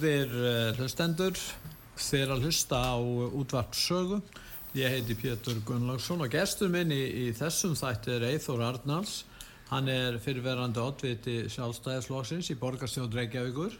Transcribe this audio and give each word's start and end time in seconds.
Góðir 0.00 0.30
uh, 0.32 0.78
hlustendur, 0.78 1.36
þeir 2.00 2.30
að 2.32 2.46
hlusta 2.46 2.78
á 2.80 2.96
uh, 2.96 3.34
útvarpsögu. 3.36 4.22
Ég 4.72 4.94
heiti 4.94 5.12
Pétur 5.12 5.58
Gunnlaugsson 5.68 6.24
og 6.24 6.32
gestur 6.32 6.70
minn 6.72 6.88
í, 6.88 7.02
í 7.20 7.34
þessum 7.36 7.74
þætti 7.76 8.14
er 8.14 8.24
Eithor 8.30 8.64
Arnalds. 8.64 9.26
Hann 9.68 9.92
er 9.92 10.16
fyrirverandi 10.24 10.80
oddviti 10.80 11.36
sjálfstæðisflóksins 11.52 12.48
í 12.48 12.56
borgarstjón 12.62 13.12
Reykjavíkur 13.12 13.76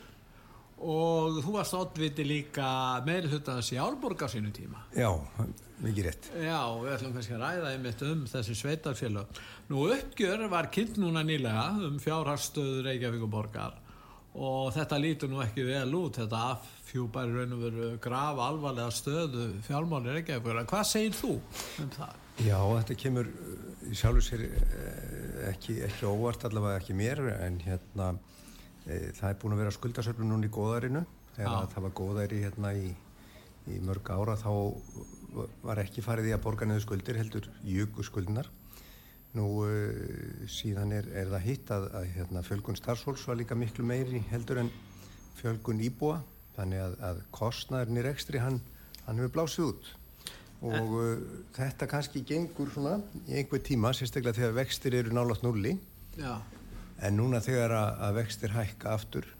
og 0.85 1.41
þú 1.41 1.57
varst 1.57 1.81
oddviti 1.81 2.29
líka 2.29 2.69
meiri 3.09 3.33
hlutans 3.33 3.73
í 3.73 3.81
Árborgar 3.81 4.29
sínu 4.29 4.53
tíma. 4.53 4.85
Já, 4.93 5.09
mikið 5.81 6.11
rétt. 6.11 6.33
Já, 6.37 6.61
við 6.85 6.97
ætlum 6.99 7.17
kannski 7.17 7.39
að 7.39 7.47
ræða 7.47 7.77
einmitt 7.79 8.09
um 8.13 8.27
þessi 8.29 8.61
sveitarfélag. 8.61 9.45
Nú 9.73 9.89
uppgjör 9.89 10.51
var 10.53 10.69
kynnt 10.69 11.01
núna 11.01 11.25
nýlega 11.25 11.71
um 11.89 11.97
fjárhagstöðu 11.97 12.91
Reykjavíkuborgar 12.91 13.81
og 13.81 13.90
þetta 14.35 14.99
lítur 15.03 15.31
nú 15.31 15.41
ekki 15.43 15.65
vel 15.67 15.91
út 15.99 16.21
þetta 16.21 16.41
affjúpar 16.55 17.31
í 17.31 17.35
raun 17.35 17.55
og 17.57 17.63
veru 17.65 17.89
grafa 18.03 18.47
alvarlega 18.47 18.95
stöðu 18.95 19.47
fjármáli 19.67 20.15
Reykjavíkur 20.15 20.61
hvað 20.71 20.85
segir 20.87 21.17
þú 21.19 21.33
um 21.83 21.91
það? 21.97 22.15
Já, 22.41 22.57
þetta 22.57 22.97
kemur 23.03 23.31
í 23.91 23.97
sjálfu 23.99 24.23
sér 24.25 24.45
eh, 24.47 25.51
ekki, 25.51 25.81
ekki 25.89 26.07
óvart 26.09 26.47
allavega 26.47 26.79
ekki 26.81 26.97
mér 26.97 27.25
en 27.35 27.59
hérna 27.65 28.13
e, 28.87 29.11
það 29.17 29.27
er 29.33 29.39
búin 29.43 29.57
að 29.57 29.63
vera 29.65 29.75
skuldasöfnum 29.75 30.31
núna 30.31 30.47
í 30.47 30.55
góðarinu 30.55 31.05
þegar 31.35 31.51
Já. 31.51 31.71
það 31.75 31.87
var 31.89 31.97
góðari 32.01 32.41
hérna 32.45 32.73
í, 32.79 32.95
í 33.67 33.81
mörg 33.85 34.15
ára 34.15 34.39
þá 34.39 34.51
var 35.67 35.83
ekki 35.83 36.05
farið 36.07 36.31
í 36.31 36.37
að 36.37 36.45
borga 36.47 36.71
neðu 36.71 36.85
skuldir 36.87 37.19
heldur 37.19 37.51
jöku 37.67 38.07
skuldinar 38.07 38.49
Nú 39.39 39.47
uh, 39.63 40.47
síðan 40.51 40.95
er, 40.97 41.07
er 41.15 41.31
það 41.31 41.47
hitt 41.47 41.71
að, 41.71 41.87
að 42.01 42.07
hérna, 42.17 42.43
fjölgun 42.47 42.79
starfsfólks 42.79 43.29
var 43.29 43.39
líka 43.39 43.59
miklu 43.59 43.85
meiri 43.87 44.25
heldur 44.33 44.65
en 44.65 44.71
fjölgun 45.39 45.83
íbúa 45.87 46.19
þannig 46.57 46.83
að, 46.83 46.97
að 47.07 47.21
kostnæðurinn 47.37 48.01
í 48.01 48.05
rekstri 48.09 48.43
hann, 48.43 48.59
hann 49.07 49.21
hefur 49.23 49.35
blásið 49.39 49.69
út. 49.69 49.91
Og 50.67 50.97
uh, 50.99 51.13
þetta 51.57 51.89
kannski 51.89 52.25
gengur 52.27 52.73
svona 52.75 52.99
í 53.29 53.39
einhver 53.39 53.63
tíma 53.65 53.95
sérstaklega 53.97 54.37
þegar 54.41 54.59
vextir 54.59 54.99
eru 54.99 55.15
nálast 55.15 55.47
nulli 55.47 55.77
Já. 56.19 56.41
en 57.01 57.17
núna 57.17 57.41
þegar 57.45 57.77
að, 57.79 58.03
að 58.09 58.19
vextir 58.19 58.57
hækka 58.57 58.97
aftur 58.99 59.31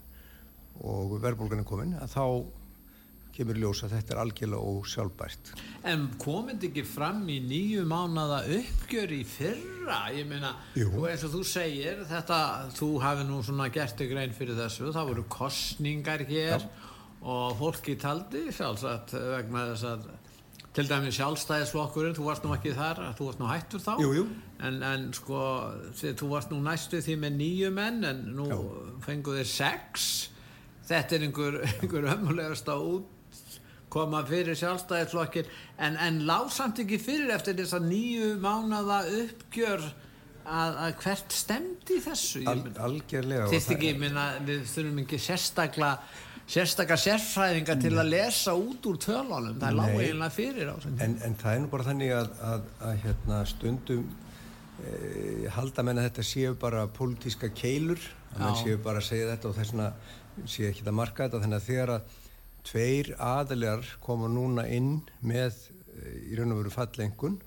og 0.81 1.19
verðbólgan 1.21 1.61
er 1.61 1.69
komin 1.69 1.99
að 1.99 2.15
þá 2.15 2.25
kemur 3.41 3.59
ljós 3.61 3.81
að 3.87 3.95
þetta 3.97 4.15
er 4.15 4.21
algjörlega 4.25 4.75
ósjálfbært. 4.75 5.53
En 5.89 6.07
komið 6.21 6.69
ekki 6.69 6.85
fram 6.85 7.23
í 7.33 7.39
nýju 7.41 7.87
mánada 7.89 8.43
uppgjör 8.59 9.15
í 9.17 9.21
fyrra? 9.29 10.01
Ég 10.13 10.29
meina, 10.29 10.53
þú, 10.77 11.07
eins 11.09 11.25
og 11.25 11.35
þú 11.39 11.43
segir, 11.49 12.03
þetta, 12.11 12.41
þú 12.77 12.91
hafi 13.05 13.27
nú 13.29 13.41
svona 13.47 13.71
gert 13.73 13.97
þig 14.01 14.13
grein 14.13 14.35
fyrir 14.37 14.59
þessu, 14.61 14.91
það 14.93 15.13
voru 15.15 15.29
kostningar 15.33 16.27
hér 16.29 16.59
Já. 16.61 16.71
og 17.21 17.55
fólki 17.61 17.97
taldi 18.01 18.49
sjálfsagt 18.53 19.17
vegna 19.17 19.71
þess 19.73 19.89
að 19.95 20.11
til 20.71 20.87
dæmi 20.87 21.11
sjálfstæðisflokkurinn, 21.11 22.15
þú 22.15 22.27
varst 22.29 22.45
nú 22.47 22.53
ekki 22.55 22.75
þar, 22.77 23.01
þú 23.19 23.25
varst 23.27 23.41
nú 23.41 23.49
hættur 23.51 23.83
þá, 23.83 23.95
jú, 24.05 24.11
jú. 24.21 24.27
En, 24.63 24.77
en 24.87 25.09
sko, 25.17 25.41
þú 25.99 26.29
varst 26.31 26.53
nú 26.53 26.61
næstu 26.63 27.01
því 27.03 27.17
með 27.25 27.41
nýju 27.41 27.71
menn 27.75 28.05
en 28.07 28.21
nú 28.37 28.47
fenguð 29.03 29.41
þér 29.41 29.51
sex, 29.51 30.05
þetta 30.87 31.17
er 31.17 31.27
einhver, 31.27 31.59
einhver 31.81 32.07
ömulegast 32.15 32.71
á 32.71 32.79
út 32.79 33.17
koma 33.93 34.23
fyrir 34.29 34.59
sjálfstæðisflokkin 34.59 35.51
en, 35.79 35.99
en 35.99 36.23
lásamt 36.29 36.81
ekki 36.85 37.01
fyrir 37.03 37.35
eftir 37.35 37.59
þess 37.59 37.77
að 37.79 37.91
nýju 37.91 38.31
mánada 38.43 39.03
uppgjör 39.21 39.85
að, 39.85 40.81
að 40.87 40.97
hvert 41.03 41.37
stemdi 41.37 42.01
þessu? 42.05 42.43
Al, 42.51 42.63
algjörlega 42.89 43.51
Þýtt 43.53 43.77
ekki, 43.77 43.95
minna, 44.01 44.27
við 44.47 44.67
þurfum 44.71 45.05
ekki 45.05 45.21
sérstakla 45.23 45.95
sérstakar 46.51 46.99
sérfræðinga 46.99 47.77
til 47.79 47.93
að 47.95 48.09
lesa 48.11 48.57
út 48.59 48.87
úr 48.91 48.97
tölunum, 48.99 49.59
það 49.61 49.69
er 49.69 49.77
lág 49.79 49.93
eiginlega 50.01 50.35
fyrir 50.35 50.73
á 50.73 50.77
en, 50.91 51.13
en 51.23 51.37
það 51.39 51.53
er 51.53 51.61
nú 51.63 51.71
bara 51.71 51.87
þannig 51.87 52.15
að, 52.17 52.33
að, 52.49 52.65
að 52.89 52.97
hérna, 53.05 53.43
stundum 53.47 54.09
e, 54.83 54.95
halda 55.55 55.85
menna 55.87 56.07
þetta 56.09 56.25
séu 56.27 56.57
bara 56.59 56.89
pólitíska 56.97 57.53
keilur, 57.55 58.03
menn 58.35 58.59
séu 58.59 58.81
bara 58.83 59.03
að 59.03 59.13
segja 59.13 59.31
þetta 59.31 59.51
og 59.51 59.61
þess 59.61 59.77
vegna 59.77 59.93
séu 60.49 60.67
ekki 60.71 60.87
að 60.87 60.97
marka 60.97 61.27
þetta. 61.27 61.43
Þannig 61.45 61.61
að 61.61 61.69
þegar 61.69 61.95
að 61.95 62.19
tveir 62.67 63.15
aðaljar 63.19 63.87
koma 64.05 64.29
núna 64.31 64.67
inn 64.69 65.01
með 65.21 65.57
eh, 65.97 66.31
í 66.31 66.39
raun 66.39 66.55
og 66.55 66.63
veru 66.63 66.75
fallengun 66.75 67.39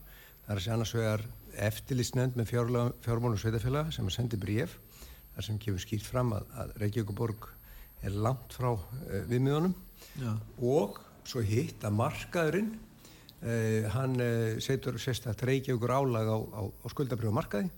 það 0.45 0.55
er 0.55 0.63
segja 0.63 0.77
annars 0.77 0.95
vegar 0.97 1.25
eftirlýsnend 1.67 2.37
með 2.37 2.49
fjármálum 3.03 3.37
sveitafélag 3.39 3.91
sem 3.93 4.07
að 4.09 4.15
sendi 4.15 4.39
bríf 4.41 4.77
þar 5.33 5.47
sem 5.47 5.59
kemur 5.61 5.81
skýrt 5.81 6.07
fram 6.07 6.33
að, 6.35 6.47
að 6.61 6.73
Reykjavíkuborg 6.81 7.47
er 8.03 8.17
langt 8.25 8.55
frá 8.55 8.71
uh, 8.73 8.81
viðmiðunum. 9.29 9.75
Og 10.65 10.99
svo 11.29 11.43
hitt 11.45 11.85
að 11.87 11.95
markaðurinn 11.97 12.73
uh, 12.73 13.87
hann 13.93 14.17
uh, 14.19 14.57
setur 14.63 14.99
sérstaklega 15.01 15.51
Reykjavíkur 15.51 15.95
álag 15.95 16.29
á, 16.29 16.37
á, 16.37 16.61
á 16.69 16.85
skuldabriðumarkaði 16.93 17.71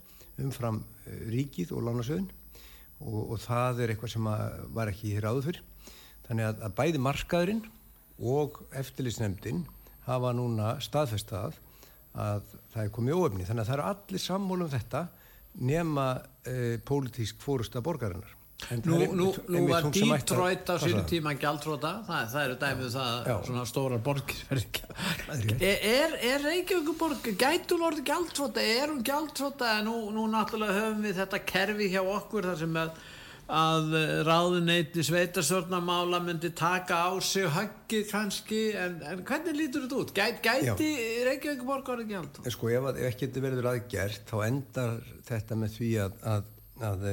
umfram 0.44 0.82
ríkið 1.32 1.70
og 1.78 1.86
lánasöðun 1.86 2.26
og, 3.06 3.22
og 3.22 3.38
það 3.40 3.86
er 3.86 3.94
eitthvað 3.94 4.12
sem 4.12 4.26
var 4.76 4.92
ekki 4.92 5.14
hér 5.16 5.30
áður 5.30 5.46
fyrir 5.48 5.62
Þannig 6.26 6.50
að, 6.50 6.64
að 6.66 6.76
bæði 6.80 7.02
markaðurinn 7.06 7.64
og 8.26 8.62
eftirlýsnefndin 8.80 9.66
hafa 10.06 10.32
núna 10.38 10.76
staðfestað 10.84 11.60
að 12.16 12.56
það 12.74 12.82
er 12.86 12.96
komið 12.96 13.20
óöfni. 13.20 13.46
Þannig 13.48 13.66
að 13.66 13.70
það 13.70 13.78
eru 13.78 13.88
allir 13.92 14.24
sammólum 14.24 14.72
þetta 14.72 15.04
nema 15.66 16.08
e, 16.48 16.58
pólitísk 16.86 17.40
fórusta 17.44 17.84
borgarinnar. 17.84 18.34
Nú, 18.88 18.98
nú, 19.12 19.26
nú 19.52 19.62
var 19.68 19.84
Detroit 19.92 20.70
á 20.72 20.80
sínu 20.80 21.02
tíma 21.06 21.34
gjaldróta, 21.38 21.90
það, 22.08 22.22
það 22.32 22.46
eru 22.46 22.56
dæmið 22.62 22.94
það 22.94 23.28
já. 23.28 23.34
svona 23.50 23.66
stórar 23.68 24.00
borgir 24.02 24.62
er, 25.60 26.16
er 26.16 26.46
Reykjavíkuborg 26.46 27.28
gætul 27.36 27.82
orði 27.84 28.06
gjaldróta, 28.08 28.64
er 28.64 28.94
hún 28.94 29.04
gjaldróta 29.06 29.74
nú, 29.86 29.98
nú 30.16 30.24
náttúrulega 30.32 30.80
höfum 30.80 31.04
við 31.04 31.20
þetta 31.20 31.42
kerfi 31.52 31.92
hjá 31.92 32.00
okkur 32.00 32.48
þar 32.48 32.62
sem 32.64 32.80
að 32.80 32.96
að 33.46 33.92
ráðuneyti 34.26 35.04
sveitarstjórnamála 35.06 36.20
myndi 36.24 36.50
taka 36.58 37.04
á 37.06 37.14
sig 37.22 37.46
höggið 37.54 38.08
kannski 38.10 38.62
en, 38.74 38.98
en 39.06 39.22
hvernig 39.28 39.60
lítur 39.60 39.86
þetta 39.86 40.02
út? 40.02 40.16
Gæt, 40.18 40.42
gæti 40.46 40.90
Reykjavík 41.28 41.62
borgar 41.68 42.02
ekki 42.02 42.18
allt? 42.18 42.42
Sko 42.56 42.74
ef, 42.74 42.90
ef 42.96 43.06
ekki 43.12 43.28
þetta 43.28 43.46
verður 43.46 43.72
aðgert 43.76 44.34
þá 44.34 44.38
endar 44.48 44.98
þetta 45.30 45.60
með 45.62 45.78
því 45.78 45.94
að, 46.08 46.20
að 46.34 46.52
að 46.84 47.06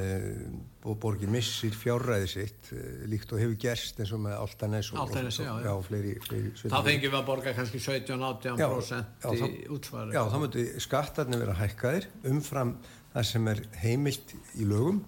borgin 0.99 1.31
missir 1.31 1.75
fjárræði 1.79 2.31
sitt 2.31 2.71
líkt 3.07 3.31
og 3.31 3.39
hefur 3.39 3.59
gerst 3.63 4.01
eins 4.03 4.11
og 4.15 4.25
með 4.25 4.35
Altanes 4.41 4.89
og, 4.91 4.99
Altanes, 5.05 5.39
og, 5.39 5.47
já, 5.47 5.53
já, 5.53 5.69
já, 5.69 5.85
fleiri, 5.87 6.15
fleiri 6.25 6.51
þá 6.59 6.79
fengjum 6.89 7.13
við 7.13 7.19
að 7.21 7.29
borga 7.29 7.53
kannski 7.55 7.83
17-18% 7.85 9.29
í 9.47 9.63
útsvari 9.71 10.17
Já, 10.17 10.23
þá 10.33 10.37
myndir 10.43 10.83
skattarnir 10.83 11.45
vera 11.45 11.55
hækkaðir 11.61 12.09
umfram 12.33 12.75
það 13.13 13.29
sem 13.31 13.49
er 13.53 13.63
heimilt 13.85 14.35
í 14.59 14.67
lögum 14.67 15.03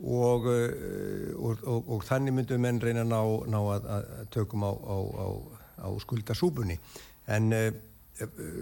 og, 0.00 0.46
og, 1.36 1.64
og 1.92 2.04
þannig 2.08 2.36
myndum 2.38 2.62
menn 2.64 2.80
reyna 2.80 3.04
ná, 3.04 3.20
ná 3.50 3.58
að, 3.76 3.88
að 3.96 4.10
tökum 4.32 4.64
á, 4.64 4.72
á, 4.72 4.96
á, 4.96 5.26
á 5.84 5.88
skuldasúbunni 6.00 6.78
en 7.30 7.52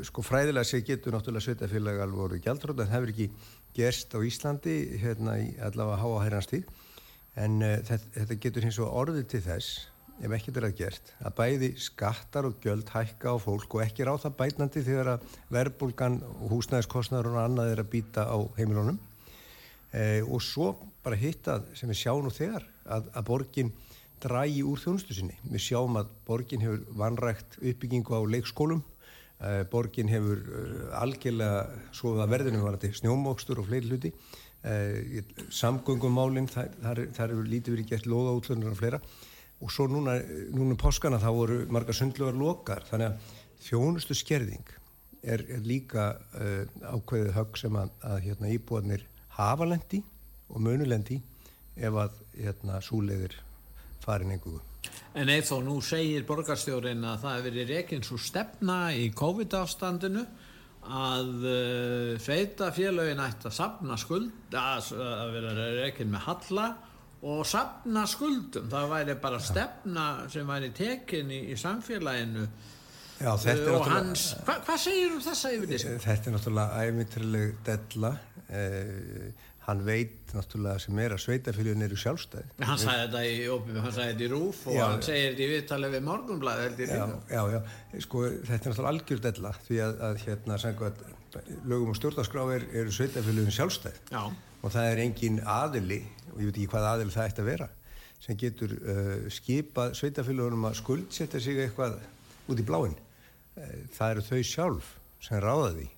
sko 0.07 0.23
fræðilega 0.23 0.67
sé 0.67 0.83
getur 0.87 1.15
náttúrulega 1.15 1.47
sveitafélag 1.47 2.03
alveg 2.03 2.21
voru 2.23 2.41
gjaldrótt 2.43 2.83
en 2.83 2.91
það 2.91 2.97
hefur 2.97 3.15
ekki 3.15 3.31
gerst 3.79 4.15
á 4.15 4.19
Íslandi 4.27 4.77
hérna 5.03 5.39
í 5.43 5.49
allavega 5.63 6.03
háa 6.03 6.25
herranstíð 6.27 6.67
en 7.39 7.63
uh, 7.63 7.79
þetta, 7.87 8.11
þetta 8.17 8.41
getur 8.45 8.67
hins 8.67 8.81
vegar 8.81 9.01
orðið 9.03 9.31
til 9.33 9.43
þess 9.47 9.89
ef 10.19 10.33
ekkert 10.35 10.57
er 10.59 10.67
að 10.67 10.79
gert 10.81 11.13
að 11.23 11.35
bæði 11.39 11.69
skattar 11.79 12.49
og 12.49 12.57
göld 12.65 12.89
hækka 12.91 13.35
á 13.35 13.37
fólk 13.39 13.77
og 13.77 13.85
ekki 13.85 14.07
ráð 14.07 14.25
það 14.25 14.39
bætnandi 14.41 14.83
þegar 14.87 15.13
að 15.13 15.37
verbulgan 15.55 16.19
og 16.27 16.57
húsnæðiskostnar 16.57 17.29
og 17.31 17.39
annað 17.39 17.75
er 17.75 17.83
að 17.85 17.93
býta 17.93 18.27
á 18.27 18.39
heimilónum 18.59 18.99
eh, 19.93 20.23
og 20.25 20.43
svo 20.45 20.73
bara 21.05 21.19
hitta 21.19 21.63
sem 21.79 21.91
við 21.91 22.03
sjáum 22.03 22.27
nú 22.27 22.33
þegar 22.35 22.67
að, 22.89 23.09
að 23.15 23.29
borgin 23.29 23.73
drægi 24.23 24.65
úr 24.67 24.81
þjónustu 24.83 25.15
sinni. 25.17 25.37
Við 25.47 25.65
sjáum 25.69 25.99
að 26.01 26.11
borgin 26.27 26.65
hefur 26.65 26.85
vanrægt 26.99 27.59
uppbyggingu 27.61 28.19
á 28.19 28.21
leikskólum. 28.35 28.83
Eh, 29.39 29.63
borgin 29.71 30.11
hefur 30.11 30.43
eh, 30.43 30.85
algjörlega 30.99 31.67
svo 31.95 32.17
að 32.19 32.33
verðinu 32.35 32.65
var 32.65 32.79
þetta 32.79 33.03
snjómókstur 33.03 33.63
og 33.63 33.69
fleiri 33.69 33.93
hluti. 33.93 34.13
Eh, 34.67 35.23
samgöngumálinn 35.55 36.51
þar, 36.51 37.05
hefur 37.15 37.47
lítið 37.47 37.77
verið 37.77 37.93
gert 37.93 38.09
loða 38.11 38.35
útlöndar 38.41 38.75
og 38.75 38.81
fleira. 38.81 39.03
Og 39.63 39.71
svo 39.75 39.87
núna, 39.91 40.17
núna 40.55 40.79
páskana 40.79 41.21
þá 41.23 41.31
voru 41.35 41.61
marga 41.71 41.95
sundlugar 41.95 42.37
lokar. 42.39 42.83
Þannig 42.91 43.13
að 43.13 43.39
þjónustu 43.69 44.17
skerðing 44.19 44.75
er, 45.23 45.43
er 45.43 45.63
líka 45.67 46.13
uh, 46.39 46.63
ákveðið 46.95 47.33
högg 47.35 47.59
sem 47.59 47.79
að, 47.79 47.91
að 48.07 48.21
hérna, 48.23 48.53
íbúanir 48.55 49.03
hafa 49.39 49.69
lendi 49.69 50.01
og 50.49 50.63
mönulendi 50.65 51.19
ef 51.79 52.01
að 52.03 52.17
hérna, 52.39 52.81
súleiðir 52.83 53.37
farin 54.03 54.35
einhverju. 54.35 54.63
En 55.19 55.31
eða 55.31 55.47
þó 55.49 55.57
nú 55.67 55.79
segir 55.85 56.27
borgarstjórin 56.27 57.05
að 57.07 57.25
það 57.25 57.37
hefur 57.37 57.49
verið 57.49 57.73
reyginn 57.73 58.07
svo 58.07 58.19
stefna 58.23 58.79
í 58.95 59.09
COVID-ástandinu 59.17 60.25
að 60.89 61.33
uh, 61.45 62.13
sveita 62.23 62.71
félagin 62.73 63.21
ætti 63.21 63.51
að 63.51 63.57
sapna 63.59 63.99
skuld 64.01 64.55
að, 64.57 64.93
að 64.95 65.33
vera 65.35 65.71
reyginn 65.83 66.13
með 66.15 66.25
halla 66.29 66.69
og 67.29 67.43
sapna 67.51 68.05
skuldum 68.07 68.69
það 68.71 68.91
væri 68.93 69.17
bara 69.21 69.41
stefna 69.43 70.07
sem 70.31 70.47
væri 70.49 70.71
tekin 70.77 71.33
í, 71.35 71.41
í 71.53 71.59
samfélaginu 71.59 72.47
Já, 73.19 73.33
uh, 73.35 73.69
og 73.75 73.87
hans 73.91 74.31
hva, 74.47 74.61
hvað 74.67 74.81
segir 74.85 75.13
um 75.15 75.23
þessa 75.25 75.53
yfirlýsing? 75.57 76.01
Þetta 76.05 76.31
er 76.31 76.37
náttúrulega 76.37 76.87
æmitrileg 76.87 77.55
della. 77.67 78.13
Eh, 78.49 79.31
hann 79.69 79.85
veit 79.85 80.33
náttúrulega 80.33 80.81
sem 80.81 80.99
er 81.03 81.13
að 81.13 81.21
sveitafélagin 81.27 81.85
eru 81.85 81.97
sjálfstæði 82.01 82.65
hann 82.65 82.81
sagði 82.81 83.03
þetta 83.03 83.23
í, 83.29 83.35
hann 83.77 83.93
sagði 83.93 84.13
þetta 84.13 84.25
í 84.25 84.29
rúf 84.33 84.61
og 84.65 84.77
já, 84.79 84.85
hann 84.87 85.03
segir 85.05 85.27
þetta 85.27 85.45
í 85.45 85.49
viðtalið 85.53 85.95
við 85.95 86.05
morgunblæði 86.07 86.87
já, 86.89 87.03
já, 87.29 87.41
já, 87.53 87.59
sko 88.07 88.23
þetta 88.33 88.57
er 88.57 88.73
náttúrulega 88.73 88.93
algjör 88.95 89.25
della 89.27 89.53
því 89.67 89.81
að, 89.85 89.99
að 90.09 90.21
hérna 90.25 90.59
að, 90.59 91.03
lögum 91.69 91.93
og 91.93 91.99
stjórnarskráir 91.99 92.65
eru 92.81 92.95
sveitafélagin 92.97 93.57
sjálfstæði 93.59 94.15
já. 94.15 94.23
og 94.63 94.73
það 94.73 94.93
er 94.95 95.03
engin 95.05 95.43
aðili 95.45 96.01
og 96.33 96.39
ég 96.41 96.49
veit 96.49 96.55
ekki 96.55 96.71
hvað 96.73 96.89
aðil 96.95 97.11
það 97.13 97.29
ætti 97.29 97.45
að 97.45 97.51
vera 97.53 97.69
sem 98.25 98.41
getur 98.41 98.73
uh, 98.79 99.29
skipað 99.37 99.93
sveitafélagunum 100.01 100.65
að 100.71 100.81
skuldsetja 100.81 101.45
sig 101.45 101.61
eitthvað 101.67 102.01
út 102.49 102.57
í 102.57 102.67
bláinn 102.67 102.97
það 103.95 104.15
eru 104.15 104.25
þau 104.29 104.41
sjálf 104.53 104.93
sem 105.25 105.43
ráða 105.43 105.73
því. 105.75 105.89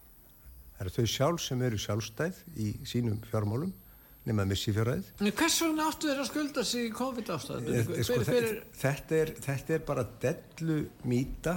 Það 0.71 0.85
eru 0.87 0.95
þau 0.97 1.12
sjálf 1.15 1.45
sem 1.45 1.62
eru 1.69 1.81
sjálfstæð 1.81 2.43
í 2.57 2.73
sínum 2.89 3.21
fjármálum 3.31 3.73
nema 4.29 4.45
missi 4.45 4.73
fjárræðið 4.77 5.33
Hvers 5.39 5.55
vegna 5.65 5.87
áttu 5.89 6.11
þeir 6.11 6.19
að 6.21 6.29
skulda 6.29 6.65
sig 6.69 6.89
í 6.89 6.91
COVID-ástæðu? 6.97 7.77
Eh, 7.77 8.03
sko, 8.05 8.19
fyrir... 8.29 8.59
þetta, 8.77 9.21
þetta 9.47 9.77
er 9.77 9.87
bara 9.87 10.05
dellu 10.23 10.83
mýta 11.09 11.57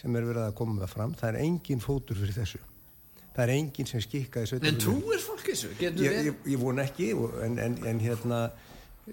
sem 0.00 0.16
er 0.16 0.26
verið 0.26 0.46
að 0.46 0.56
koma 0.58 0.78
með 0.78 0.92
fram. 0.94 1.14
Það 1.18 1.30
er 1.32 1.38
engin 1.44 1.82
fótur 1.82 2.18
fyrir 2.18 2.36
þessu. 2.38 2.60
Það 3.30 3.42
er 3.44 3.52
enginn 3.54 3.88
sem 3.90 4.02
skikkaði 4.02 4.58
En 4.66 4.80
trúir 4.80 5.22
fólk 5.22 5.44
þessu? 5.46 5.70
Ég, 5.82 6.00
ég, 6.02 6.30
ég 6.50 6.60
von 6.60 6.82
ekki 6.82 7.12
en, 7.14 7.58
en, 7.62 7.76
en 7.86 8.02
hérna 8.02 8.40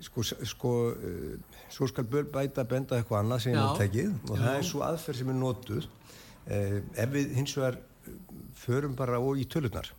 sko, 0.01 0.23
sko 0.23 0.73
uh, 0.93 1.59
svo 1.73 1.87
skal 1.89 2.07
bæta 2.07 2.65
benda 2.67 2.97
eitthvað 2.97 3.23
annað 3.23 3.43
sem 3.45 3.53
ég 3.53 3.59
náttúrulega 3.61 4.07
og 4.31 4.33
Já. 4.33 4.41
það 4.43 4.55
er 4.55 4.67
svo 4.71 4.83
aðferð 4.87 5.21
sem 5.21 5.31
er 5.33 5.37
nótuð 5.37 5.87
ef 6.47 7.13
við 7.13 7.33
hins 7.35 7.55
vegar 7.57 7.79
förum 8.57 8.95
bara 8.95 9.19
og 9.19 9.39
í 9.39 9.47
tölunar 9.49 9.89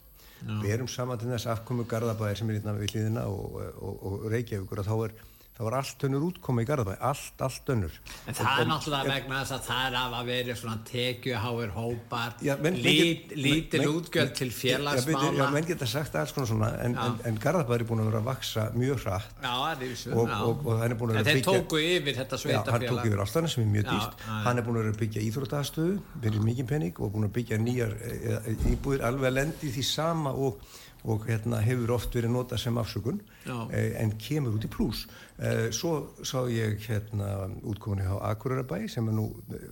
við 0.46 0.70
erum 0.76 0.88
saman 0.88 1.18
til 1.18 1.32
þess 1.32 1.50
afkomu 1.50 1.84
Garðabæðir 1.88 2.38
sem 2.38 2.50
er 2.50 2.60
hérna 2.60 2.76
við 2.78 2.94
hlýðina 2.94 3.24
og, 3.26 3.58
og, 3.82 4.04
og 4.06 4.26
Reykjavíkur 4.32 4.82
og 4.82 4.86
þá 4.86 4.94
er 5.08 5.16
það 5.58 5.66
var 5.66 5.74
allt 5.74 6.04
önnur 6.06 6.24
útkoma 6.28 6.62
í 6.62 6.66
Garðabæ 6.68 6.92
allt, 7.08 7.42
allt 7.42 7.70
önnur. 7.74 7.94
En 8.30 8.36
það 8.38 8.48
og, 8.48 8.60
er 8.62 8.68
náttúrulega 8.70 9.10
vegna 9.10 9.40
þess 9.40 9.54
að 9.56 9.64
það 9.66 9.86
er 9.88 9.96
af 9.98 10.14
að 10.18 10.28
vera 10.30 10.54
svona 10.60 10.76
tekjuháir 10.86 11.72
hópar 11.74 12.36
já, 12.46 12.52
menn, 12.62 12.78
lít, 12.84 13.32
menn, 13.32 13.42
lítil 13.42 13.82
menn, 13.82 13.96
útgjöld 13.98 14.34
til 14.38 14.48
félagsmála 14.54 15.32
já, 15.34 15.44
menn 15.56 15.68
geta 15.72 15.90
sagt 15.90 16.18
alls 16.20 16.34
konar 16.36 16.50
svona 16.52 16.70
en, 16.86 16.94
en, 17.02 17.18
en 17.26 17.42
Garðabæ 17.42 17.74
er 17.80 17.86
búin 17.90 18.04
að 18.04 18.10
vera 18.12 18.22
að 18.22 18.30
vaksa 18.30 18.68
mjög 18.78 19.02
hratt. 19.02 19.36
Já, 19.42 19.54
vissu, 19.82 20.14
og, 20.14 20.34
og, 20.38 20.64
og 20.64 20.82
hann 20.84 20.94
er 20.94 20.98
að 20.98 21.04
að 21.08 21.14
byggja 21.14 21.22
en 21.24 21.30
þeir 21.32 21.46
tóku 21.50 21.82
yfir 21.82 22.20
þetta 22.22 22.42
sveitafélag 22.44 22.74
hann 22.76 22.88
tóku 22.94 23.10
yfir 23.10 23.26
alltaf 23.26 23.52
sem 23.54 23.66
er 23.66 23.72
mjög 23.74 23.88
dýrt. 23.90 24.26
hann 24.46 24.62
er 24.62 24.68
búin 24.68 24.78
að 24.78 24.84
vera 24.84 24.94
að 24.94 25.02
byggja 25.02 25.26
íþróttastöðu 25.26 26.00
fyrir 26.22 26.50
mikið 26.52 26.70
penning 26.70 27.02
og 27.02 27.16
búin 27.16 27.26
að 27.26 27.34
byggja 27.40 27.62
nýjar 27.66 27.98
e, 27.98 28.18
e, 28.38 28.58
íbúðir 28.76 29.08
alveg 29.10 29.32
að 29.32 29.40
lendi 29.40 29.72
því 29.74 29.90
sama 29.90 30.34
og 30.38 30.62
og 31.06 31.26
hérna, 31.28 31.60
hefur 31.62 31.94
oft 31.94 32.14
verið 32.16 32.32
notað 32.34 32.62
sem 32.64 32.78
afsökun 32.80 33.20
eh, 33.46 33.94
en 34.02 34.12
kemur 34.18 34.56
út 34.58 34.66
í 34.66 34.70
pluss 34.72 35.04
eh, 35.06 35.27
svo 35.70 36.16
sá 36.26 36.40
ég 36.50 36.80
hérna 36.88 37.46
útkominni 37.62 38.02
á 38.02 38.18
Akureyrabæ 38.32 38.88
sem 38.90 39.06
er 39.06 39.14
nú 39.14 39.28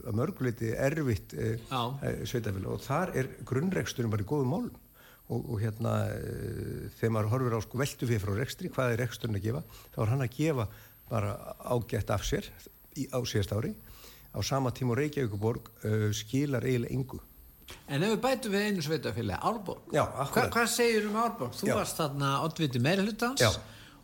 að 0.07 0.15
mörguleiti 0.15 0.71
erfitt 0.71 1.35
eh, 1.35 1.59
eh 1.59 2.23
sveitafélag 2.23 2.71
og 2.71 2.85
þar 2.85 3.15
er 3.19 3.31
grunnregsturinn 3.45 4.13
bara 4.13 4.23
í 4.23 4.29
góðum 4.31 4.53
málum. 4.55 4.77
Og, 5.27 5.43
og 5.43 5.59
hérna 5.59 6.07
eh, 6.15 6.87
þegar 7.01 7.15
maður 7.17 7.33
horfir 7.33 7.59
á 7.59 7.61
sko, 7.65 7.79
veldu 7.83 8.07
fyrir 8.07 8.23
frá 8.23 8.35
rekstri, 8.39 8.71
hvað 8.71 8.93
er 8.93 9.03
reksturinn 9.03 9.41
að 9.41 9.47
gefa 9.49 9.63
þá 9.91 9.99
er 10.05 10.13
hann 10.13 10.23
að 10.23 10.37
gefa 10.39 10.69
bara 11.11 11.33
ágætt 11.67 12.13
af 12.15 12.23
sér 12.23 12.47
í, 12.95 13.09
á 13.11 13.19
síðast 13.27 13.55
ári. 13.59 13.75
Á 14.31 14.39
sama 14.47 14.71
tíma 14.71 14.95
Reykjavíkuborg 14.95 15.73
uh, 15.83 16.13
skilar 16.15 16.63
eiginlega 16.63 16.95
engu. 16.95 17.19
En 17.91 18.05
ef 18.05 18.13
við 18.13 18.21
bætum 18.23 18.53
við 18.55 18.67
einu 18.69 18.83
sveitafélagi, 18.85 19.43
Árborg. 19.43 19.87
Já, 19.95 20.05
Hva, 20.31 20.45
Hvað 20.53 20.69
segir 20.71 21.09
um 21.09 21.17
Árborg? 21.19 21.57
Þú 21.57 21.71
Já. 21.71 21.75
varst 21.75 21.99
þarna 21.99 22.29
oddviti 22.45 22.83
meirhlutans 22.83 23.43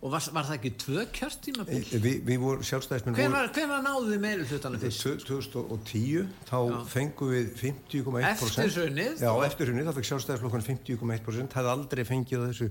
og 0.03 0.11
var, 0.11 0.25
var 0.35 0.47
það 0.49 0.57
ekki 0.57 0.71
tvö 0.83 1.05
kjörtíma 1.15 1.67
bíl? 1.69 1.83
Eh, 1.83 2.01
vi, 2.03 2.13
við 2.27 2.41
vorum 2.43 2.65
sjálfstæðismenn 2.67 3.19
Hvenær 3.19 3.85
náðu 3.85 4.09
þið 4.09 4.23
meirhlutana 4.25 4.81
fyrst? 4.83 5.05
2010 5.29 6.27
þá 6.49 6.57
Já. 6.59 6.79
fengum 6.91 7.31
við 7.31 7.53
50,1% 7.61 8.33
Eftir 8.33 8.75
sunnið? 8.75 9.23
Já, 9.23 9.31
eftir 9.47 9.71
sunnið 9.71 9.89
þá 9.89 9.95
fekk 9.99 10.11
sjálfstæðisflokkan 10.11 10.67
50,1% 10.67 11.55
það 11.55 11.71
aldrei 11.77 12.05
fengið 12.09 12.47
þessu 12.49 12.71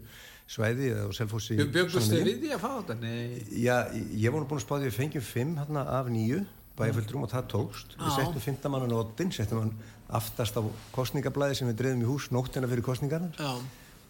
svæði 0.52 0.92
eða 0.92 1.12
selfossi 1.16 1.60
Bjögust 1.62 2.12
þið 2.12 2.26
við 2.28 2.42
því 2.44 2.56
að 2.58 2.64
fá 2.66 2.72
þetta? 2.74 2.98
Nei. 3.00 3.44
Já, 3.64 3.78
ég 3.96 4.34
var 4.34 4.44
nú 4.44 4.50
búin 4.50 4.60
að 4.60 4.66
spáði 4.66 4.84
að 4.84 4.90
við 4.90 4.98
fengjum 5.00 5.28
5 5.32 5.54
hérna 5.62 5.86
af 6.02 6.12
nýju 6.12 6.42
bæjarfjöldrum 6.80 7.26
og 7.26 7.32
það 7.32 7.48
tókst 7.52 7.96
við 8.00 8.16
settum 8.18 8.44
fymtamannan 8.44 8.96
á 8.96 8.98
oddin 9.00 9.32
settum 9.36 9.64
hann 9.64 9.74
aftast 10.20 10.58
á 10.60 10.62
kostningablaði 10.96 11.60
sem 11.60 11.70
við 11.72 11.80
drefum 11.82 12.04
í 12.04 12.10
hús 12.10 12.30
nóttina 12.36 12.70
fyrir 12.72 12.86
kostningarnar 12.86 13.40
Já. 13.40 13.52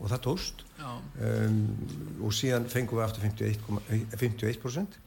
Og 0.01 0.09
það 0.09 0.23
tókst. 0.25 0.65
Um, 0.81 1.57
og 2.25 2.33
síðan 2.33 2.65
fengum 2.71 2.97
við 2.97 3.05
aftur 3.05 3.25
51%, 3.27 4.15
51% 4.17 4.97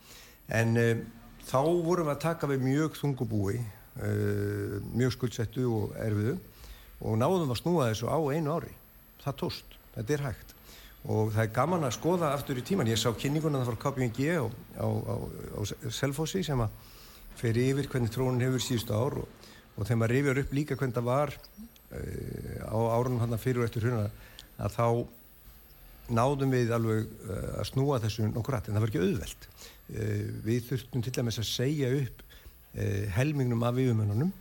en 0.54 0.76
um, 0.78 1.00
þá 1.44 1.60
vorum 1.82 2.06
við 2.06 2.14
að 2.14 2.22
taka 2.22 2.50
við 2.50 2.62
mjög 2.62 2.98
þungubúi 3.00 3.56
uh, 3.58 4.76
mjög 4.94 5.16
skuldsettu 5.16 5.66
og 5.66 5.96
erfiðu 5.98 6.36
og 7.04 7.18
náðum 7.18 7.52
að 7.52 7.60
snúa 7.60 7.88
þessu 7.90 8.08
á 8.08 8.18
einu 8.30 8.54
ári. 8.54 8.70
Það 9.24 9.38
tókst, 9.42 9.78
þetta 9.96 10.14
er 10.14 10.26
hægt. 10.28 10.54
Og 11.04 11.32
það 11.34 11.42
er 11.42 11.54
gaman 11.58 11.84
að 11.84 11.96
skoða 11.98 12.30
aftur 12.32 12.60
í 12.60 12.64
tíman 12.64 12.88
ég 12.88 13.00
sá 13.00 13.10
kynninguna 13.12 13.60
það 13.60 13.72
frá 13.72 13.80
KPMG 13.82 14.28
á, 14.40 14.46
á, 14.80 14.86
á, 14.88 15.14
á 15.58 15.60
Selfossi 15.92 16.40
sem 16.46 16.62
að 16.64 16.78
fer 17.36 17.58
yfir 17.60 17.90
hvernig 17.90 18.14
trónin 18.14 18.44
hefur 18.46 18.62
síðustu 18.62 18.94
ár 18.94 19.18
og, 19.20 19.50
og 19.74 19.82
þegar 19.82 20.00
maður 20.00 20.14
rifjar 20.14 20.40
upp 20.44 20.54
líka 20.56 20.78
hvernig 20.78 20.96
það 20.96 21.08
var 21.10 21.34
uh, 21.34 22.62
á 22.62 22.78
árunum 22.94 23.20
hann 23.20 23.36
fyrir 23.42 23.60
og 23.60 23.68
eftir 23.68 23.84
hruna 23.88 24.06
að 24.58 24.76
þá 24.76 24.88
náðum 26.14 26.52
við 26.52 26.75
alveg 26.76 27.08
uh, 27.25 27.61
að 27.62 27.68
snúa 27.70 28.00
þessu 28.02 28.28
nokkur 28.28 28.56
rætt 28.56 28.68
en 28.68 28.76
það 28.76 28.84
var 28.84 28.92
ekki 28.92 29.04
auðvelt. 29.04 29.49
Uh, 29.88 30.23
við 30.44 30.68
þurftum 30.70 31.04
til 31.06 31.14
dæmis 31.18 31.40
að 31.42 31.50
segja 31.52 31.94
upp 32.02 32.23
helmingnum 33.14 33.61
af 33.62 33.76
yfirmennunum 33.78 34.32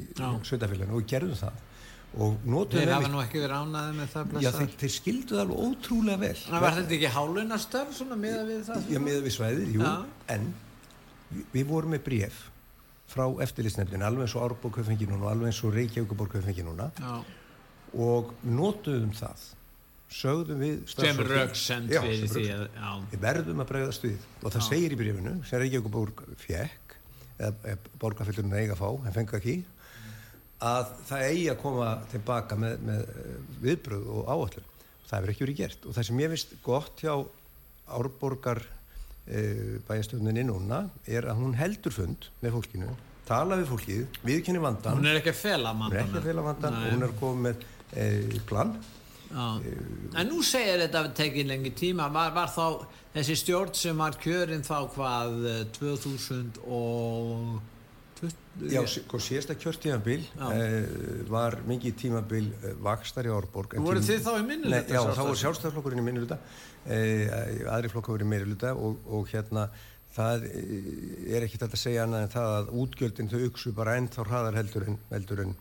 í 0.00 0.06
sveitafélaginu 0.48 0.94
og 0.96 1.02
við 1.02 1.10
gerðum 1.10 1.36
það. 1.36 1.58
Og 2.16 2.44
notuðu 2.48 2.80
þeir 2.80 2.92
hafa 2.94 3.08
nú 3.12 3.18
ekki 3.20 3.40
verið 3.42 3.60
ánaði 3.60 3.96
með 3.98 4.12
það 4.14 4.36
já, 4.40 4.48
þeir, 4.56 4.70
þeir 4.80 4.92
skilduð 4.94 5.40
alveg 5.42 5.64
ótrúlega 5.66 6.20
vel. 6.22 6.36
Það 6.46 6.62
var 6.64 6.76
þetta 6.78 6.94
ekki 6.96 7.10
hálunastöf 7.12 7.90
svona 7.98 8.16
miða 8.20 8.44
við 8.48 8.62
það? 8.70 8.86
Já, 8.94 9.00
miða 9.04 9.24
við 9.26 9.34
svæðið, 9.34 9.74
jú, 9.74 9.82
já. 9.84 9.90
en 10.32 10.46
við, 11.28 11.42
við 11.52 11.66
vorum 11.68 11.92
með 11.92 12.04
bref 12.06 12.38
frá 13.12 13.24
eftirlýsnefnin, 13.44 14.06
alveg 14.06 14.26
eins 14.26 14.36
og 14.38 14.46
Árbók 14.46 14.80
höfð 14.80 14.94
fengið 14.94 15.12
núna 15.12 15.26
og 15.26 15.32
alveg 15.34 15.52
eins 15.52 15.60
og 15.66 15.76
Reykjavíkuborg 15.76 16.38
höfð 16.38 16.48
fengið 16.48 16.68
núna. 16.70 16.88
Já. 16.96 17.12
Og 17.96 18.32
notuðum 18.44 19.14
það 19.16 19.46
sögðum 20.16 20.60
við 20.62 20.76
sem 20.92 21.22
rauksend 21.26 21.90
við 21.90 22.26
því 22.30 22.44
að 22.54 23.06
við 23.10 23.22
verðum 23.24 23.62
að 23.64 23.70
bregðast 23.72 24.04
við 24.06 24.18
og 24.42 24.52
það 24.54 24.60
já. 24.62 24.68
segir 24.68 24.94
í 24.94 24.98
brefinu 25.00 25.32
sem 25.48 25.62
Reykjavíkuborg 25.62 26.22
fekk 26.40 26.94
eða 27.36 27.74
borgarfyllurinn 28.00 28.54
eiga 28.56 28.76
að 28.76 28.80
fá, 28.80 28.88
en 29.02 29.16
fengi 29.16 29.36
ekki 29.40 29.56
að 30.64 30.92
það 31.08 31.24
eigi 31.26 31.48
að 31.52 31.58
koma 31.60 31.90
tilbaka 32.12 32.56
með, 32.56 32.78
með 32.86 33.02
eh, 33.12 33.34
viðbröð 33.64 34.06
og 34.14 34.30
áallum. 34.32 34.70
Það 35.06 35.18
hefur 35.18 35.32
ekki 35.32 35.44
verið 35.44 35.58
gert 35.60 35.84
og 35.84 35.96
það 35.96 36.08
sem 36.08 36.22
ég 36.22 36.32
finnst 36.32 36.54
gott 36.64 37.02
hjá 37.04 37.12
árborgar 37.86 38.62
e, 39.30 39.42
bæjastöfninni 39.86 40.42
núna 40.48 40.80
er 41.06 41.28
að 41.30 41.42
hún 41.42 41.52
heldur 41.54 41.94
fund 41.94 42.26
með 42.40 42.56
fólkinu, 42.56 42.88
tala 43.28 43.60
við 43.60 43.70
fólkið, 43.70 44.18
viðkynni 44.26 44.62
vandan. 44.64 44.98
Hún 44.98 45.06
er 45.12 45.20
ekki 45.20 45.30
að 45.30 45.38
fela 45.44 45.70
vandan. 45.70 45.92
Hún 45.92 46.00
er 46.00 46.08
ekki 46.08 46.22
að 46.22 46.26
fela 46.32 46.46
vandan 46.48 46.80
og 46.80 46.88
hún 46.90 47.06
er 47.06 47.14
komið 47.20 47.44
með 47.44 47.68
plan. 48.48 48.74
E, 49.26 49.72
en 50.16 50.28
nú 50.30 50.42
segir 50.46 50.80
þetta 50.84 51.00
að 51.02 51.08
það 51.08 51.14
tekið 51.20 51.48
lengi 51.50 51.72
tíma, 51.76 52.10
var, 52.14 52.34
var 52.36 52.50
þá 52.52 52.86
þessi 53.14 53.38
stjórn 53.42 53.74
sem 53.74 54.04
var 54.04 54.18
kjörinn 54.22 54.66
þá 54.66 54.76
hvað 54.94 55.48
2000 55.78 56.60
og 56.66 57.56
Já, 58.56 58.80
sko 58.88 59.18
síðasta 59.20 59.52
kjörtímabil 59.60 60.22
eh, 60.48 60.86
var 61.28 61.58
mikið 61.68 61.96
tímabil 62.00 62.46
eh, 62.64 62.70
vakstar 62.80 63.28
í 63.28 63.32
Árborg 63.34 63.74
voru 63.84 64.00
þið 64.00 64.22
þá 64.24 64.30
í 64.32 64.46
minniluta? 64.46 64.94
já, 64.96 65.00
þá 65.12 65.20
voru 65.20 65.40
sjálfstæðarflokkurinn 65.42 66.00
í 66.00 66.06
minniluta 66.06 66.38
eh, 66.88 67.66
aðri 67.68 67.90
flokkar 67.92 68.16
voru 68.16 68.24
í 68.24 68.30
minniluta 68.30 68.72
og, 68.72 68.96
og 69.12 69.28
hérna 69.28 69.66
það 70.16 70.46
eh, 70.48 71.36
er 71.36 71.44
ekkert 71.44 71.66
að 71.68 71.76
segja 71.82 72.06
annað 72.06 72.24
en 72.24 72.32
það 72.32 72.54
að 72.54 72.72
útgjöldin 72.86 73.30
þau 73.34 73.38
uksu 73.50 73.74
bara 73.76 73.98
ennþá 74.00 74.26
hraðar 74.30 74.58
heldur 74.62 74.88
en 74.88 74.98
heldur 75.10 75.44
en, 75.44 75.52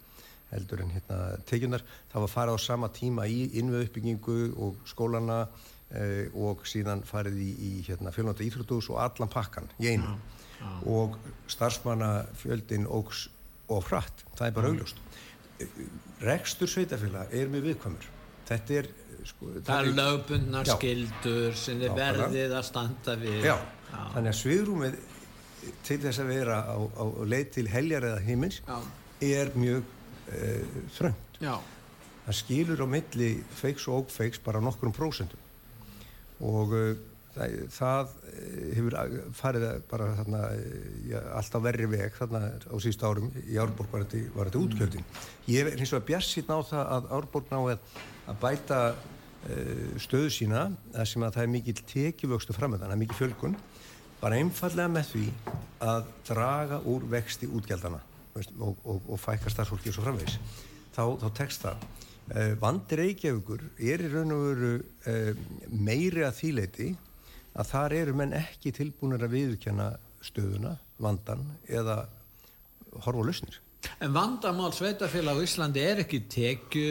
heldur 0.55 0.83
en 0.83 0.93
hérna, 0.95 1.19
tekjunar 1.49 1.83
það 2.13 2.25
var 2.25 2.33
farað 2.33 2.57
á 2.57 2.65
sama 2.65 2.89
tíma 2.95 3.27
í 3.29 3.45
innveðuppbyggingu 3.61 4.39
og 4.65 4.81
skólana 4.89 5.43
eh, 5.91 6.31
og 6.33 6.65
síðan 6.67 7.03
farið 7.07 7.41
í, 7.43 7.51
í 7.51 7.71
hérna, 7.89 8.13
fjölnóta 8.15 8.45
íþrótus 8.47 8.89
og 8.93 9.03
allan 9.03 9.31
pakkan 9.31 9.69
í 9.79 9.93
einu. 9.93 10.15
Já 10.15 10.35
ah. 10.65 10.81
og 10.87 11.17
starfsmannafjöldin 11.51 12.87
ógs 12.87 13.27
og 13.69 13.83
hratt, 13.89 14.25
það 14.37 14.47
er 14.47 14.53
bara 14.55 14.69
augljóst. 14.71 15.01
Rekstur 16.25 16.69
sveitafélag 16.69 17.33
er 17.35 17.49
mjög 17.51 17.69
viðkvömmur 17.69 18.11
þetta 18.45 18.77
er 18.79 18.89
sko, 19.25 19.49
það 19.65 19.79
er 19.79 19.91
lögbundnar 19.97 20.69
skildur 20.69 21.57
sem 21.57 21.81
er 21.81 21.95
verðið 21.97 22.55
að 22.59 22.65
standa 22.67 23.15
við. 23.21 23.39
Já, 23.41 23.55
já. 23.89 24.01
þannig 24.13 24.31
að 24.31 24.39
sviðrúmið 24.41 24.99
til 25.87 25.97
þess 26.03 26.21
að 26.21 26.29
vera 26.29 26.59
á, 26.61 26.77
á 26.77 27.05
leið 27.25 27.47
til 27.55 27.65
heljar 27.73 28.05
eða 28.11 28.21
heimins 28.27 28.59
já. 28.61 28.75
er 29.25 29.53
mjög 29.57 29.94
uh, 30.29 30.77
þröngt. 30.97 31.41
Það 32.25 32.37
skilur 32.39 32.81
á 32.81 32.87
milli 32.89 33.31
feiks 33.53 33.85
og 33.89 34.05
ófeiks 34.05 34.41
bara 34.41 34.63
nokkrum 34.63 34.93
prósentum. 34.95 35.41
Og 36.45 36.73
uh, 36.75 36.93
það, 37.35 37.57
það 37.75 38.13
eh, 38.31 38.69
hefur 38.77 38.97
farið 39.37 39.65
bara 39.91 40.09
þarna, 40.17 40.41
ja, 41.09 41.21
alltaf 41.37 41.65
verri 41.65 41.89
veg 41.91 42.15
þarna 42.17 42.41
á 42.65 42.75
síðust 42.81 43.05
árum. 43.05 43.29
Í 43.45 43.59
Árborg 43.61 43.93
var 43.93 44.07
þetta, 44.07 44.23
þetta 44.39 44.63
útkjöldin. 44.63 45.09
Ég 45.51 45.69
er 45.69 45.77
hins 45.81 45.93
vegar 45.93 46.07
bjassinn 46.09 46.49
á 46.49 46.59
það 46.65 46.95
að 46.97 47.11
Árborg 47.19 47.53
ná 47.53 47.59
að, 47.61 47.99
að 48.25 48.41
bæta 48.41 48.81
stöðu 50.01 50.31
sína 50.33 50.61
þar 50.89 51.09
sem 51.11 51.21
að 51.21 51.35
það 51.35 51.43
er 51.43 51.49
mikil 51.53 51.73
tekjuvöxtu 51.91 52.55
framöðan, 52.55 52.87
það 52.87 52.95
er 52.95 53.01
mikil 53.03 53.17
fjölkun 53.19 53.57
bara 54.21 54.39
einfallega 54.41 54.89
með 54.89 55.11
því 55.11 55.25
að 55.85 56.07
draga 56.25 56.79
úr 56.89 57.05
vexti 57.11 57.49
útgjaldana 57.51 57.99
og, 58.35 58.77
og, 58.83 59.01
og 59.09 59.19
fækka 59.19 59.51
starfsfólki 59.51 59.91
og 59.91 59.95
svo 59.95 60.05
framvegs. 60.05 60.37
Þá, 60.95 61.03
þá 61.21 61.27
tekst 61.37 61.65
það. 61.65 61.85
Uh, 62.25 62.53
vandir 62.59 63.01
Reykjavíkur 63.03 63.63
er 63.77 64.01
í 64.01 64.09
raun 64.11 64.33
og 64.35 64.45
veru 64.49 64.71
uh, 64.81 65.43
meiri 65.69 66.25
að 66.25 66.39
þýleiti 66.39 66.87
að 67.55 67.69
þar 67.69 67.95
eru 68.01 68.15
menn 68.17 68.33
ekki 68.35 68.73
tilbúinir 68.75 69.23
að 69.27 69.35
viðkjanna 69.37 69.91
stöðuna, 70.25 70.73
vandan 70.99 71.45
eða 71.69 72.01
horfa 73.05 73.21
og 73.21 73.29
lausnir. 73.29 73.59
En 74.01 74.15
vandamál 74.15 74.73
sveitafélag 74.73 75.37
á 75.37 75.45
Íslandi 75.45 75.83
er 75.85 76.01
ekki 76.03 76.23
tekju 76.31 76.89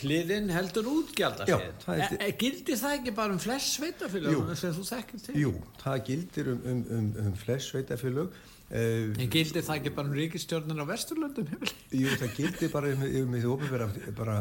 hliðin 0.00 0.48
heldur 0.54 0.86
útgjaldafél. 0.88 1.74
Er... 1.90 2.14
E, 2.14 2.18
e, 2.30 2.30
gildir 2.38 2.78
það 2.80 2.96
ekki 3.00 3.14
bara 3.14 3.34
um 3.34 3.42
flest 3.42 3.76
sveitafélag 3.76 4.54
sem 4.58 4.74
þú 4.74 4.86
þekkir 4.88 5.24
til? 5.26 5.34
Jú, 5.44 5.52
það 5.82 6.04
gildir 6.08 6.50
um, 6.54 6.62
um, 6.72 6.82
um, 6.96 7.10
um 7.26 7.36
flest 7.38 7.74
sveitafélag 7.74 8.40
en 8.70 9.30
gildi 9.30 9.62
það 9.66 9.80
ekki 9.80 9.92
bara 9.96 10.06
um 10.06 10.14
ríkistjórnir 10.14 10.78
á 10.78 10.86
Vesturlöndum? 10.86 11.48
Jú, 11.90 12.12
það 12.20 12.36
gildi 12.36 12.68
bara 12.70 12.92
um, 12.94 13.02
um 13.02 13.34
því 13.34 13.48
ofubera 13.50 13.88
bara, 14.14 14.36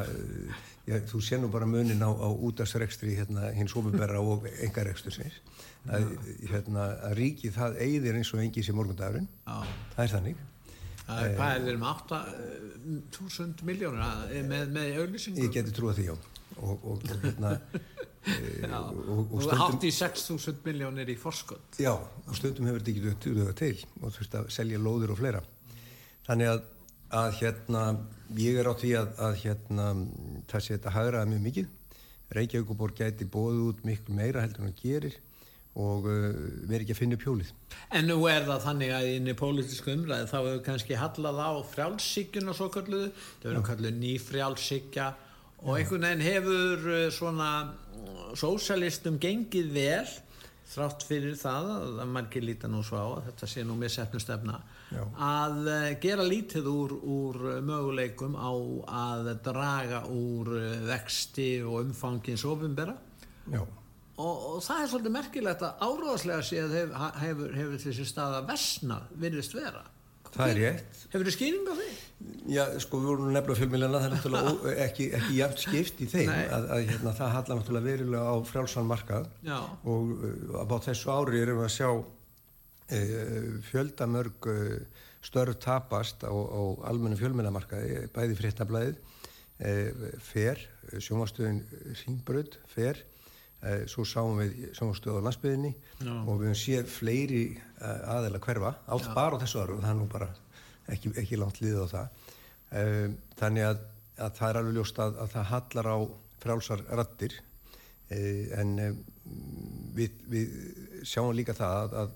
já, 0.86 1.00
þú 1.10 1.22
sé 1.26 1.40
nú 1.42 1.50
bara 1.50 1.66
munin 1.70 2.04
á, 2.06 2.10
á 2.14 2.30
útastrekstri 2.30 3.16
hérna, 3.18 3.50
hins 3.58 3.74
ofubera 3.74 4.22
og 4.22 4.46
engarekstur 4.68 5.18
að, 5.90 6.12
hérna, 6.52 6.86
að 7.10 7.18
ríki 7.22 7.50
það 7.56 7.82
eigðir 7.88 8.20
eins 8.20 8.34
og 8.36 8.44
engi 8.44 8.66
sem 8.66 8.78
morgundagurinn. 8.78 9.30
Það 9.46 10.04
er 10.06 10.14
þannig. 10.14 10.46
Það 11.10 11.24
er, 11.26 11.40
er 11.50 11.64
þeir 11.66 11.80
með 11.82 12.04
8.000 13.10 13.66
miljónir 13.66 14.44
með, 14.46 14.76
með 14.76 15.00
auðlýsingu? 15.02 15.48
Ég 15.48 15.56
geti 15.56 15.74
trúið 15.74 16.04
því, 16.04 16.12
já. 16.12 16.18
Og, 16.60 16.76
og, 16.76 17.02
og 17.08 17.24
hérna 17.24 17.56
og, 18.28 19.32
og 19.38 19.54
hátt 19.62 19.86
í 19.88 19.92
6.000 19.96 20.60
miljónir 20.66 21.10
í 21.10 21.16
forskott 21.20 21.80
já, 21.80 21.94
og 21.96 22.36
stundum 22.38 22.68
hefur 22.68 22.84
þetta 22.84 22.92
ekki 22.94 23.16
tuðuða 23.26 23.56
til 23.58 23.76
og 24.02 24.14
þurft 24.18 24.38
að 24.42 24.52
selja 24.54 24.82
lóður 24.82 25.16
og 25.16 25.22
fleira. 25.22 25.42
Þannig 26.28 26.52
að, 26.52 26.62
að 27.22 27.30
hérna 27.40 27.84
ég 28.38 28.60
er 28.62 28.70
á 28.70 28.74
því 28.78 28.92
að, 29.00 29.14
að 29.30 29.40
hérna 29.46 29.88
sé 30.52 30.76
þetta 30.76 30.94
hagraða 30.94 31.32
mjög 31.32 31.46
mikið. 31.48 31.72
Reykjavíkuborg 32.36 33.00
gæti 33.00 33.26
bóðu 33.26 33.72
út 33.72 33.82
miklu 33.88 34.14
meira 34.14 34.44
heldur 34.44 34.68
en 34.68 34.74
það 34.74 34.84
gerir 34.84 35.16
og 35.80 36.06
uh, 36.10 36.36
veri 36.70 36.84
ekki 36.84 36.96
að 36.96 37.00
finna 37.04 37.18
pjólið 37.20 37.52
En 37.96 38.08
nú 38.10 38.18
er 38.30 38.46
það 38.48 38.64
þannig 38.66 38.94
að 38.94 39.10
inn 39.14 39.32
í 39.32 39.36
pólitísku 39.38 39.94
umræði 39.94 40.30
þá 40.32 40.38
hefur 40.40 40.62
kannski 40.66 40.98
hallað 41.00 41.42
á 41.46 41.52
frjálsíkjun 41.74 42.52
og 42.52 42.58
svo 42.58 42.70
kalluðu, 42.74 43.10
það 43.42 43.50
verður 43.52 43.68
kalluð 43.70 44.00
ný 44.02 44.14
frjálsíkja 44.24 45.08
og 45.60 45.74
einhvern 45.76 46.08
veginn 46.08 46.26
hefur 46.26 46.90
uh, 46.90 47.04
svona 47.14 47.50
sósalistum 48.40 49.20
gengið 49.22 49.72
vel 49.76 50.08
þrátt 50.70 51.06
fyrir 51.08 51.38
það 51.40 51.70
að 51.74 52.02
margir 52.14 52.46
líta 52.46 52.70
nú 52.70 52.84
svo 52.86 53.00
á 53.02 53.08
að 53.08 53.30
þetta 53.30 53.50
sé 53.50 53.64
nú 53.66 53.78
með 53.80 53.94
setnustefna 53.96 54.60
að 55.18 55.58
uh, 55.66 55.88
gera 56.02 56.26
lítið 56.26 56.70
úr, 56.70 56.94
úr 56.94 57.42
möguleikum 57.66 58.38
á 58.38 58.52
að 59.02 59.32
draga 59.46 60.04
úr 60.14 60.54
uh, 60.60 60.72
vexti 60.90 61.52
og 61.64 61.82
umfangins 61.88 62.46
ofinbera 62.46 62.96
og, 64.20 64.36
og 64.54 64.60
það 64.66 64.84
er 64.84 64.92
svolítið 64.92 65.16
merkilegt 65.18 65.66
að 65.66 65.86
áróðslega 65.88 66.46
sé 66.46 66.62
að 66.62 66.76
hefur, 66.78 67.16
hefur, 67.24 67.56
hefur 67.58 67.84
þessi 67.88 68.10
stað 68.10 68.38
að 68.42 68.52
vesna 68.54 69.02
virðist 69.26 69.58
vera 69.58 69.86
Það 70.36 70.52
er 70.54 70.62
rétt. 70.64 71.02
Hefur 71.10 71.26
þið 71.28 71.36
skýring 71.36 71.68
á 71.70 71.74
því? 71.80 71.90
Já, 72.52 72.64
sko, 72.84 73.00
við 73.00 73.10
vorum 73.14 73.30
nefnilega 73.32 73.60
fjölmilina, 73.62 74.00
það 74.02 74.06
er 74.08 74.14
náttúrulega 74.14 74.72
ekki, 74.86 75.06
ekki 75.16 75.36
jæft 75.38 75.62
skipt 75.64 76.02
í 76.04 76.08
þeim 76.12 76.32
að, 76.34 76.66
að 76.76 76.82
hérna, 76.90 77.14
það 77.16 77.34
hallar 77.36 77.60
náttúrulega 77.62 77.88
verilega 77.88 78.34
á 78.34 78.36
frjálsan 78.50 78.90
markað 78.90 79.30
Já. 79.48 79.58
og 79.94 80.12
uh, 80.18 80.60
á 80.60 80.76
þessu 80.84 81.14
ári 81.16 81.40
erum 81.40 81.62
við 81.62 81.68
að 81.70 81.76
sjá 81.78 81.90
uh, 81.96 83.48
fjöldamörg 83.70 84.50
uh, 84.52 85.06
störf 85.26 85.62
tapast 85.64 86.28
á, 86.28 86.34
á 86.34 86.62
almennu 86.92 87.20
fjölmilamarkaði, 87.22 88.04
bæði 88.16 88.40
frittablaðið, 88.42 89.00
uh, 89.64 90.04
fer, 90.28 90.66
sjómastöðin 91.00 91.64
Ringbröð, 92.04 92.60
fer, 92.76 93.00
uh, 93.00 93.19
svo 93.92 94.06
sáum 94.08 94.38
við 94.40 94.70
sjómastöðu 94.78 95.20
á 95.20 95.26
landsbyðinni 95.28 95.72
Já. 95.76 96.14
og 96.14 96.38
við 96.40 96.46
höfum 96.48 96.60
séð 96.62 96.92
fleiri 96.94 97.44
uh, 97.82 98.16
aðeila 98.16 98.40
hverfa, 98.46 98.72
átt 98.88 99.10
bara 99.18 99.36
á 99.36 99.42
þessu 99.42 99.64
áru 99.64 99.76
og 99.76 99.84
það 99.84 99.92
er 99.92 99.98
nú 100.00 100.08
bara 100.14 100.30
ekki, 100.94 101.12
ekki 101.20 101.40
langt 101.40 101.60
liðið 101.60 101.84
á 101.84 101.88
það. 101.94 102.22
Um, 102.80 103.18
þannig 103.42 103.68
að, 103.68 103.82
að 104.16 104.38
það 104.40 104.50
er 104.50 104.60
alveg 104.62 104.78
ljóst 104.78 105.02
að, 105.04 105.20
að 105.26 105.34
það 105.34 105.50
hallar 105.52 105.92
á 105.92 105.98
frálsar 106.40 106.86
rattir 106.96 107.36
en 108.10 108.70
við, 109.94 110.14
við 110.32 110.54
sjáum 111.06 111.36
líka 111.38 111.54
það 111.54 111.92
að, 112.00 112.14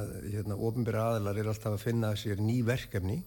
að 0.00 0.12
hérna, 0.30 0.56
ofinbæra 0.56 1.02
aðlar 1.16 1.40
er 1.42 1.50
alltaf 1.50 1.74
að 1.74 1.82
finna 1.82 2.14
sér 2.16 2.40
ný 2.40 2.62
verkefni 2.64 3.18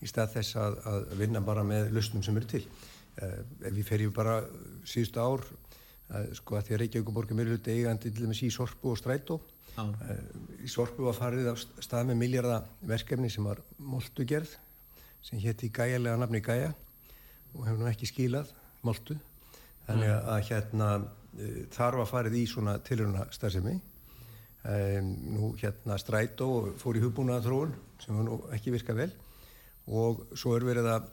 í 0.00 0.08
stað 0.08 0.38
þess 0.38 0.56
að, 0.56 0.78
að 0.88 1.10
vinna 1.20 1.42
bara 1.44 1.66
með 1.66 1.90
lausnum 1.92 2.24
sem 2.24 2.38
eru 2.40 2.48
til. 2.48 2.62
Við 3.66 3.82
ferjum 3.84 4.14
bara 4.16 4.38
síðustu 4.88 5.20
ár 5.20 5.44
að, 6.10 6.30
sko 6.38 6.58
að 6.58 6.66
því 6.66 6.74
að 6.74 6.80
Reykjavík 6.82 7.10
og 7.10 7.16
Borgum 7.16 7.42
eru 7.42 7.58
eigandi 7.60 8.10
til 8.10 8.24
dæmis 8.24 8.42
í 8.46 8.50
Sorpu 8.54 8.92
og 8.92 8.98
Strætó. 9.00 9.40
Í 10.60 10.68
Sorpu 10.70 11.06
var 11.06 11.16
farið 11.16 11.52
á 11.52 11.54
stað 11.56 12.10
með 12.10 12.20
milljarða 12.24 12.58
verkefni 12.90 13.30
sem 13.32 13.46
var 13.46 13.62
moldugerð 13.78 14.56
sem 15.24 15.40
hétti 15.40 15.70
gæjarlega 15.72 16.18
nafni 16.20 16.40
Gæja 16.44 16.72
og 17.54 17.66
hefur 17.66 17.80
nú 17.80 17.88
ekki 17.90 18.08
skílað 18.08 18.50
moltu. 18.86 19.16
Þannig 19.86 20.10
að, 20.12 20.28
að 20.32 20.42
hérna 20.48 20.90
uh, 21.00 21.62
þarf 21.74 22.04
að 22.04 22.10
farið 22.10 22.36
í 22.40 22.44
svona 22.48 22.76
tiluruna 22.84 23.26
starfsemi 23.34 23.76
um, 23.76 25.10
nú 25.34 25.52
hérna 25.60 25.98
strætó 26.00 26.50
fór 26.80 26.98
í 26.98 27.04
hugbúnaða 27.04 27.46
þróun 27.46 27.74
sem 28.00 28.16
var 28.16 28.28
nú 28.28 28.38
ekki 28.54 28.74
virkað 28.74 29.02
vel. 29.04 29.10
Og 29.90 30.22
svo 30.38 30.54
er 30.56 30.66
verið 30.68 30.90
að 30.92 31.08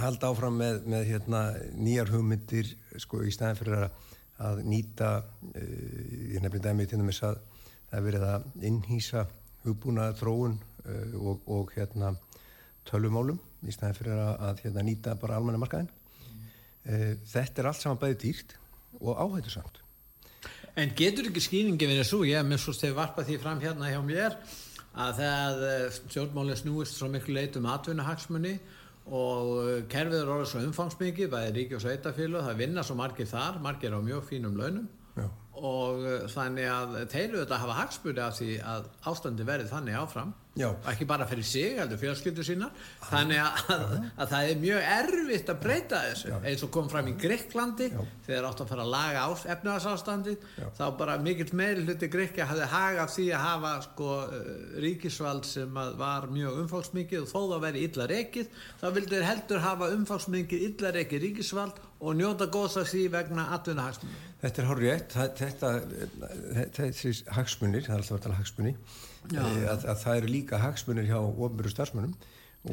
halda 0.00 0.30
áfram 0.32 0.56
með, 0.58 0.80
með 0.88 1.06
hérna, 1.12 1.42
nýjar 1.76 2.10
hugmyndir 2.14 2.70
sko, 3.02 3.20
í 3.26 3.32
staðin 3.34 3.58
fyrir 3.60 3.82
að, 3.82 3.98
að 4.42 4.62
nýta 4.66 5.10
uh, 5.20 5.64
ég 6.34 6.42
nefnir 6.42 6.62
dæmi 6.64 6.86
til 6.90 7.00
þess 7.02 7.26
að 7.28 7.40
það 7.90 7.98
er 7.98 8.06
verið 8.08 8.26
að 8.28 8.46
innhýsa 8.70 9.26
hugbúna 9.64 10.10
þróun 10.18 10.58
uh, 10.58 11.14
og, 11.20 11.46
og 11.46 11.72
hérna, 11.76 12.14
tölumálum 12.88 13.38
í 13.64 13.72
staðin 13.72 13.96
fyrir 13.98 14.18
að, 14.18 14.34
að 14.48 14.64
hérna, 14.66 14.84
nýta 14.84 15.14
bara 15.20 15.38
almenna 15.38 15.62
markaðin 15.62 15.88
mm. 15.88 16.44
uh, 16.90 17.08
þetta 17.30 17.62
er 17.62 17.70
allt 17.70 17.82
saman 17.82 18.02
bæði 18.02 18.20
dýrt 18.26 18.58
og 19.00 19.18
áhættu 19.18 19.54
samt 19.54 19.80
En 20.74 20.90
getur 20.98 21.28
ekki 21.28 21.38
skýningi 21.38 21.86
verið 21.86 22.08
svo, 22.08 22.24
ég 22.26 22.42
með 22.42 22.64
svo 22.64 22.72
stefið 22.74 22.96
varpað 22.98 23.28
því 23.28 23.36
fram 23.44 23.60
hérna 23.62 23.92
hjá 23.92 24.00
mér 24.02 24.34
að 24.94 25.20
það 25.20 25.60
stjórnmálið 26.00 26.58
snúist 26.58 26.98
svo 26.98 27.06
miklu 27.12 27.36
leit 27.36 27.54
um 27.58 27.68
atvinnahagsmunni 27.70 28.56
og 29.04 29.48
uh, 29.60 29.72
kerfið 29.92 30.20
er 30.22 30.30
orðið 30.32 30.50
svo 30.50 30.62
umfangsmikið 30.64 31.32
bæðið 31.32 31.56
ríki 31.58 31.76
og 31.76 31.82
sveitafélag, 31.84 32.46
það 32.46 32.60
vinna 32.62 32.84
svo 32.86 32.96
margir 32.96 33.28
þar 33.28 33.58
margir 33.64 33.96
á 33.96 34.00
mjög 34.00 34.28
fínum 34.30 34.56
launum. 34.56 34.86
Og 35.60 36.00
uh, 36.04 36.14
þannig 36.32 36.70
að 36.70 36.96
þeir 37.12 37.26
eru 37.26 37.42
þetta 37.42 37.58
að 37.58 37.66
hafa 37.66 37.76
hagspúri 37.82 38.24
af 38.24 38.38
því 38.38 38.54
að 38.74 38.88
ástandi 39.12 39.46
verið 39.46 39.70
þannig 39.74 40.00
áfram. 40.00 40.32
Já. 40.54 40.68
ekki 40.86 41.02
bara 41.10 41.24
fyrir 41.26 41.42
sig, 41.42 41.72
heldur 41.80 41.98
fjölskyldu 41.98 42.44
sína 42.46 42.68
þannig 43.08 43.40
að, 43.42 43.56
að, 43.74 43.94
að 44.22 44.28
það 44.30 44.50
er 44.50 44.60
mjög 44.62 44.84
erfitt 44.92 45.48
að 45.50 45.56
breyta 45.64 46.02
þessu. 46.04 46.28
Já. 46.30 46.36
eins 46.46 46.62
og 46.62 46.70
kom 46.76 46.90
fram 46.92 47.08
í 47.10 47.14
Greiklandi 47.18 47.88
þegar 48.28 48.46
átt 48.50 48.62
að 48.62 48.70
fara 48.70 48.84
að 48.84 48.92
laga 48.92 49.24
efnaðarsástandi 49.54 50.36
þá 50.78 50.84
bara 51.00 51.16
mikill 51.24 51.48
meiri 51.58 51.82
hluti 51.82 52.10
Greikja 52.12 52.46
hafði 52.46 52.68
hagað 52.70 53.10
því 53.16 53.26
að 53.34 53.44
hafa 53.48 53.72
sko, 53.88 54.10
uh, 54.22 54.52
ríkisvald 54.84 55.48
sem 55.50 55.80
var 56.04 56.28
mjög 56.30 56.62
umfálsmikið 56.62 57.24
og 57.24 57.32
þó 57.32 57.40
það 57.40 57.66
væri 57.66 57.84
illa 57.88 58.08
rekið 58.14 58.62
þá 58.84 58.86
vildur 59.00 59.26
heldur 59.26 59.64
hafa 59.66 59.90
umfálsmikið 59.98 60.68
illa 60.70 60.94
rekið 61.00 61.26
ríkisvald 61.26 61.82
og 62.04 62.18
njóta 62.18 62.46
góðs 62.52 62.76
af 62.80 62.90
því 62.92 63.08
vegna 63.16 63.48
atvinnahagsmunni 63.56 64.22
Þetta 64.44 64.60
er 64.60 64.68
hórið 64.68 64.90
rétt 64.90 65.14
þetta, 65.40 65.68
þessi 66.76 67.12
hagsmunir, 67.32 67.86
það 67.86 67.94
er 67.94 68.02
alltaf 68.02 68.18
að 68.18 68.24
tala 68.26 68.40
hagsmunni 68.42 68.74
Eh, 69.32 69.64
að, 69.70 69.86
að 69.88 70.00
það 70.02 70.18
eru 70.18 70.30
líka 70.30 70.60
hagsmunir 70.60 71.06
hjá 71.08 71.16
ofnbjörgu 71.16 71.70
starfsmunum 71.72 72.16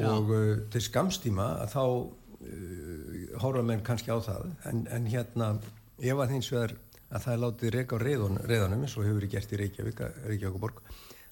og 0.02 0.32
uh, 0.32 0.50
til 0.72 0.80
skamstíma 0.84 1.46
að 1.62 1.70
þá 1.72 1.82
uh, 1.84 3.38
horfa 3.40 3.62
menn 3.68 3.84
kannski 3.84 4.12
á 4.12 4.20
það. 4.24 4.50
En, 4.68 4.82
en 4.92 5.08
hérna 5.08 5.48
ef 6.00 6.20
að 6.24 6.34
hins 6.34 6.50
vegar 6.52 6.74
að 7.12 7.24
það 7.24 7.32
er 7.34 7.42
látið 7.44 7.74
reyka 7.76 7.96
á 7.96 8.04
reyðanum 8.04 8.84
eins 8.84 8.96
og 8.96 9.06
hefur 9.06 9.20
verið 9.20 9.34
gert 9.34 9.52
í 9.52 9.60
Reykjavík 9.62 10.02
Reykjavík 10.02 10.58
og 10.58 10.62
Borg 10.64 10.82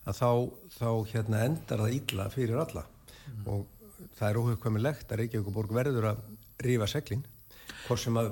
að 0.08 0.20
þá, 0.20 0.30
þá 0.76 0.90
hérna 1.12 1.44
endar 1.48 1.84
það 1.84 1.96
ílla 1.98 2.28
fyrir 2.32 2.62
alla. 2.64 2.86
Mm. 3.30 3.44
og 3.52 4.08
það 4.16 4.26
er 4.30 4.40
óhugkvæmilegt 4.40 5.12
að 5.12 5.22
Reykjavík 5.22 5.52
og 5.52 5.56
Borg 5.56 5.76
verður 5.76 6.10
að 6.14 6.24
rífa 6.64 6.88
seglinn 6.88 7.24
hvort 7.86 8.02
sem 8.02 8.18
að 8.20 8.28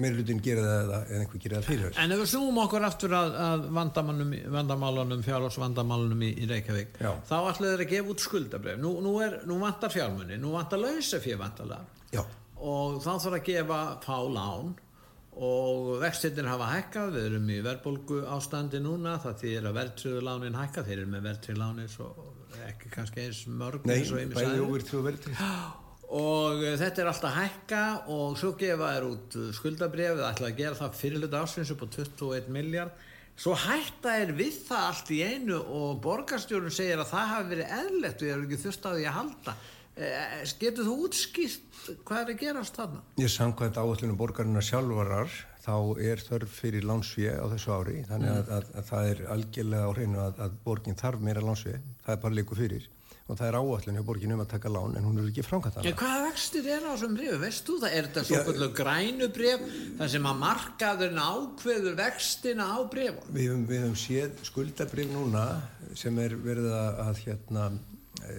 meirlutin 0.00 0.42
gera 0.44 0.64
það 0.66 0.82
eða, 0.84 0.98
einhver 1.18 1.42
gera 1.44 1.60
það 1.60 1.70
fyrir 1.70 1.86
þess. 1.86 2.00
En 2.02 2.14
ef 2.14 2.20
við 2.22 2.30
snúum 2.32 2.60
okkur 2.64 2.86
aftur 2.88 3.16
að, 3.18 3.38
að 3.46 3.64
vandamálunum, 3.78 5.24
fjárhalsvandamálunum 5.26 6.26
í, 6.26 6.34
í 6.44 6.50
Reykjavík, 6.50 7.00
Já. 7.00 7.10
þá 7.30 7.36
ætlaðu 7.38 7.72
þeir 7.72 7.86
að 7.86 7.94
gefa 7.94 8.14
út 8.14 8.26
skuldabref. 8.26 8.78
Nú, 8.82 8.92
nú, 9.04 9.16
er, 9.24 9.40
nú 9.48 9.58
vantar 9.62 9.94
fjármunni, 9.94 10.38
nú 10.40 10.54
vantar 10.56 10.82
lausafíð 10.84 11.40
vantarlega 11.40 12.26
og 12.60 13.00
þá 13.00 13.10
þarf 13.14 13.36
að 13.38 13.44
gefa 13.46 13.80
fá 14.04 14.16
lán 14.28 14.72
og 15.40 15.92
vextinir 16.02 16.48
hafa 16.50 16.66
hækkað, 16.74 17.14
við 17.14 17.28
erum 17.30 17.52
í 17.52 17.60
verðbólgu 17.64 18.18
ástandi 18.34 18.80
núna, 18.82 19.14
það 19.22 19.38
þýðir 19.44 19.68
að 19.70 19.76
verðtriðu 19.78 20.24
lánin 20.26 20.58
hækkað, 20.58 20.90
þeir 20.90 20.98
eru 20.98 21.12
með 21.14 21.28
verðtriðu 21.28 21.60
lánin 21.62 21.92
svo 21.92 22.08
ekki 22.66 22.90
kannski 22.92 23.24
eins 23.24 23.44
mörg 23.48 23.86
Nei, 23.88 24.02
bæði 24.34 24.64
óverðtriðu 24.66 25.06
verðtriðu 25.06 25.46
og 25.46 25.86
eh, 26.10 26.76
þetta 26.80 27.02
er 27.02 27.10
alltaf 27.12 27.36
hækka 27.36 27.82
og 28.10 28.38
svo 28.40 28.52
gefa 28.58 28.90
er 28.96 29.06
út 29.06 29.36
eh, 29.38 29.50
skuldabref 29.54 30.18
það 30.18 30.28
ætla 30.32 30.50
að 30.50 30.60
gera 30.62 30.78
það 30.80 31.00
fyrirluta 31.00 31.42
ásins 31.44 31.70
upp 31.74 31.84
á 31.86 31.88
21 31.94 32.48
miljard 32.54 33.04
svo 33.40 33.54
hætta 33.56 34.16
er 34.20 34.32
við 34.36 34.56
það 34.66 34.86
allt 34.88 35.12
í 35.14 35.20
einu 35.24 35.60
og 35.60 36.00
borgarstjórun 36.04 36.74
segir 36.74 37.00
að 37.00 37.12
það 37.12 37.30
hafi 37.34 37.52
verið 37.54 37.76
eðlert 37.78 38.24
við 38.24 38.32
erum 38.34 38.48
ekki 38.48 38.62
þurft 38.64 38.88
á 38.88 38.90
því 38.90 39.06
að 39.06 39.16
halda. 39.20 39.54
Eh, 40.00 40.34
getur 40.60 40.86
þú 40.86 40.96
útskýrt 41.06 41.80
hvað 42.06 42.20
er 42.20 42.34
að 42.34 42.42
gerast 42.42 42.76
þarna? 42.78 43.00
Ég 43.20 43.32
samkvæmt 43.32 43.80
áallinu 43.80 44.16
borgarina 44.18 44.62
sjálfarar 44.64 45.32
þá 45.60 45.74
er 46.00 46.22
þörf 46.24 46.54
fyrir 46.60 46.86
lánsvið 46.88 47.36
á 47.36 47.46
þessu 47.52 47.74
ári 47.74 47.98
þannig 48.08 48.32
að, 48.32 48.54
að, 48.56 48.70
að 48.80 48.88
það 48.90 49.10
er 49.10 49.20
algjörlega 49.34 49.90
á 49.90 49.94
hreinu 49.96 50.22
að, 50.22 50.40
að 50.46 50.56
borgin 50.64 51.00
þarf 51.00 51.26
meira 51.26 51.44
lánsvið 51.44 51.82
það 52.04 52.14
er 52.14 52.22
bara 52.24 52.38
líku 52.38 52.58
fyrir 52.58 52.88
og 53.30 53.38
það 53.38 53.48
er 53.48 53.56
áallin 53.60 53.98
hjá 53.98 54.04
borginu 54.06 54.34
um 54.34 54.42
að 54.42 54.48
taka 54.50 54.70
lán 54.72 54.96
en 54.98 55.04
hún 55.06 55.20
er 55.20 55.28
ekki 55.30 55.44
framkvæmt 55.46 55.76
að 55.78 55.84
það. 55.86 55.98
Hvaða 56.00 56.24
vextir 56.26 56.66
er 56.66 56.82
á 56.82 56.90
þessum 56.90 57.14
brefu? 57.18 57.36
Veist 57.44 57.68
þú 57.68 57.76
það? 57.84 57.94
Er 57.94 58.08
þetta 58.08 58.24
svo 58.26 58.40
kvöldu 58.48 58.68
grænu 58.80 59.28
bref 59.36 59.62
þar 60.00 60.10
sem 60.14 60.26
að 60.30 60.40
markaðurinn 60.40 61.22
ákveður 61.22 61.96
vextina 62.00 62.66
á 62.74 62.78
brefu? 62.90 63.24
Við 63.36 63.54
við 63.70 63.84
höfum 63.84 63.96
séð 64.02 64.44
skuldabref 64.50 65.14
núna 65.14 65.46
sem 66.02 66.20
er 66.24 66.36
verið 66.42 66.68
að 66.74 67.22
hérna 67.22 67.70
e, 68.26 68.36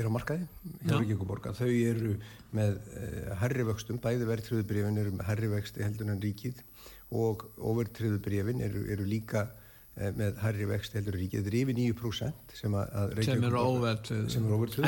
er 0.00 0.10
á 0.10 0.10
markaði 0.10 0.48
hjá 0.82 0.96
Ríkjökuborga. 0.98 1.54
Þau 1.54 1.70
eru 1.70 2.16
með 2.52 2.76
e, 2.98 3.08
herrivöxtum, 3.38 4.02
bæði 4.02 4.28
verðtriðubrefin 4.28 5.02
eru 5.04 5.14
með 5.14 5.26
herrivexti 5.30 5.86
heldur 5.86 6.10
en 6.10 6.22
ríkið 6.22 6.62
og 7.12 7.46
overtriðubrefin 7.60 8.64
eru, 8.66 8.86
eru 8.90 9.06
líka 9.06 9.46
með 9.92 10.38
herri 10.40 10.66
vext 10.70 10.94
heldur 10.96 11.18
ríkið, 11.20 11.42
þetta 11.42 11.50
er 11.50 11.56
yfir 11.58 11.76
9% 11.76 12.54
sem, 12.56 12.76
sem 13.26 13.42
er 13.44 13.56
óvertrið 13.60 14.36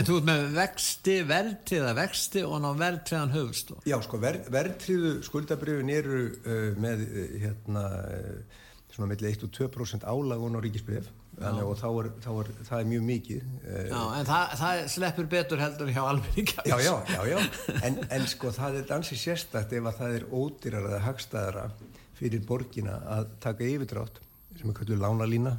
en 0.00 0.06
þú 0.08 0.16
ert 0.16 0.28
með 0.30 0.44
vexti, 0.56 1.16
verðtriða 1.28 1.90
vexti 1.98 2.44
og 2.48 2.62
ná 2.64 2.70
verðtriðan 2.80 3.34
höfust 3.34 3.74
já 3.84 3.98
sko, 4.06 4.20
ver, 4.22 4.40
verðtriðu 4.54 5.18
skuldabrjöfin 5.28 5.92
eru 5.92 6.22
uh, 6.30 6.70
með 6.80 7.04
uh, 7.04 7.36
hérna 7.42 7.84
uh, 8.00 8.64
svona 8.94 9.10
melli 9.12 9.34
1-2% 9.34 10.08
álagun 10.08 10.56
á 10.56 10.60
ríkisbrjöf 10.64 11.12
og 11.34 11.76
þá 11.76 11.86
er, 11.90 12.10
þá 12.22 12.28
er 12.30 12.50
það 12.62 12.80
er 12.80 12.90
mjög 12.94 13.06
mikið 13.10 13.46
já, 13.90 14.00
en 14.00 14.28
það, 14.28 14.52
það 14.60 14.82
sleppur 14.94 15.30
betur 15.32 15.64
heldur 15.64 15.90
hjá 15.90 16.02
alveg 16.06 16.52
já, 16.54 16.76
já, 16.78 16.92
já, 17.10 17.20
já. 17.26 17.38
En, 17.82 17.98
en 18.06 18.28
sko 18.30 18.54
það 18.54 18.78
er 18.80 18.86
dansi 18.88 19.18
sérstakt 19.18 19.74
ef 19.74 19.88
að 19.90 19.98
það 19.98 20.20
er 20.20 20.28
ódýrar 20.30 20.86
eða 20.92 21.02
hagstæðara 21.08 21.66
fyrir 22.14 22.46
borgina 22.46 23.00
að 23.16 23.34
taka 23.42 23.66
yfirdrátt 23.66 24.23
sem 24.58 24.70
er 24.70 24.76
kallur 24.78 25.00
lánalína 25.02 25.54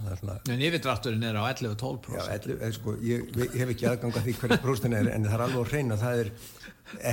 en 0.52 0.62
yfirdrátturinn 0.68 1.26
er 1.28 1.40
á 1.40 1.44
11-12% 1.52 2.16
já, 2.16 2.28
11, 2.38 2.60
eh, 2.60 2.76
sko, 2.76 2.96
ég, 3.04 3.26
ég 3.42 3.58
hef 3.62 3.74
ekki 3.76 3.90
aðganga 3.90 4.24
því 4.26 4.36
hverja 4.40 4.60
próstin 4.64 4.96
er 4.98 5.10
en 5.14 5.28
það 5.28 5.38
er 5.38 5.46
alveg 5.48 5.64
að 5.66 5.74
reyna 5.76 6.00
það 6.00 6.22
er 6.24 6.32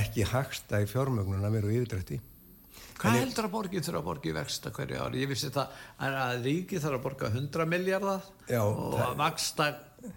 ekki 0.01 0.27
hagsta 0.29 0.83
í 0.83 0.89
fjármögnun 0.89 1.45
að 1.45 1.57
vera 1.57 1.71
á 1.71 1.75
yfirdrætti. 1.77 2.19
Hvað 2.93 3.15
en 3.17 3.23
heldur 3.23 3.47
að 3.47 3.55
borgið 3.55 3.87
þurfa 3.87 3.99
að 3.99 4.05
borgið 4.07 4.35
vexta 4.37 4.71
hverju 4.73 4.99
ári? 5.01 5.23
Ég 5.23 5.31
vissi 5.31 5.49
það 5.51 5.79
að 6.07 6.45
ríkið 6.45 6.83
þarf 6.83 6.97
að 6.99 7.07
borga 7.07 7.31
100 7.33 7.65
miljardar 7.71 8.27
og 8.59 8.99
að 9.01 9.17
vaksta 9.19 9.67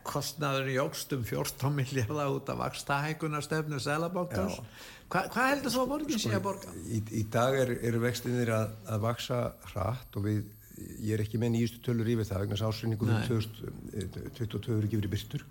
kostnaður 0.07 0.69
í 0.71 0.77
ógstum 0.83 1.25
14 1.27 1.75
miljardar 1.75 2.35
út 2.35 2.53
af 2.53 2.61
vaksta 2.61 3.01
hækunarstefnu 3.07 3.81
selabankars 3.83 4.61
Hva, 5.07 5.21
hvað 5.31 5.51
heldur 5.53 5.71
þú 5.71 5.83
að 5.85 5.91
borgið 5.93 6.23
sé 6.25 6.31
að 6.35 6.41
borga? 6.43 6.73
Í, 6.91 6.99
í 7.15 7.21
dag 7.31 7.55
eru 7.63 7.77
er 7.79 7.99
vextinir 8.03 8.51
að, 8.51 8.73
að 8.91 9.05
vaksa 9.05 9.37
hratt 9.71 10.19
og 10.19 10.25
við 10.27 10.41
ég 10.77 11.15
er 11.17 11.23
ekki 11.25 11.41
með 11.41 11.55
nýjustu 11.55 11.83
tölur 11.87 12.09
yfir 12.13 12.29
það 12.29 12.43
vegna 12.45 12.59
fyrir 12.61 13.49
2022 13.97 14.77
eru 14.77 14.89
ekki 14.89 15.01
verið 15.01 15.15
byrstur 15.15 15.45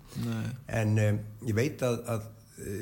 en 0.80 0.92
um, 1.02 1.20
ég 1.48 1.56
veit 1.58 1.82
að, 1.86 1.98
að 2.14 2.28
e, 2.62 2.74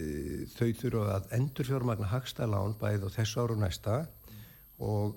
þau 0.57 0.69
þurfa 0.83 1.05
að 1.19 1.31
endur 1.39 1.71
fjármagna 1.71 2.11
hagstælán 2.13 2.77
bæð 2.81 3.09
og 3.09 3.15
þessu 3.17 3.45
áru 3.45 3.59
næsta 3.61 4.03
og 4.85 5.17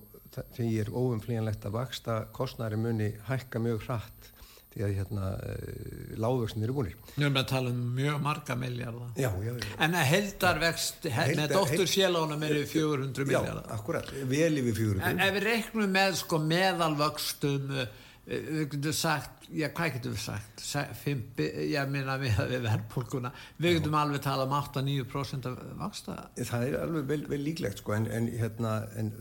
því 0.56 0.72
er 0.84 0.94
óumflíjanlegt 0.94 1.66
að 1.68 1.78
vaksta 1.80 2.18
kostnæri 2.36 2.80
muni 2.80 3.14
hækka 3.28 3.62
mjög 3.64 3.86
hratt 3.88 4.32
því 4.78 4.86
að 4.86 4.96
hérna 5.00 5.30
eh, 5.42 6.16
lágvöxtin 6.22 6.66
eru 6.68 6.78
búinir. 6.78 6.98
Nú 7.16 7.26
erum 7.26 7.38
við 7.38 7.42
að 7.44 7.50
tala 7.52 7.74
um 7.74 7.80
mjög 7.98 8.20
marga 8.24 8.58
miljardar. 8.62 9.14
Já, 9.18 9.30
já, 9.44 9.54
já. 9.58 9.72
En 9.84 9.98
að 9.98 10.10
heldarvext 10.14 11.08
held, 11.18 11.42
með 11.42 11.56
dóttursfélagunum 11.58 12.48
eru 12.48 12.66
400 12.70 13.30
miljardar. 13.32 13.64
Já, 13.66 13.78
akkurat, 13.78 14.12
vel 14.30 14.62
yfir 14.62 14.78
400. 14.84 15.08
En 15.12 15.24
ef 15.26 15.34
við 15.38 15.48
reiknum 15.50 15.98
með 15.98 16.20
sko 16.22 16.42
meðalvöxtum 16.46 17.68
Eh, 17.78 17.88
við 18.28 18.64
getum 18.74 18.96
sagt, 18.96 19.46
já 19.56 19.70
hvað 19.72 19.94
getum 19.96 20.16
við 20.16 20.24
sagt? 20.26 20.64
Fimpi, 21.00 21.46
ég 21.72 21.92
minna 21.92 22.18
við 22.20 22.36
við 22.52 22.66
verðpólkuna, 22.66 23.32
við 23.64 23.78
getum 23.78 23.98
alveg 24.00 24.24
tala 24.26 24.48
um 24.48 24.56
8-9% 24.58 25.48
af 25.48 25.58
vaksta 25.80 26.18
það 26.52 26.68
er 26.68 26.78
alveg 26.82 27.10
vel, 27.14 27.20
vel 27.32 27.42
líklegt 27.46 27.84
sko 27.84 27.96
en, 27.96 28.10
en, 28.12 28.30
hérna, 28.36 28.76
en 29.00 29.14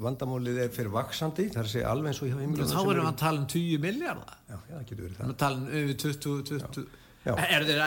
vandamálið 0.00 0.62
er 0.64 0.74
fyrir 0.74 0.94
vaksandi, 0.96 1.50
það 1.52 1.62
er 1.62 1.68
að 1.68 1.72
segja 1.76 1.92
alveg 1.92 2.12
eins 2.12 2.22
og 2.24 2.32
þá 2.32 2.80
erum 2.80 3.00
við 3.02 3.10
að 3.12 3.22
tala 3.26 3.42
um 3.42 3.48
10 3.54 3.84
miljardar 3.84 4.36
já, 4.48 4.56
já, 4.56 4.74
það 4.74 4.84
getur 4.90 5.04
verið 5.04 5.18
það. 5.20 5.32
við 5.32 5.40
tala 5.44 5.60
um 5.60 5.72
yfir 5.82 6.02
20, 6.08 6.44
20 6.54 7.02
er 7.24 7.64
þeir 7.64 7.82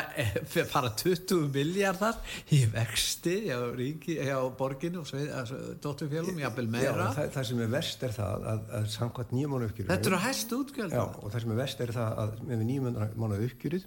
að 0.64 0.72
fara 0.72 0.90
20 0.98 1.50
miljardar 1.54 2.18
í 2.56 2.64
vexti 2.72 3.36
hjá, 3.46 3.58
ríki, 3.78 4.18
hjá 4.18 4.38
borginu 4.58 5.04
og 5.04 5.52
dótturfjölum, 5.84 6.40
jábel 6.42 6.66
meira? 6.74 7.12
Já, 7.12 7.18
það, 7.20 7.30
það 7.36 7.48
sem 7.52 7.62
er 7.66 7.72
verst 7.76 8.08
er 8.08 8.16
það 8.18 8.48
að, 8.54 8.64
að 8.80 8.90
samkvæmt 8.96 9.36
nýjum 9.38 9.54
mánu 9.54 9.70
uppgjörðu 9.70 9.92
Þetta 9.94 10.12
eru 10.12 10.22
hægt 10.26 10.56
útgjöld. 10.58 10.98
Já, 10.98 11.04
og 11.06 11.36
það 11.36 11.46
sem 11.46 11.54
er 11.54 11.62
verst 11.62 11.86
er 11.86 11.94
það 12.00 12.24
að 12.24 12.42
með 12.50 12.66
nýjum 12.72 12.90
mánu 13.22 13.40
uppgjörðu 13.52 13.84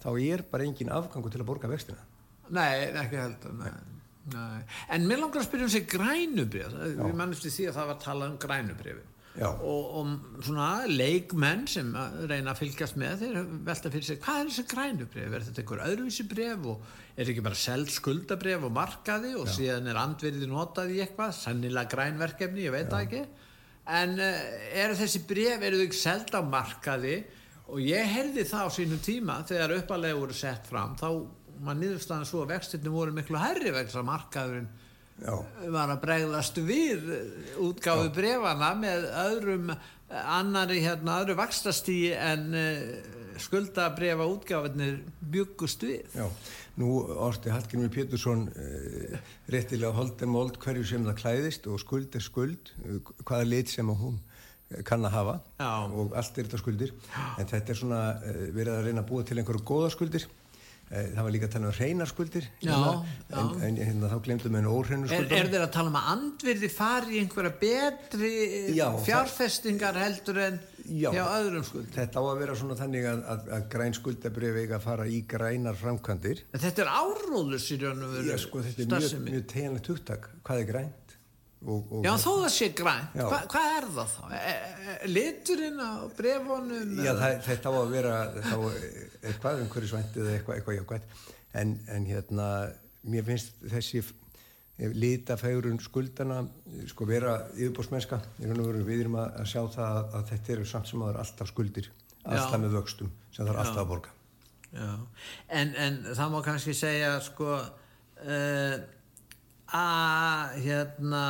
þá 0.00 0.10
er 0.16 0.44
bara 0.50 0.66
engin 0.66 0.92
afgangu 0.96 1.30
til 1.30 1.42
að 1.42 1.48
borga 1.52 1.70
vextina. 1.70 2.04
Nei, 2.50 2.90
ekki 2.90 3.20
heldur 3.20 3.56
nei. 3.60 3.72
Nei. 4.30 4.60
En 4.92 5.06
mér 5.08 5.22
langar 5.22 5.40
að 5.40 5.46
spyrja 5.48 5.66
um 5.66 5.72
sig 5.72 5.86
grænubrif 5.88 6.74
við 6.76 7.14
mannumst 7.16 7.46
í 7.48 7.52
því 7.54 7.70
að 7.70 7.78
það 7.78 7.88
var 7.88 7.96
að 7.96 8.04
tala 8.04 8.28
um 8.28 8.36
grænubrifi 8.40 9.06
og, 9.48 9.84
og 9.96 10.42
svona 10.44 10.68
leikmenn 10.90 11.62
sem 11.70 11.88
reyna 12.28 12.52
að 12.52 12.60
fylgjast 12.60 12.98
með 13.00 13.22
þeir 13.22 13.38
velta 13.66 13.92
fyrir 13.92 14.06
sig 14.06 14.20
hvað 14.20 14.40
er 14.40 14.50
þessi 14.50 14.64
grænubrif, 14.68 15.28
er 15.32 15.46
þetta 15.46 15.62
einhver 15.62 15.82
öðruvísi 15.86 16.26
bref 16.28 16.66
og 16.72 16.82
er 16.82 17.22
þetta 17.22 17.32
ekki 17.34 17.44
bara 17.46 17.60
seld 17.62 17.92
skuldabrif 17.94 18.66
og 18.68 18.74
markaði 18.76 19.32
og 19.40 19.48
Já. 19.48 19.54
síðan 19.56 19.90
er 19.92 20.00
andverðið 20.02 20.52
notað 20.52 20.94
í 20.94 21.00
eitthvað, 21.04 21.34
sannilega 21.38 21.94
grænverkefni 21.94 22.66
ég 22.66 22.74
veit 22.74 22.92
það 22.92 23.06
ekki. 23.06 23.22
En 24.00 24.16
uh, 24.20 24.44
eru 24.84 24.98
þessi 25.00 25.24
bref, 25.30 25.66
eru 25.66 25.80
þau 25.80 25.86
ekki 25.88 26.00
seld 26.02 26.36
á 26.36 26.40
markaði? 26.44 27.16
Og 27.70 27.80
ég 27.86 28.12
herði 28.12 28.44
það 28.50 28.66
á 28.66 28.70
sínu 28.76 29.00
tíma 29.04 29.40
þegar 29.46 29.76
uppalega 29.78 30.18
voru 30.18 30.36
sett 30.36 30.68
fram 30.68 30.96
þá 30.98 31.08
maður 31.60 31.80
niðurstaðan 31.84 32.28
svo 32.28 32.44
að 32.44 32.54
vextinu 32.54 32.92
voru 32.92 33.14
miklu 33.14 33.40
herri 33.40 33.72
vegna 33.72 34.00
að 34.00 34.08
markaðurinn 34.08 34.70
Já. 35.20 35.36
var 35.74 35.92
að 35.92 36.02
bregðast 36.04 36.60
við 36.64 37.08
útgáðu 37.60 38.08
Já. 38.08 38.14
brefana 38.16 38.70
með 38.78 39.06
öðrum 39.24 39.72
annari 40.10 40.80
hérna, 40.82 41.20
öðru 41.22 41.36
vakstastíi 41.38 42.14
en 42.16 42.56
uh, 42.56 42.80
skuldabrefa 43.40 44.26
útgáðunir 44.26 44.98
byggust 45.20 45.84
við 45.86 46.16
Já, 46.16 46.26
nú 46.80 46.96
orti 47.28 47.52
Hallgrimur 47.52 47.92
Pétursson 47.94 48.48
uh, 48.48 49.20
réttilega 49.52 49.92
holden 49.96 50.32
mold 50.32 50.58
hverju 50.62 50.88
sem 50.88 51.06
það 51.06 51.20
klæðist 51.22 51.70
og 51.70 51.78
skuld 51.84 52.16
er 52.16 52.26
skuld 52.26 52.74
hvaða 53.22 53.46
lit 53.46 53.72
sem 53.72 53.86
hún 53.86 54.18
kann 54.86 55.02
að 55.02 55.16
hafa 55.18 55.38
Já. 55.58 55.70
og 55.90 56.12
allt 56.14 56.36
er 56.38 56.46
þetta 56.46 56.60
skuldir 56.60 56.92
en 57.38 57.48
þetta 57.50 57.72
er 57.72 57.78
svona 57.78 58.02
verið 58.54 58.76
að 58.76 58.84
reyna 58.86 59.02
að 59.02 59.08
búa 59.08 59.24
til 59.26 59.40
einhverju 59.40 59.66
góða 59.66 59.88
skuldir 59.94 60.28
Eh, 60.30 60.39
það 60.90 61.22
var 61.22 61.30
líka 61.30 61.46
að 61.46 61.52
tala 61.54 61.68
um 61.68 61.76
hreinaskuldir 61.76 62.46
hérna, 62.64 62.94
en, 63.30 63.50
en 63.62 63.76
hérna, 63.78 64.08
þá 64.10 64.16
glemdum 64.26 64.56
við 64.58 64.68
óhreinaskuldir 64.72 65.36
er, 65.36 65.44
er 65.44 65.50
þeir 65.52 65.64
að 65.66 65.72
tala 65.76 65.92
um 65.92 65.98
að 66.00 66.08
andvirði 66.14 66.70
fari 66.74 67.14
í 67.14 67.20
einhverja 67.22 67.52
betri 67.60 68.32
já, 68.74 68.86
fjárfestingar 69.06 70.00
heldur 70.00 70.40
en 70.48 70.58
já, 70.90 71.12
hjá 71.14 71.22
öðrum 71.36 71.66
skuldir 71.68 71.94
þetta 71.94 72.18
á 72.18 72.24
að 72.24 72.42
vera 72.42 72.56
svona 72.58 72.78
þannig 72.80 73.06
að, 73.12 73.22
að, 73.34 73.46
að 73.56 73.68
græn 73.76 73.98
skuldabrif 74.00 74.58
eiga 74.64 74.80
að 74.80 74.86
fara 74.88 75.06
í 75.06 75.20
grænar 75.30 75.78
framkvæmdir. 75.78 76.42
Þetta 76.56 76.84
er 76.86 76.92
áróðus 76.98 77.68
í 77.70 77.78
raun 77.84 78.06
og 78.08 78.16
veru 78.16 78.40
sko, 78.42 78.64
þetta 78.66 78.86
er 78.86 78.90
mjög, 78.96 79.22
mjög 79.28 79.46
teginlegt 79.54 79.92
hugtak. 79.94 80.30
Hvað 80.42 80.64
er 80.64 80.70
græn 80.72 80.90
Og, 81.60 81.90
og 81.92 82.06
já 82.06 82.14
þó 82.16 82.30
það 82.30 82.52
sé 82.54 82.68
grænt. 82.72 83.16
Hva, 83.18 83.40
hvað 83.52 83.66
er 83.76 83.88
það 83.96 84.12
þá? 84.14 84.20
E, 84.32 84.52
e, 84.94 84.94
liturinn 85.10 85.82
á 85.84 85.92
brefunum 86.16 86.94
já 87.04 87.10
það, 87.18 87.34
þetta 87.48 87.72
á 87.72 87.74
að 87.76 87.90
vera 87.92 88.14
þá, 88.36 88.54
eitthvað 89.20 89.60
umhverju 89.66 89.90
svæntið 89.90 90.22
eða 90.24 90.38
eitthvað, 90.38 90.56
eitthvað 90.56 90.78
jákvæmt 90.78 91.26
en, 91.60 91.74
en 91.92 92.08
hérna 92.08 92.48
mér 93.12 93.26
finnst 93.26 93.60
þessi 93.68 94.02
litafægrun 94.80 95.80
skuldana 95.84 96.38
sko 96.88 97.04
vera 97.08 97.34
yfirbórsmennska 97.52 98.20
við 98.38 98.94
erum 99.02 99.18
að, 99.20 99.34
að 99.42 99.50
sjá 99.52 99.60
það 99.74 99.90
að, 99.90 100.14
að 100.16 100.30
þetta 100.30 100.54
eru 100.54 100.68
samt 100.70 100.88
sem 100.88 101.04
aður 101.04 101.20
alltaf 101.20 101.50
skuldir 101.50 101.90
alltaf 102.24 102.56
já. 102.56 102.62
með 102.62 102.78
vöxtum 102.78 103.12
sem 103.28 103.44
það 103.44 103.52
er 103.52 103.60
alltaf 103.64 103.82
að 103.82 103.90
borga. 103.90 104.16
En, 105.50 105.74
en 105.74 106.00
það 106.14 106.32
má 106.32 106.40
kannski 106.46 106.74
segja 106.78 107.12
sko 107.24 107.50
uh, 107.58 108.74
að 109.76 110.58
hérna 110.64 111.22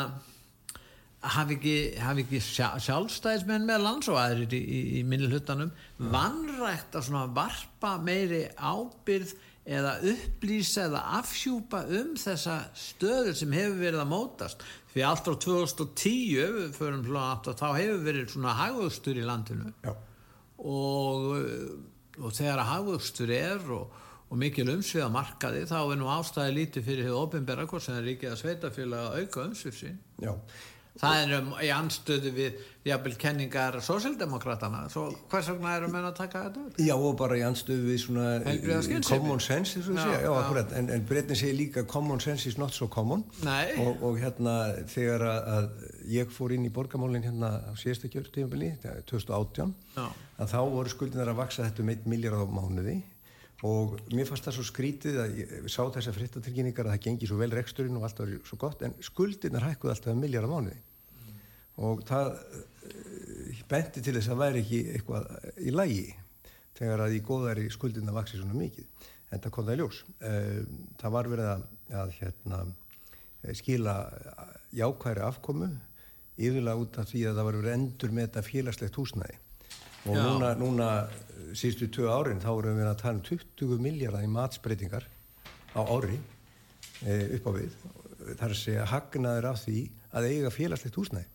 hafi 1.21 1.57
ekki, 1.59 1.77
hafi 2.01 2.25
ekki 2.25 2.41
sjálfstæðismenn 2.41 3.67
með 3.69 3.85
landsóæðir 3.85 4.57
í, 4.57 4.61
í, 4.61 4.81
í 5.01 5.05
minni 5.05 5.29
hlutanum 5.29 5.69
mm. 5.71 6.11
vannrægt 6.15 6.97
að 6.97 7.07
svona 7.11 7.27
varpa 7.37 7.95
meiri 8.01 8.47
ábyrð 8.57 9.35
eða 9.71 9.99
upplýsa 10.15 10.87
eða 10.89 11.03
afhjúpa 11.19 11.83
um 12.01 12.15
þessa 12.19 12.57
stöður 12.73 13.37
sem 13.37 13.53
hefur 13.53 13.77
verið 13.83 14.01
að 14.01 14.13
mótast 14.15 14.65
því 14.95 15.05
allt 15.07 15.29
á 15.29 15.35
2010 15.45 16.73
förum 16.79 17.05
hljóðan 17.05 17.61
þá 17.61 17.69
hefur 17.77 18.01
verið 18.09 18.33
svona 18.33 18.57
hagvöxtur 18.59 19.21
í 19.21 19.27
landinu 19.29 19.75
Já. 19.85 19.93
og 20.65 21.37
og 22.21 22.35
þegar 22.37 22.63
að 22.63 22.71
hagvöxtur 22.75 23.33
er 23.33 23.69
og 23.73 24.01
og 24.31 24.39
mikil 24.39 24.69
umsvið 24.71 25.07
að 25.07 25.15
markaði 25.15 25.63
þá 25.71 25.79
er 25.83 25.97
nú 25.99 26.11
ástæði 26.15 26.59
lítið 26.61 26.91
fyrir 26.91 27.09
hefur 27.09 27.25
ofinbæra 27.27 27.71
hvort 27.71 27.87
sem 27.87 27.97
er 27.99 28.13
ekki 28.13 28.31
að 28.31 28.43
sveitafélag 28.45 29.09
að 29.09 29.25
auka 29.25 29.49
umsvið 29.49 29.81
sín. 29.81 29.97
Já. 30.23 30.35
það 31.01 31.17
er 31.23 31.33
um, 31.39 31.51
í 31.65 31.69
anstöðu 31.73 32.31
við 32.37 32.63
jafnvel 32.87 33.13
kenningar 33.21 33.77
sósildemokratana 33.85 34.81
hvers 34.91 35.51
vegna 35.51 35.75
erum 35.79 35.95
við 35.95 36.09
að 36.09 36.17
taka 36.19 36.43
þetta? 36.47 36.87
Já 36.87 36.95
og 36.95 37.15
bara 37.19 37.39
í 37.39 37.45
anstöðu 37.47 37.87
við 37.89 38.01
svona 38.05 38.27
common 39.09 39.43
sense 39.43 39.83
já, 39.83 40.01
já, 40.15 40.31
já. 40.31 40.65
en, 40.79 40.91
en 40.95 41.07
breytin 41.09 41.39
segir 41.39 41.57
líka 41.59 41.87
common 41.91 42.23
sense 42.23 42.47
is 42.51 42.59
not 42.59 42.75
so 42.75 42.91
common. 42.91 43.25
Og, 43.83 44.03
og 44.03 44.19
hérna 44.23 44.57
þegar 44.91 45.27
að 45.31 45.71
ég 46.11 46.35
fór 46.35 46.55
inn 46.55 46.67
í 46.69 46.75
borgamálinn 46.75 47.27
hérna 47.27 47.57
á 47.67 47.73
síðasta 47.79 48.11
kjörtífambili 48.13 48.77
2018 49.11 49.75
að 49.99 50.53
þá 50.53 50.61
voru 50.75 50.93
skuldinar 50.93 51.33
að 51.33 51.43
vaksa 51.43 51.67
þetta 51.67 51.83
um 51.87 51.97
1 51.97 52.13
miljard 52.15 52.45
á 52.45 52.47
mánuði 52.47 53.01
og 53.67 53.99
mér 54.15 54.29
fannst 54.29 54.47
það 54.47 54.57
svo 54.57 54.65
skrítið 54.65 55.19
að 55.21 55.35
ég 55.43 55.51
sá 55.69 55.83
þessar 55.93 56.17
frittatilkynningar 56.17 56.89
að 56.89 56.95
það 56.95 57.03
gengi 57.07 57.29
svo 57.29 57.37
vel 57.41 57.51
reksturinn 57.53 57.99
og 57.99 58.07
allt 58.07 58.23
var 58.23 58.33
svo 58.49 58.57
gott 58.61 58.85
en 58.87 58.95
skuldirnar 59.05 59.67
hækkuði 59.69 59.93
alltaf 59.93 60.17
miljard 60.17 60.49
á 60.49 60.53
mánuði. 60.55 60.79
Mm. 60.81 61.35
og 61.85 62.01
það 62.09 62.31
uh, 62.33 63.61
benti 63.69 64.05
til 64.05 64.15
þess 64.17 64.33
að 64.33 64.41
væri 64.41 64.63
ekki 64.65 64.81
eitthvað 64.95 65.29
í 65.61 65.75
lægi 65.75 66.07
þegar 66.81 67.05
að 67.05 67.19
í 67.19 67.21
góðari 67.27 67.67
skuldirna 67.73 68.17
vaksi 68.17 68.41
svona 68.41 68.57
mikið. 68.57 68.89
En 69.31 69.45
það 69.45 69.53
kom 69.55 69.69
það 69.69 69.77
í 69.77 69.83
ljós. 69.83 70.01
Uh, 70.25 70.63
það 71.03 71.15
var 71.19 71.31
verið 71.35 71.51
að, 71.51 71.69
að 72.01 72.17
hérna, 72.17 72.63
skila 73.61 73.99
jákværi 74.77 75.25
afkomu 75.27 75.69
yfirlega 76.41 76.81
út 76.81 76.99
af 77.01 77.13
því 77.13 77.29
að 77.29 77.37
það 77.37 77.47
var 77.51 77.61
verið 77.61 77.77
endur 77.77 78.17
með 78.17 78.29
þetta 78.29 78.49
félagslegt 78.49 79.01
húsnæði 79.01 79.39
og 80.07 80.17
Já. 80.17 80.23
núna, 80.25 80.51
núna 80.57 80.91
síðustu 81.57 81.91
tvö 81.93 82.11
árin 82.13 82.43
þá 82.43 82.51
erum 82.53 82.79
við 82.79 82.89
að 82.89 83.01
tala 83.03 83.19
um 83.19 83.25
20 83.27 83.83
miljardar 83.85 84.25
í 84.25 84.31
matsbreytingar 84.31 85.07
á 85.77 85.81
ári 85.83 86.19
e, 87.05 87.17
upp 87.39 87.49
á 87.49 87.53
við. 87.57 87.75
Það 88.39 88.45
er 88.47 88.55
að 88.83 88.93
hagnaður 88.95 89.51
af 89.51 89.65
því 89.65 89.81
að 90.11 90.29
eiga 90.31 90.53
félagslegt 90.55 91.01
húsnæði. 91.01 91.27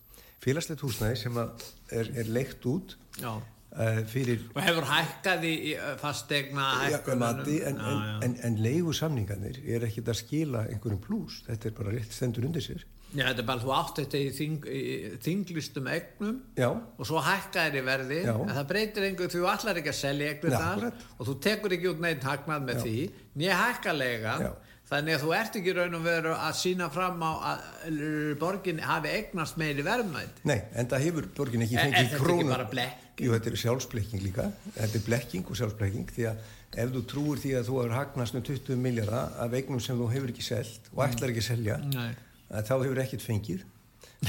Félagslegt 0.44 0.86
húsnæði 0.86 1.20
sem 1.20 1.38
er, 1.42 2.10
er 2.22 2.32
leikt 2.32 2.66
út 2.70 2.98
e, 3.22 3.88
fyrir 4.10 4.48
og 4.54 4.62
hefur 4.66 4.90
hækkað 4.90 5.48
í 5.50 5.56
fastegna 6.02 6.68
hækkunum 6.86 7.46
en, 7.46 7.80
en, 7.80 8.12
en, 8.26 8.38
en 8.50 8.60
leigu 8.66 8.94
samningarnir 8.98 9.62
er 9.66 9.88
ekkit 9.88 10.12
að 10.14 10.22
skila 10.24 10.66
einhverjum 10.72 11.02
plús, 11.06 11.42
þetta 11.50 11.70
er 11.70 11.78
bara 11.78 11.96
rétt 11.96 12.14
stendur 12.16 12.50
undir 12.50 12.66
sér 12.66 12.86
Já, 13.16 13.24
þetta 13.30 13.44
er 13.44 13.48
bara, 13.48 13.64
þú 13.64 13.74
átt 13.76 14.00
þetta 14.02 14.20
í, 14.20 14.30
þing, 14.36 14.68
í 14.68 14.84
þinglistum 15.24 15.90
egnum 15.94 16.38
Já. 16.60 16.68
og 16.76 17.08
svo 17.08 17.22
hækkaðir 17.24 17.80
í 17.80 17.84
verði 17.88 18.20
Já. 18.26 18.34
en 18.36 18.54
það 18.58 18.70
breytir 18.74 19.08
einhver, 19.08 19.32
þú 19.32 19.48
allar 19.52 19.80
ekki 19.80 19.92
að 19.94 20.00
selja 20.02 20.32
egnum 20.34 20.56
þar 20.56 20.88
og 20.92 21.30
þú 21.30 21.36
tekur 21.46 21.76
ekki 21.78 21.92
út 21.94 22.02
neitt 22.04 22.28
hagnað 22.28 22.66
með 22.68 22.82
því, 22.84 22.96
nýja 23.40 23.60
hækkalega. 23.62 24.40
Þannig 24.86 25.16
að 25.16 25.24
þú 25.24 25.32
ert 25.34 25.56
ekki 25.58 25.72
raun 25.74 25.96
og 25.98 26.04
veru 26.06 26.34
að 26.36 26.58
sína 26.60 26.88
fram 26.94 27.24
á 27.26 27.32
að 27.56 27.96
borgin 28.38 28.82
hafi 28.86 29.16
egnast 29.18 29.58
meiri 29.58 29.82
verðmætt 29.82 30.44
Nei, 30.46 30.60
en 30.78 30.92
það 30.92 31.06
hefur 31.08 31.30
borgin 31.40 31.66
ekki 31.66 31.80
fengið 31.80 31.96
krónu 31.96 32.04
En 32.06 32.12
þetta 32.12 32.28
er 32.28 32.36
ekki 32.36 32.52
bara 32.52 32.68
blekking. 32.70 33.24
Jú, 33.26 33.32
þetta 33.34 33.50
er 33.50 33.58
sjálfsblekking 33.64 34.24
líka, 34.28 34.46
þetta 34.76 35.00
er 35.00 35.06
blekking 35.08 35.50
og 35.50 35.58
sjálfsblekking 35.58 36.14
því 36.14 36.28
að 36.30 36.54
ef 36.84 36.94
þú 36.94 37.02
trúir 37.10 37.42
því 37.42 37.56
að 37.58 37.66
þú 37.72 37.80
hefur 37.80 37.98
hagnast 37.98 38.38
um 38.38 38.46
20 38.52 38.80
miljardar 38.86 39.34
af 39.42 39.58
egnum 39.58 39.82
sem 39.82 39.98
þú 39.98 40.12
hefur 40.14 40.36
ekki 40.36 40.46
selgt 40.52 40.94
og 40.94 41.02
ætlar 41.08 41.34
ekki 41.34 41.46
að 41.48 41.50
selja 41.50 41.80
Nei 41.88 42.12
að 42.50 42.68
þá 42.70 42.76
hefur 42.76 43.02
ekkert 43.06 43.26
fengið. 43.26 43.64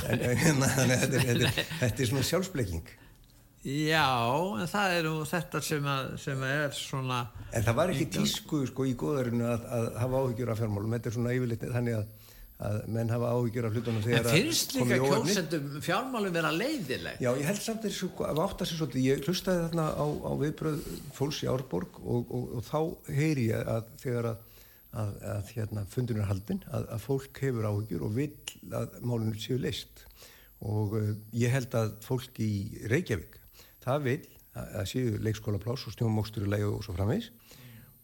En, 0.06 0.20
en, 0.20 0.36
hérna, 0.36 0.68
en 0.82 0.92
þetta, 0.92 1.18
er, 1.18 1.26
þetta, 1.26 1.50
er, 1.50 1.68
þetta 1.80 2.02
er 2.02 2.08
svona 2.10 2.24
sjálfsbleiking 2.26 2.88
Já, 3.66 4.06
en 4.60 4.68
það 4.70 4.92
er 4.94 5.06
nú 5.08 5.14
þetta 5.26 5.60
sem, 5.64 5.86
að, 5.90 6.10
sem 6.22 6.42
að 6.44 6.52
er 6.66 6.74
svona 6.76 7.22
En 7.50 7.64
það 7.66 7.78
var 7.80 7.92
ekki 7.94 8.06
tísku 8.14 8.60
sko 8.70 8.86
í 8.86 8.92
góðarinu 8.98 9.48
að, 9.48 9.64
að 9.74 9.88
hafa 10.02 10.20
áhyggjur 10.22 10.52
af 10.52 10.60
fjármálum. 10.60 10.94
Þetta 10.94 11.10
er 11.10 11.16
svona 11.16 11.34
yfirleitt 11.34 11.64
þannig 11.72 11.98
að 11.98 12.06
að 12.56 12.76
menn 12.88 13.10
hafa 13.12 13.30
áhyggjur 13.36 13.66
af 13.68 13.74
hlutunum 13.76 14.04
þegar 14.04 14.28
en 14.30 14.32
finnst 14.32 14.70
líka 14.72 14.96
kjósendum 15.02 15.66
fjármálum 15.84 16.32
vera 16.32 16.52
leiðileg 16.56 17.18
já 17.20 17.28
ég 17.36 17.42
held 17.50 17.60
samt 17.60 17.84
að 17.84 18.40
átt 18.46 18.62
að 18.64 18.70
sér 18.70 18.78
svolítið. 18.78 19.08
Ég 19.10 19.26
hlustaði 19.28 19.66
þarna 19.66 19.84
á, 19.92 20.06
á 20.08 20.32
viðbröð 20.40 20.86
fólks 21.18 21.42
í 21.44 21.50
Árborg 21.52 21.98
og, 22.00 22.32
og, 22.32 22.46
og 22.56 22.64
þá 22.64 23.12
heyri 23.18 23.50
ég 23.50 23.68
að 23.74 23.90
þegar 24.00 24.30
að 24.30 24.55
að, 25.02 25.12
að 25.32 25.50
hérna, 25.56 25.84
fundin 25.92 26.22
er 26.22 26.30
haldin, 26.30 26.62
að, 26.70 26.88
að 26.96 27.04
fólk 27.04 27.42
hefur 27.44 27.68
áhugjur 27.70 28.06
og 28.06 28.16
vil 28.16 28.30
að 28.72 28.96
málunum 29.02 29.36
séu 29.40 29.58
leist 29.60 30.06
og 30.64 30.96
uh, 30.96 31.12
ég 31.36 31.52
held 31.52 31.74
að 31.76 31.92
fólk 32.06 32.40
í 32.40 32.52
Reykjavík 32.90 33.36
það 33.84 34.08
vil 34.08 34.20
að, 34.56 34.70
að 34.80 34.88
séu 34.92 35.20
leikskóla 35.22 35.60
plás 35.62 35.86
og 35.86 36.48
leiðu 36.48 36.72
og 36.78 36.84
svo 36.86 36.96
framvegs 36.96 37.30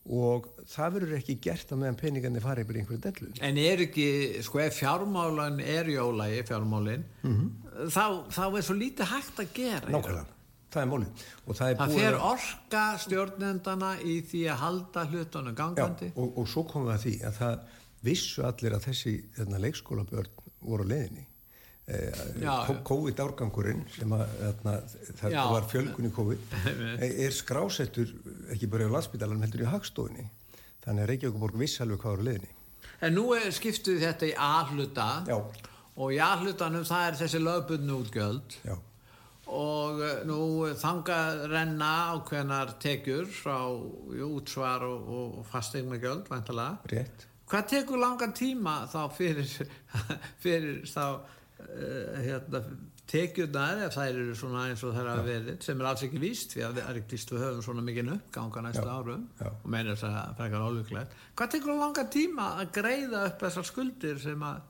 og 0.02 0.48
það 0.66 0.94
verður 0.96 1.18
ekki 1.20 1.37
gert 1.44 1.72
að 1.72 1.78
meðan 1.83 1.98
peningarnir 2.00 2.42
fari 2.42 2.64
yfir 2.64 2.78
einhverju 2.81 3.02
dellu. 3.05 3.28
En 3.46 3.59
er 3.61 3.85
ekki, 3.85 4.07
sko 4.42 4.59
ef 4.64 4.81
fjármálan 4.81 5.61
er 5.62 5.90
í 5.92 5.94
ólægi, 5.94 6.42
fjármálin 6.48 7.05
mm 7.22 7.37
-hmm. 7.37 7.87
þá, 7.87 8.07
þá 8.35 8.44
er 8.50 8.66
svo 8.66 8.74
lítið 8.74 9.12
hægt 9.12 9.38
að 9.38 9.52
gera 9.55 9.92
Nákvæmlega, 9.94 10.26
það 10.72 10.82
er 10.82 10.90
mólið 10.90 11.24
Það, 11.46 11.74
það 11.80 11.96
fer 11.98 12.16
að... 12.16 12.24
orka 12.30 12.85
stjórnendana 13.04 13.92
í 14.02 14.16
því 14.28 14.46
að 14.52 14.62
halda 14.62 15.04
hlutunum 15.11 15.58
gangandi. 15.58 16.12
Já, 16.12 16.16
og, 16.16 16.38
og 16.40 16.48
svo 16.50 16.64
komum 16.68 16.88
við 16.90 16.96
að 16.96 17.04
því 17.06 17.14
að 17.28 17.37
það 17.42 17.68
vissu 18.02 18.46
allir 18.48 18.78
að 18.78 18.88
þessi 18.88 19.18
hérna, 19.37 19.62
leikskólabörn 19.62 20.32
voru 20.62 20.88
leðinni 20.88 21.28
Eh, 21.92 22.68
COVID-árgangurinn 22.87 23.80
sem 23.90 24.12
að 24.14 24.28
þarna, 24.38 24.74
það 25.18 25.32
Já. 25.35 25.40
var 25.50 25.64
fjölgun 25.66 26.06
í 26.06 26.11
COVID. 26.14 26.44
Er 27.24 27.35
skrásettur 27.35 28.12
ekki 28.54 28.68
bara 28.70 28.87
á 28.87 28.94
landsbytalan 28.94 29.42
heldur 29.42 29.64
í 29.64 29.66
hagstofunni. 29.66 30.28
Þannig 30.85 31.02
að 31.02 31.11
Reykjavík 31.11 31.56
viss 31.58 31.82
alveg 31.82 31.98
hvað 32.02 32.14
eru 32.16 32.26
leðinni 32.28 32.54
En 33.02 33.14
nú 33.14 33.24
skiptuð 33.54 33.98
þetta 34.02 34.28
í 34.30 34.32
A-hluta. 34.38 35.08
Og 35.98 36.14
í 36.14 36.20
A-hlutanum 36.22 36.87
það 36.87 37.08
er 37.08 37.18
þessi 37.18 37.42
lögbundnu 37.42 37.98
útgjöld. 37.98 38.56
Já. 38.62 38.76
Og 39.52 40.00
eh, 40.04 40.22
nú 40.28 40.40
þanga 40.80 41.18
renna 41.50 41.90
ákveðnar 42.14 42.76
tekjur 42.82 43.28
frá 43.32 43.58
útsvar 44.28 44.86
og, 44.88 45.12
og 45.18 45.44
fastegmagjöld 45.52 46.26
hvað 47.52 47.68
tekur 47.74 48.00
langan 48.00 48.32
tíma 48.36 48.82
þá 48.88 49.00
fyrir, 49.12 49.54
fyrir 50.44 50.82
þá 50.88 51.06
Uh, 51.62 52.18
hérna, 52.24 52.60
tekjurnar 53.12 53.83
ef 53.87 53.94
það 53.96 54.11
eru 54.12 54.35
svona 54.38 54.64
eins 54.70 54.83
og 54.87 54.96
er 54.96 55.09
að 55.12 55.22
verið 55.27 55.64
sem 55.66 55.81
er 55.83 55.88
alls 55.90 56.05
ekki 56.07 56.20
víst 56.22 56.55
því 56.55 56.64
að 56.66 56.79
það 56.79 56.90
er 56.92 57.01
ekki 57.03 57.16
víst 57.16 57.33
við 57.33 57.44
höfum 57.44 57.64
svona 57.66 57.85
mikið 57.87 58.11
uppganga 58.16 58.64
næsta 58.66 58.85
já, 58.87 58.92
árum 58.96 59.27
já. 59.38 59.48
og 59.53 59.68
meina 59.75 59.92
þess 59.92 60.07
að 60.09 60.14
það 60.16 60.37
frekar 60.40 60.66
ólíklegt 60.66 61.16
hvað 61.37 61.53
tekur 61.55 61.72
það 61.72 61.83
langa 61.83 62.05
tíma 62.16 62.46
að 62.62 62.72
greiða 62.79 63.25
upp 63.29 63.44
þessar 63.46 63.68
skuldir 63.68 64.22
sem 64.22 64.46
að 64.48 64.61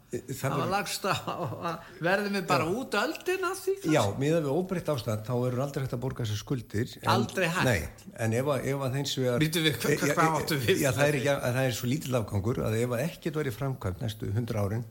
hafa 0.42 0.66
lagst 0.72 1.06
á 1.08 1.14
verðum 2.08 2.36
við 2.38 2.48
bara 2.50 2.66
já. 2.66 2.74
út 2.82 2.98
öldina 3.02 3.52
því 3.56 3.76
kannski? 3.78 3.94
Já, 3.94 4.02
miða 4.20 4.42
við 4.42 4.58
óbreytt 4.58 4.92
ástand 4.92 5.24
þá 5.28 5.32
eru 5.38 5.64
aldrei 5.64 5.86
hægt 5.86 5.96
að 5.96 6.02
borga 6.02 6.26
þessar 6.26 6.42
skuldir 6.42 6.92
en, 6.98 7.08
Aldrei 7.14 7.48
hægt? 7.48 7.64
Nei, 7.68 8.12
en 8.26 8.36
ef 8.42 8.52
að, 8.52 8.68
ef 8.72 8.84
að 8.86 8.98
þeins 8.98 9.16
við 9.20 9.32
að 9.32 9.40
Vítu 9.46 9.64
við, 9.64 9.80
hvað, 9.82 10.04
hvað 10.18 10.36
áttu 10.42 10.60
við? 10.66 10.82
Já, 10.82 10.90
það 10.98 11.08
er, 11.08 11.18
það 11.46 11.62
er 11.64 11.78
svo 11.78 11.90
lítill 11.90 12.18
afgangur 12.20 12.62
að 12.66 12.78
ef 12.82 12.94
að 12.96 13.04
ekkert 13.06 13.40
verið 13.40 13.58
framkvæmt 13.58 14.04
næstu 14.04 14.30
100 14.32 14.62
árin 14.62 14.86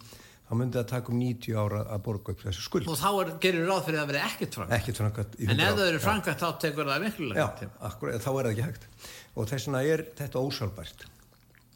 þá 0.51 0.57
myndi 0.59 0.79
það 0.81 0.89
taka 0.91 1.13
um 1.13 1.21
90 1.21 1.61
ára 1.61 1.81
að 1.95 2.03
borga 2.09 2.33
upp 2.35 2.41
þessu 2.43 2.65
skuld. 2.65 2.89
Og 2.91 2.99
þá 2.99 3.09
er, 3.13 3.29
gerir 3.45 3.69
ráð 3.69 3.85
fyrir 3.87 4.01
að 4.01 4.09
vera 4.11 4.25
ekkert 4.27 4.57
framkvæmt. 4.99 5.39
En 5.47 5.63
ef 5.63 5.77
það 5.77 5.87
eru 5.87 6.03
framkvæmt 6.03 6.43
þá 6.43 6.49
tekur 6.65 6.91
það 6.91 7.05
miklulega 7.05 7.45
já, 7.47 7.69
akkur, 7.87 8.11
þá 8.11 8.29
er 8.33 8.41
það 8.41 8.51
ekki 8.51 8.67
hægt. 8.67 8.87
Og 9.31 9.47
þess 9.47 9.69
vegna 9.69 9.83
er 9.87 10.05
þetta 10.19 10.43
ósálbært 10.43 11.07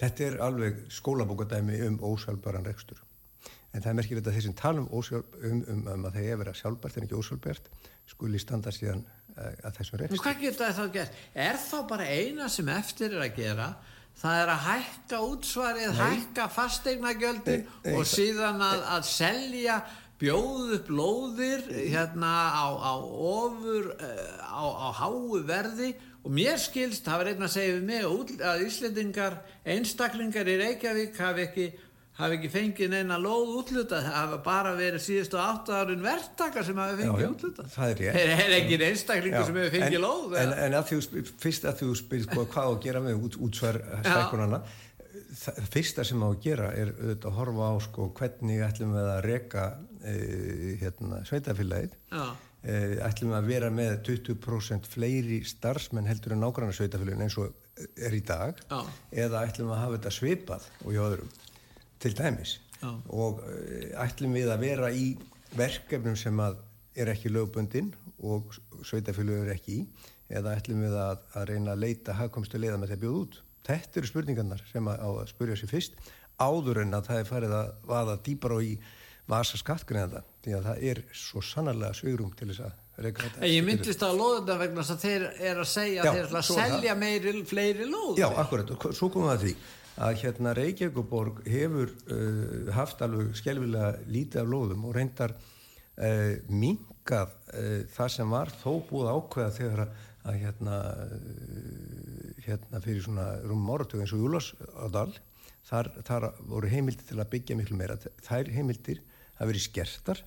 þetta 0.01 0.27
er 0.27 0.37
alveg 0.43 0.79
skólabókadæmi 0.91 1.79
um 1.87 1.99
ósálbæran 2.03 2.67
rekstur. 2.67 2.99
En 3.73 3.83
það 3.83 3.91
er 3.91 3.97
merkilegt 3.99 4.29
að 4.29 4.37
þeir 4.37 4.45
sem 4.45 4.55
tala 4.59 4.83
um, 4.83 4.89
um, 4.91 5.61
um, 5.71 5.83
um 5.93 6.07
að 6.07 6.17
það 6.17 6.29
er 6.29 6.39
verið 6.41 6.59
sjálfbært 6.61 6.97
en 6.97 7.07
ekki 7.07 7.19
ósálbært 7.19 7.69
skuli 8.11 8.39
standa 8.39 8.71
síðan 8.75 9.03
uh, 9.03 9.51
að 9.67 9.79
þessum 9.79 9.99
rekstur 10.01 10.23
Hvað 10.23 10.41
getur 10.43 10.61
það 10.61 10.77
þá 10.79 10.95
gert? 10.95 11.19
Er 11.47 11.59
þá 11.59 11.77
bara 11.89 12.07
eina 12.07 12.47
sem 12.51 12.71
eftir 12.75 13.15
er 13.15 13.25
að 13.25 13.39
gera 13.39 13.69
það 14.21 14.39
er 14.41 14.51
að 14.53 14.65
hækka 14.69 15.21
útsvarið, 15.25 15.91
Nei. 15.91 16.01
hækka 16.01 16.47
fastegnagjöldin 16.55 17.69
og 17.93 18.09
síðan 18.09 18.63
að, 18.63 18.83
að 18.95 19.07
selja 19.09 19.77
bjóð 20.21 20.75
upp 20.77 20.89
lóðir 20.95 21.65
hérna 21.75 22.33
á, 22.55 22.67
á 22.71 22.93
ofur 22.95 23.91
eh, 23.99 24.37
á, 24.47 24.63
á 24.63 24.87
háu 24.95 25.41
verði 25.43 25.91
og 26.25 26.31
mér 26.33 26.57
skilst, 26.57 27.03
það 27.05 27.19
var 27.19 27.29
einn 27.33 27.45
að 27.45 27.51
segja 27.53 27.73
við 27.75 27.83
mig 27.89 28.39
að 28.41 28.63
Íslendingar, 28.65 29.35
einstaklingar 29.75 30.47
í 30.49 30.55
Reykjavík 30.63 31.19
hafi 31.21 31.43
ekki 31.45 31.67
hafi 32.15 32.37
ekki 32.37 32.51
fengið 32.53 32.93
neina 32.93 33.17
lóð 33.19 33.51
útluta 33.59 33.99
það 33.99 34.15
hafa 34.15 34.37
bara 34.45 34.71
verið 34.77 35.03
síðustu 35.03 35.39
átt 35.41 35.71
árin 35.75 36.03
verktakar 36.05 36.65
sem 36.67 36.79
hafi 36.79 37.01
fengið 37.01 37.27
útluta 37.27 37.67
það 37.73 37.91
er 37.91 38.03
ég 38.05 38.19
er 38.45 38.55
ekki 38.61 38.79
einstaklingu 38.87 39.43
sem 39.49 39.59
hefur 39.59 39.75
fengið 39.75 39.99
en, 39.99 40.05
lóð 40.05 40.37
en, 40.39 40.55
en 40.65 40.77
að 40.79 40.91
þú, 40.91 41.25
fyrst 41.43 41.67
að 41.67 41.81
þú 41.83 41.91
spyrir 41.99 42.29
hvað, 42.31 42.49
hvað 42.55 42.71
að 42.71 42.81
gera 42.87 43.03
með 43.03 43.27
út, 43.27 43.39
útsvar 43.49 43.81
stækunana 43.99 44.61
það 45.35 45.69
fyrsta 45.73 46.05
sem 46.07 46.23
á 46.23 46.27
að 46.27 46.39
gera 46.43 46.71
er 46.75 46.91
auðvitað 46.95 47.29
að 47.29 47.37
horfa 47.39 47.67
á 47.67 47.73
sko, 47.83 48.07
hvernig 48.17 48.63
ætlum 48.65 48.95
við 48.95 49.09
að 49.11 49.21
reka 49.25 49.65
e, 50.01 50.15
hérna, 50.81 51.21
sveitafélagið 51.27 51.95
e, 52.15 52.77
ætlum 53.05 53.33
við 53.33 53.39
að 53.39 53.49
vera 53.51 53.71
með 53.73 53.95
20% 54.09 54.89
fleiri 54.91 55.41
starfsmenn 55.47 56.09
heldur 56.09 56.35
en 56.35 56.43
nákvæmlega 56.45 56.79
sveitafélagin 56.79 57.25
eins 57.27 57.37
og 57.41 57.51
er 57.75 58.15
í 58.15 58.21
dag. 58.23 58.61
Já. 58.71 58.79
eða 59.25 59.43
ætlum 59.49 59.69
við 59.69 59.75
að 59.75 59.83
hafa 59.83 59.97
þetta 59.97 60.15
svipað 60.19 60.69
og 60.85 60.95
hjá 60.95 61.03
öðrum 61.09 61.35
til 61.99 62.15
dæmis. 62.17 62.59
Já. 62.81 62.91
og 63.09 63.39
eh, 63.47 63.93
ætlum 64.03 64.35
við 64.35 64.51
að 64.51 64.65
vera 64.65 64.89
í 64.91 65.13
verkefnum 65.55 66.17
sem 66.19 66.39
að 66.43 66.59
er 66.95 67.11
ekki 67.11 67.31
lögbundin 67.31 67.93
og 68.23 68.51
sveitafélögur 68.83 69.49
er 69.49 69.55
ekki 69.55 69.79
í 69.79 69.85
eða 70.35 70.55
ætlum 70.57 70.83
við 70.85 70.95
að, 70.99 71.23
að 71.37 71.47
reyna 71.51 71.73
að 71.75 71.83
leita 71.85 72.15
hafkomstu 72.17 72.59
leiða 72.59 72.79
með 72.81 72.95
það 72.95 73.03
bjóð 73.03 73.17
út? 73.21 73.39
Þetta 73.65 73.99
eru 73.99 74.09
spurningarnar 74.11 74.63
sem 74.69 74.87
að, 74.91 75.03
að 75.07 75.31
spurja 75.31 75.57
sér 75.59 75.71
fyrst 75.71 75.99
áður 76.35 76.81
en 76.83 76.97
að 76.97 77.09
það 77.09 77.21
er 77.21 77.29
farið 77.29 77.55
að 77.57 77.69
vaða 77.89 78.15
dýbar 78.25 78.55
og 78.57 78.65
í 78.65 78.73
vasa 79.29 79.59
skattgreðanda 79.59 80.21
því 80.45 80.57
að 80.57 80.67
það 80.67 80.83
er 80.91 81.01
svo 81.17 81.41
sannarlega 81.45 81.97
sögurum 81.97 82.33
til 82.37 82.49
þess 82.51 82.65
að 82.67 83.05
reyka 83.05 83.25
þetta 83.25 83.49
Ég 83.49 83.65
myndist 83.65 84.03
á 84.05 84.09
loðuna 84.11 84.59
vegna 84.59 84.85
að 84.85 85.01
þeir 85.05 85.25
er 85.31 85.63
að 85.63 85.71
segja 85.71 86.03
Já, 86.03 86.09
að 86.09 86.19
þeir 86.19 86.27
er 86.27 86.37
að 86.41 86.47
selja 86.51 86.99
meiri, 86.99 87.33
fleiri 87.49 87.89
loð 87.89 88.21
Já, 88.21 88.27
akkurat, 88.43 88.75
svo 88.91 89.09
komum 89.13 89.31
við 89.31 89.35
að 89.35 89.45
því 89.47 89.55
að 89.95 90.17
hérna 90.25 90.51
Reykjavíkuborg 90.55 91.43
hefur 91.47 91.91
uh, 92.11 92.71
haft 92.75 93.01
alveg 93.05 93.35
skjálfilega 93.39 93.93
lítið 94.11 94.41
af 94.41 94.49
lóðum 94.51 94.87
og 94.89 94.95
reyndar 94.97 95.35
uh, 95.35 96.33
mingað 96.51 97.31
uh, 97.53 97.85
það 97.95 98.11
sem 98.17 98.33
var 98.35 98.51
þó 98.59 98.71
búið 98.89 99.11
ákveða 99.13 99.53
þegar 99.55 99.83
að, 99.85 100.01
að 100.25 100.39
hérna, 100.43 100.79
uh, 101.05 102.33
hérna 102.47 102.81
fyrir 102.83 103.05
svona 103.05 103.27
rúmum 103.45 103.71
áratögu 103.77 104.03
eins 104.03 104.15
og 104.15 104.25
Júlas 104.25 104.51
á 104.75 104.85
Dal 104.91 105.11
þar, 105.69 105.91
þar 106.07 106.27
voru 106.43 106.71
heimildir 106.71 107.07
til 107.07 107.21
að 107.21 107.31
byggja 107.31 107.57
miklu 107.59 107.79
meira. 107.79 107.95
Þær 108.25 108.51
heimildir 108.51 108.99
hafa 109.37 109.47
verið 109.47 109.67
skertar 109.69 110.25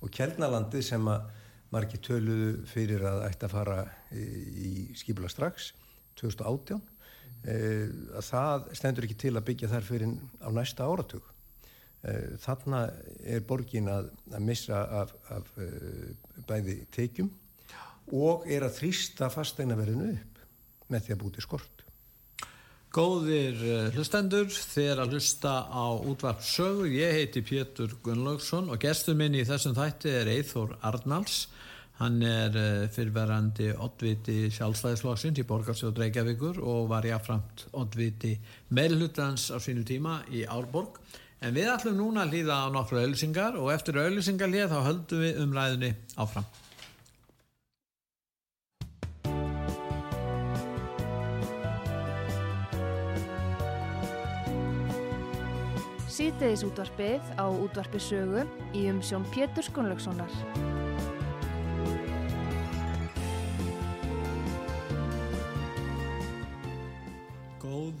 og 0.00 0.14
Kjeldnalandi 0.16 0.80
sem 0.84 1.12
að 1.12 1.28
margir 1.70 2.00
töluðu 2.02 2.64
fyrir 2.66 3.04
að 3.06 3.26
ætti 3.28 3.46
að 3.46 3.52
fara 3.52 3.76
í, 4.16 4.24
í 4.64 4.72
skipula 4.98 5.28
strax 5.30 5.74
2018 6.18 6.80
Eh, 6.80 6.99
að 7.40 8.24
það 8.26 8.64
stendur 8.76 9.06
ekki 9.06 9.18
til 9.22 9.34
að 9.36 9.46
byggja 9.46 9.70
þar 9.70 9.86
fyrir 9.86 10.16
á 10.44 10.48
næsta 10.52 10.84
áratug. 10.84 11.24
Eh, 12.00 12.36
þarna 12.40 12.86
er 13.28 13.42
borgin 13.44 13.90
að, 13.92 14.06
að 14.32 14.44
missa 14.46 14.78
af, 15.02 15.12
af 15.28 15.50
eh, 15.60 16.14
bæði 16.48 16.78
teikjum 16.96 17.28
og 18.16 18.46
er 18.48 18.64
að 18.64 18.78
þrýsta 18.78 19.28
fasteignverðinu 19.32 20.08
upp 20.14 20.38
með 20.90 21.04
því 21.04 21.14
að 21.14 21.20
búti 21.20 21.44
skort. 21.44 21.84
Góðir 22.90 23.60
hlustendur 23.94 24.48
þeir 24.50 25.04
að 25.04 25.12
hlusta 25.14 25.52
á 25.70 25.94
útvart 25.94 26.40
sögu 26.42 26.88
ég 26.90 27.12
heiti 27.20 27.44
Pétur 27.46 27.92
Gunnlaugsson 28.02 28.72
og 28.72 28.80
gestur 28.82 29.14
minn 29.14 29.36
í 29.38 29.44
þessum 29.46 29.76
þætti 29.76 30.10
er 30.22 30.32
Eithor 30.32 30.72
Arnalds 30.80 31.44
Hann 32.00 32.22
er 32.24 32.54
eh, 32.56 32.86
fyrverandi 32.88 33.74
oddviti 33.76 34.46
sjálfstæðisflokksins 34.56 35.42
í 35.42 35.44
Borgarsjóð 35.44 35.98
Reykjavíkur 36.00 36.62
og 36.64 36.86
var 36.88 37.04
jáframt 37.04 37.66
oddviti 37.76 38.38
meðlutans 38.72 39.50
á 39.52 39.60
sínu 39.60 39.84
tíma 39.84 40.22
í 40.32 40.46
Árborg. 40.48 40.96
En 41.44 41.52
við 41.52 41.68
ætlum 41.74 42.00
núna 42.00 42.24
að 42.24 42.38
hlýða 42.38 42.56
á 42.64 42.66
nokkru 42.72 43.02
auðlisingar 43.02 43.60
og 43.60 43.68
eftir 43.74 44.00
auðlisingar 44.00 44.48
hlýða 44.48 44.72
þá 44.72 44.88
höldum 44.88 45.24
við 45.26 45.44
umræðinni 45.44 45.92
áfram. 46.16 46.48
Sýteðis 56.08 56.64
útvarpið 56.64 57.32
á 57.36 57.44
útvarpisögu 57.48 58.48
í 58.72 58.88
umsjón 58.88 59.28
Pétur 59.32 59.68
Skunlökssonar. 59.68 60.79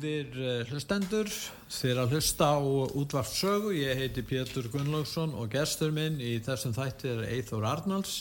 Góðir 0.00 0.36
eh, 0.40 0.60
hlustendur, 0.70 1.28
þér 1.68 1.98
að 2.00 2.12
hlusta 2.14 2.46
á 2.56 2.60
útvartsögu, 2.96 3.74
ég 3.76 3.98
heiti 3.98 4.22
Pétur 4.24 4.70
Gunnlaugsson 4.72 5.34
og 5.36 5.50
gestur 5.52 5.90
minn 5.92 6.14
í 6.24 6.38
þessum 6.40 6.72
þætti 6.72 7.10
er 7.10 7.18
Eithór 7.26 7.66
Arnalds. 7.68 8.14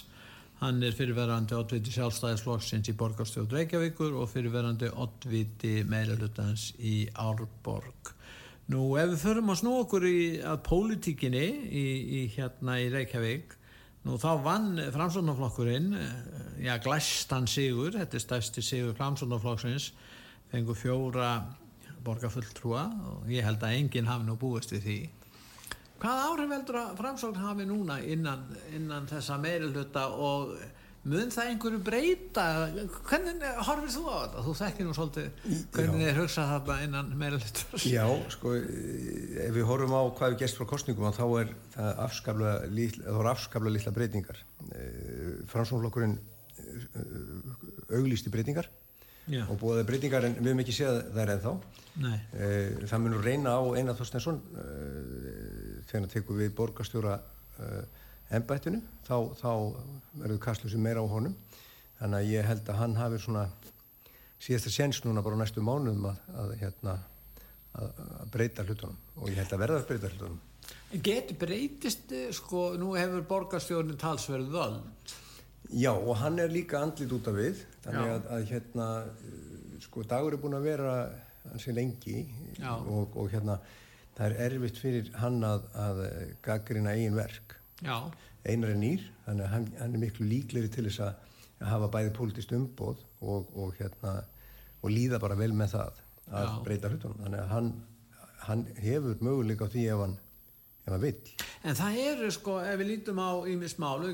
Hann 0.60 0.84
er 0.84 0.98
fyrirverandi 0.98 1.56
oddviti 1.56 1.94
sjálfstæðisflokksins 1.96 2.89
í 2.92 2.96
Borgarstjóð 3.00 3.56
Reykjavíkur 3.56 4.18
og 4.20 4.28
fyrirverandi 4.28 4.89
oddviti 4.92 5.86
meðlutans 5.88 6.74
í 6.84 7.06
Árborg. 7.15 8.12
Nú 8.76 8.89
ef 9.00 9.13
við 9.13 9.24
förum 9.24 9.54
að 9.56 9.62
snú 9.62 9.78
okkur 9.86 10.10
í 10.10 10.20
að 10.44 10.60
pólitíkinni 10.68 11.46
í, 11.48 11.86
í 12.20 12.26
hérna 12.36 12.76
í 12.84 12.92
Reykjavík, 12.92 13.56
nú 14.04 14.20
þá 14.20 14.34
vann 14.50 14.84
framsóknarflokkurinn, 14.98 15.96
eh, 15.96 16.44
já 16.68 16.76
glæstan 16.84 17.48
sigur, 17.48 17.96
þetta 17.96 18.20
er 18.20 18.28
stæsti 18.28 18.68
sigur 18.74 19.00
framsóknarflokksins, 19.00 19.94
fengur 20.52 20.76
fjóra 20.76 21.32
borgarfulltrúa 22.06 22.84
og 23.14 23.32
ég 23.32 23.46
held 23.46 23.64
að 23.64 23.78
enginn 23.78 24.10
hafi 24.10 24.28
nú 24.28 24.36
búist 24.40 24.74
við 24.76 24.86
því. 24.86 25.00
Hvað 26.00 26.20
áhrif 26.26 26.52
heldur 26.56 26.78
að 26.80 26.92
framsókn 27.00 27.40
hafi 27.44 27.66
núna 27.68 27.98
innan, 28.08 28.46
innan 28.76 29.08
þessa 29.10 29.36
meiruluta 29.42 30.06
og 30.16 30.54
mun 31.12 31.34
það 31.34 31.50
einhverju 31.52 31.82
breyta? 31.84 32.46
Hvernig 33.10 33.44
horfir 33.68 33.92
þú 33.98 34.04
á 34.08 34.16
þetta? 34.22 34.44
Þú 34.46 34.56
þekkir 34.62 34.88
nú 34.88 34.96
svolítið 34.96 35.44
hvernig 35.76 36.06
þið 36.06 36.20
hugsað 36.22 36.54
þarna 36.54 36.78
innan 36.88 37.12
meiruluta 37.20 37.82
Já, 37.84 38.06
sko 38.32 38.56
ef 38.56 39.54
við 39.58 39.68
horfum 39.68 39.98
á 40.00 40.04
hvað 40.22 40.36
við 40.36 40.42
gerst 40.46 40.62
frá 40.62 40.70
kostningum 40.72 41.16
þá 41.20 41.26
er 41.42 41.54
það 41.76 42.04
afskaflega 42.08 42.74
litla, 42.80 43.18
afskaflega 43.34 43.76
litla 43.76 43.96
breytingar. 44.00 44.44
Eh, 44.72 45.34
framsóknflokkurinn 45.52 46.16
eh, 46.16 47.98
auglýsti 48.00 48.32
breytingar 48.32 48.72
Já. 49.30 49.44
og 49.46 49.60
búið 49.62 49.84
að 49.84 49.89
breytingar 49.92 50.26
en 50.26 50.38
við 50.39 50.52
hefum 50.52 50.63
ekki 50.63 50.74
séð 50.74 51.00
það 51.13 51.22
er 51.24 51.32
ennþá 51.36 51.52
e, 52.34 52.48
það 52.89 53.04
munur 53.04 53.26
reyna 53.26 53.56
á 53.56 53.62
Einar 53.78 53.98
Þorstensson 54.00 54.39
e, 54.58 54.68
þegar 55.89 56.12
tekum 56.15 56.39
við 56.42 56.56
borgarstjóra 56.58 57.20
ennbættinu 58.36 58.82
þá, 59.08 59.15
þá 59.39 59.52
verður 60.22 60.42
Kastlusi 60.44 60.80
meira 60.82 61.04
á 61.04 61.08
honum. 61.10 61.36
Þannig 62.00 62.20
að 62.20 62.34
ég 62.34 62.48
held 62.48 62.70
að 62.72 62.80
hann 62.80 62.98
hafi 63.00 63.22
svona 63.24 63.46
síðasta 64.39 64.72
séns 64.72 65.02
núna 65.04 65.24
bara 65.26 65.39
næstu 65.39 65.63
mánuðum 65.65 66.12
að, 66.12 66.20
að, 66.44 66.54
hérna, 66.62 66.94
að, 67.76 68.04
að 68.22 68.36
breyta 68.36 68.68
hlutunum. 68.68 69.00
Og 69.20 69.32
ég 69.32 69.42
held 69.42 69.56
að 69.56 69.63
verða 69.65 69.82
að 69.82 69.89
breyta 69.89 70.12
hlutunum. 70.13 70.46
Getur 71.06 71.39
breytist 71.42 72.13
sko, 72.38 72.70
nú 72.80 72.94
hefur 72.98 73.26
borgarstjórnin 73.30 74.00
talsverð 74.00 74.54
völd 74.54 75.15
Já 75.69 75.91
og 75.93 76.15
hann 76.17 76.39
er 76.41 76.49
líka 76.49 76.79
andlit 76.82 77.12
út 77.13 77.27
af 77.29 77.36
við 77.38 77.60
þannig 77.84 78.13
að, 78.15 78.29
að 78.34 78.45
hérna 78.49 78.88
sko 79.84 80.03
dagur 80.10 80.34
er 80.34 80.41
búin 80.41 80.58
að 80.58 80.65
vera 80.65 80.93
hansi 81.51 81.73
lengi 81.75 82.23
og, 82.65 83.13
og 83.15 83.29
hérna 83.32 83.60
það 84.17 84.25
er 84.25 84.41
erfitt 84.47 84.82
fyrir 84.82 85.12
hann 85.21 85.38
að, 85.45 85.67
að 85.77 86.01
gaggrina 86.45 86.95
eigin 86.95 87.15
verk 87.17 87.55
Já. 87.86 87.95
einar 88.43 88.73
er 88.73 88.82
nýr 88.82 89.05
þannig 89.27 89.45
að 89.45 89.53
hann, 89.53 89.67
hann 89.79 89.93
er 89.95 90.03
miklu 90.03 90.27
líkleri 90.27 90.71
til 90.73 90.88
þess 90.89 91.03
að, 91.05 91.29
að 91.62 91.71
hafa 91.73 91.91
bæði 91.95 92.15
pólitist 92.17 92.55
umbóð 92.58 93.05
og, 93.21 93.53
og 93.55 93.77
hérna 93.79 94.15
og 94.82 94.89
líða 94.91 95.21
bara 95.21 95.38
vel 95.39 95.53
með 95.53 95.75
það 95.77 96.01
að 96.29 96.49
Já. 96.49 96.58
breyta 96.65 96.91
hlutunum 96.91 97.21
þannig 97.23 97.43
að 97.45 97.53
hann, 97.53 97.71
hann 98.47 98.65
hefur 98.82 99.23
möguleika 99.29 99.69
á 99.69 99.73
því 99.73 99.86
ef 99.93 100.03
hann 100.03 100.17
ef 100.89 100.95
hann 100.95 101.06
vill. 101.06 101.34
En 101.63 101.78
það 101.78 101.99
eru 102.04 102.30
sko, 102.34 102.60
ef 102.65 102.80
við 102.82 102.91
lítum 102.93 103.21
á 103.21 103.30
ímismálu, 103.54 104.13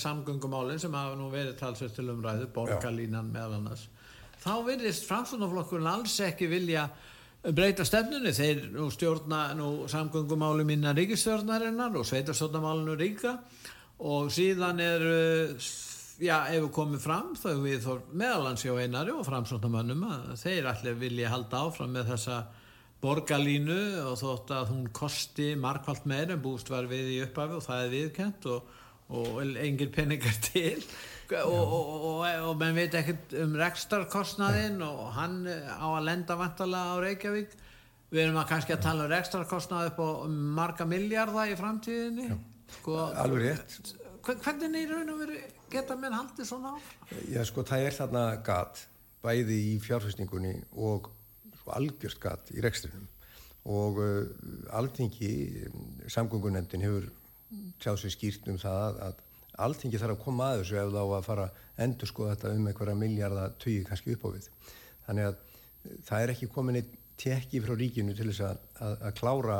samgöngumálinn 0.00 0.80
sem 0.82 0.94
hafa 0.96 1.18
nú 1.20 1.30
verið 1.32 1.58
talsveit 1.60 1.94
til 1.96 2.08
umræðu, 2.14 2.48
borgarlínan 2.54 3.32
meðal 3.34 3.58
annars, 3.60 3.88
þá 4.40 4.54
verðist 4.66 5.06
framsvonarflokkurinn 5.08 5.90
alls 5.90 6.16
ekki 6.24 6.48
vilja 6.50 6.88
breyta 7.52 7.84
stefnunni. 7.84 8.32
Þeir 8.34 8.68
nú 8.72 8.88
stjórna 8.92 9.46
nú 9.58 9.70
samgöngumálum 9.90 10.70
innan 10.72 10.96
ríkistjórnarinnar 10.96 11.96
og 12.00 12.06
sveitarstjórnamálinu 12.08 12.96
ríka 12.98 13.38
og 14.04 14.30
síðan 14.34 14.80
er, 14.82 15.04
já, 16.18 16.38
ef 16.50 16.64
við 16.64 16.70
komum 16.74 17.00
fram, 17.02 17.32
þá 17.38 17.48
er 17.52 17.62
við 17.62 17.88
meðalans 18.16 18.64
hjá 18.64 18.74
einari 18.80 19.14
og 19.14 19.26
framsvonarmönnum 19.28 20.06
að 20.08 20.34
þeir 20.40 20.70
allir 20.72 21.00
vilja 21.00 21.32
halda 21.32 21.64
áfram 21.68 21.94
með 21.94 22.14
þessa 22.14 22.42
borgarlínu 23.04 23.80
og 24.08 24.16
þótt 24.20 24.52
að 24.56 24.70
hún 24.72 24.86
kosti 24.96 25.52
markvallt 25.60 26.06
meir 26.08 26.32
en 26.32 26.42
búst 26.44 26.70
var 26.72 26.88
við 26.90 27.10
í 27.14 27.18
upphafi 27.26 27.58
og 27.58 27.66
það 27.66 27.82
er 27.82 27.92
viðkent 27.92 28.48
og, 28.54 28.70
og 29.14 29.42
engir 29.44 29.92
peningar 29.94 30.38
til. 30.48 30.80
Og, 31.40 31.74
og, 31.74 32.24
og 32.50 32.56
menn 32.60 32.76
veit 32.76 32.94
ekkert 32.98 33.32
um 33.40 33.54
rekstarkostnaðinn 33.56 34.82
og 34.84 35.04
hann 35.16 35.42
á 35.48 35.86
að 35.88 36.06
lenda 36.08 36.36
vantala 36.40 36.82
á 36.92 36.94
Reykjavík. 37.04 37.54
Við 38.14 38.26
erum 38.26 38.38
að 38.42 38.50
kannski 38.52 38.74
að 38.76 38.84
tala 38.84 39.06
um 39.06 39.12
rekstarkostnað 39.12 39.90
upp 39.92 40.02
á 40.04 40.08
marga 40.58 40.86
miljardar 40.86 41.50
í 41.50 41.56
framtíðinni. 41.58 42.28
Sko, 42.78 42.98
alveg 43.20 43.48
rétt. 43.48 43.94
hvernig 44.24 44.80
er 44.82 44.92
raun 44.92 45.12
og 45.14 45.20
veru 45.24 45.40
geta 45.74 45.96
menn 45.98 46.14
haldið 46.14 46.48
svona 46.48 46.74
á? 46.74 46.78
Já 47.30 47.42
sko 47.48 47.64
það 47.66 47.88
er 47.88 47.96
þarna 47.98 48.24
gat 48.46 48.84
bæði 49.24 49.58
í 49.72 49.74
fjárfæstingunni 49.82 50.54
og 50.76 51.10
sko 51.64 51.74
algjörst 51.78 52.20
gatt 52.20 52.52
í 52.52 52.62
rekstrinum 52.64 53.08
og 53.64 54.00
uh, 54.04 54.24
alþingi, 54.76 55.30
samgöngunendin 56.12 56.84
hefur 56.84 57.06
tjáð 57.80 58.02
sér 58.02 58.12
skýrt 58.12 58.50
um 58.52 58.58
það 58.60 58.98
að 59.06 59.22
alþingi 59.64 60.00
þarf 60.02 60.18
að 60.18 60.24
koma 60.24 60.50
að 60.50 60.60
þessu 60.60 60.80
ef 60.82 60.90
þá 60.92 61.02
að 61.04 61.26
fara 61.28 61.46
að 61.48 61.84
endur 61.86 62.10
skoða 62.10 62.34
þetta 62.34 62.52
um 62.58 62.68
einhverja 62.68 62.98
miljardar 62.98 63.54
tögi 63.62 63.86
kannski 63.88 64.16
upp 64.16 64.26
á 64.26 64.28
við. 64.34 64.48
Þannig 65.06 65.28
að 65.30 65.36
það 66.08 66.24
er 66.24 66.32
ekki 66.34 66.50
komin 66.52 66.80
eitt 66.80 66.92
tekki 67.22 67.62
frá 67.62 67.76
ríkinu 67.78 68.16
til 68.18 68.28
þess 68.32 68.44
að, 68.48 68.62
að, 68.82 68.94
að 69.08 69.16
klára 69.20 69.58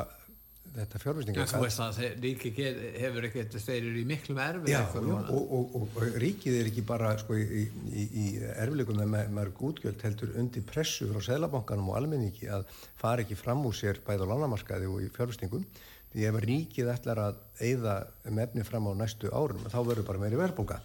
þetta 0.74 1.00
fjárfæstingar. 1.02 1.48
Þú 1.50 1.60
veist 1.62 1.82
að 1.84 1.98
ríki 2.22 2.50
hefur 2.98 3.26
ekkert, 3.28 3.56
þeir 3.62 3.88
í 4.00 4.04
miklum 4.08 4.40
erfið. 4.42 4.70
Já, 4.72 4.80
og, 4.98 5.30
og, 5.30 5.74
og, 5.78 5.84
og 6.00 6.18
ríkið 6.22 6.58
er 6.58 6.70
ekki 6.70 6.84
bara 6.88 7.12
sko, 7.20 7.36
í, 7.38 7.64
í, 7.90 8.06
í 8.24 8.26
erfileikum 8.56 8.98
með 9.02 9.30
mörg 9.36 9.62
útgjöld 9.68 10.02
heldur 10.06 10.34
undir 10.40 10.66
pressu 10.66 11.08
frá 11.12 11.22
Sælabankanum 11.28 11.92
og 11.92 11.98
almenningi 12.00 12.50
að 12.50 12.66
fara 13.00 13.24
ekki 13.24 13.38
fram 13.38 13.62
úr 13.68 13.76
sér 13.78 14.02
bæð 14.06 14.26
á 14.26 14.30
lánamarkaði 14.32 14.90
og 14.90 15.04
í 15.04 15.10
fjárfæstingum. 15.14 15.66
Því 16.14 16.28
ef 16.30 16.42
ríkið 16.44 16.92
ætlar 16.92 17.22
að 17.22 17.40
eigða 17.62 17.96
mefni 18.34 18.66
fram 18.66 18.86
á 18.90 18.92
næstu 18.98 19.30
árum 19.34 19.64
þá 19.66 19.80
verður 19.82 20.08
bara 20.10 20.22
meiri 20.22 20.38
verðbunga. 20.38 20.78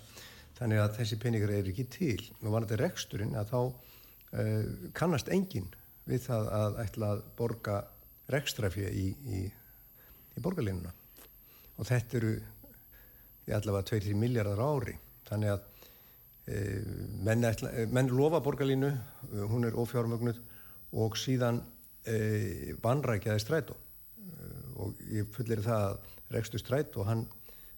Þannig 0.60 0.82
að 0.84 0.96
þessi 0.98 1.20
peningar 1.22 1.54
er 1.56 1.70
ekki 1.72 1.86
til. 1.94 2.24
Nú 2.44 2.54
var 2.54 2.66
þetta 2.66 2.82
reksturinn 2.84 3.38
að 3.38 3.54
þá 3.54 3.60
uh, 3.62 4.90
kannast 4.98 5.30
enginn 5.34 5.70
við 6.10 6.26
það 6.26 6.50
að 6.58 6.82
ætla 6.84 7.14
að 7.14 7.24
borga 7.38 7.78
rekstrafið 8.34 8.90
í, 8.90 9.06
í 9.30 9.40
í 10.40 10.44
borgarlínuna. 10.44 10.94
Og 11.80 11.88
þetta 11.88 12.18
eru 12.20 12.32
í 13.50 13.56
allavega 13.56 13.96
2-3 13.96 14.16
miljardar 14.20 14.62
ári. 14.62 14.96
Þannig 15.30 15.54
að 15.54 15.66
e, 16.50 16.62
menn, 17.26 17.46
ætla, 17.50 17.74
e, 17.74 17.88
menn 17.90 18.12
lofa 18.14 18.42
borgarlínu 18.46 18.90
e, 18.92 19.44
hún 19.50 19.68
er 19.68 19.78
ofjármögnuð 19.80 20.40
og 21.00 21.18
síðan 21.20 21.62
e, 22.06 22.76
vanrækjaði 22.84 23.44
strætó. 23.44 23.78
E, 24.20 24.54
og 24.80 25.04
ég 25.14 25.30
fullir 25.36 25.64
það 25.66 25.86
að 25.90 26.16
rekstu 26.36 26.62
strætó 26.62 27.06
hann, 27.08 27.26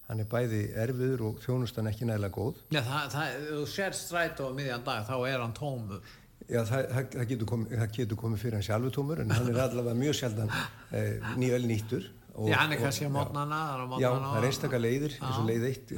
hann 0.09 0.23
er 0.23 0.31
bæði 0.31 0.63
erfiður 0.83 1.27
og 1.29 1.43
þjónustan 1.43 1.91
ekki 1.91 2.07
nægilega 2.07 2.35
góð. 2.35 2.63
Já, 2.73 2.81
það, 2.87 3.05
það, 3.15 3.37
þú 3.51 3.67
sér 3.75 3.99
strætó 3.99 4.49
miðjan 4.55 4.87
dag 4.87 5.05
þá 5.07 5.15
er 5.19 5.39
hann 5.39 5.55
tómur. 5.55 6.17
Já, 6.51 6.63
það, 6.67 6.87
það 7.13 7.27
getur 7.29 7.47
komið 7.47 7.75
komi, 7.79 8.15
komi 8.19 8.39
fyrir 8.41 8.57
hans 8.57 8.67
sjálfu 8.67 8.89
tómur 8.95 9.21
en 9.23 9.31
hann 9.31 9.47
er 9.53 9.59
allavega 9.61 9.95
mjög 9.95 10.17
sjaldan 10.17 10.49
e, 10.91 11.03
nýjöl 11.39 11.67
nýttur 11.69 12.09
Já, 12.31 12.55
hann 12.61 12.71
er 12.71 12.79
kannski 12.79 13.07
á 13.07 13.11
mótnana 13.11 13.57
Já, 13.99 14.07
það 14.13 14.37
er 14.39 14.47
einstakar 14.47 14.81
leiðir 14.81 15.17
eins 15.17 15.39
og 15.41 15.49
leið 15.49 15.65
eitt 15.67 15.91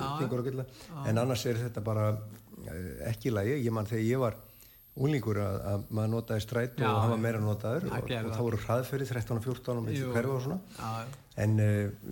en 1.06 1.22
annars 1.22 1.46
er 1.46 1.60
þetta 1.62 1.84
bara 1.86 2.08
eh, 2.66 3.12
ekki 3.12 3.34
lægi, 3.34 3.60
ég 3.62 3.76
mann 3.76 3.90
þegar 3.90 4.08
ég 4.08 4.24
var 4.24 4.40
úlingur 4.94 5.40
að, 5.42 5.56
að 5.72 5.86
maður 5.90 6.12
notaði 6.14 6.44
stræt 6.46 6.82
og 6.82 6.98
hann 7.02 7.14
var 7.16 7.22
meira 7.22 7.40
notaður 7.42 7.88
og, 7.90 8.12
og 8.18 8.34
þá 8.34 8.42
voru 8.46 8.60
hraðferði 8.62 9.08
13 9.10 9.40
og 9.40 9.48
14 9.48 9.80
og 9.80 9.88
með 9.88 10.04
hverfa 10.14 10.36
og 10.36 10.44
svona. 10.44 10.60
Já. 10.78 11.22
en 11.46 11.56
uh, 11.64 12.12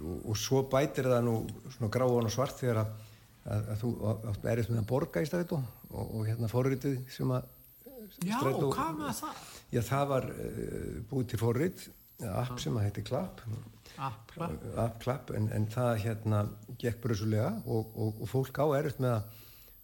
og, 0.00 0.22
og 0.32 0.38
svo 0.40 0.62
bætir 0.72 1.10
það 1.12 1.26
nú 1.26 1.34
svona 1.74 1.90
gráðan 1.92 2.30
og 2.30 2.32
svart 2.32 2.56
þegar 2.60 2.80
að, 2.84 2.94
að, 3.44 3.68
að 3.74 3.82
þú 3.82 3.92
erist 4.54 4.72
með 4.72 4.80
að 4.80 4.88
borga 4.94 5.24
í 5.24 5.28
stræt 5.28 5.52
og, 5.58 5.68
og 5.96 6.24
hérna 6.28 6.52
fórritið 6.52 6.98
sem 7.12 7.36
að 7.36 7.52
Já, 8.22 8.38
hvað 8.38 8.98
var 9.00 9.14
það? 9.18 9.38
Já, 9.74 9.80
það 9.82 10.10
var 10.12 10.26
uh, 10.30 10.90
búið 11.10 11.30
til 11.32 11.40
fórrit 11.42 11.86
app 12.24 12.60
sem 12.62 12.76
að 12.76 12.86
heiti 12.88 13.06
Klapp 13.06 13.42
app 13.96 15.00
Klapp 15.02 15.32
en, 15.36 15.48
en 15.56 15.66
það 15.72 15.90
hérna 16.04 16.44
gekk 16.80 17.02
bröðsulega 17.04 17.50
og, 17.64 17.90
og, 17.96 18.22
og 18.22 18.30
fólk 18.30 18.60
á 18.60 18.66
erfitt 18.78 19.02
með 19.02 19.18
að 19.18 19.34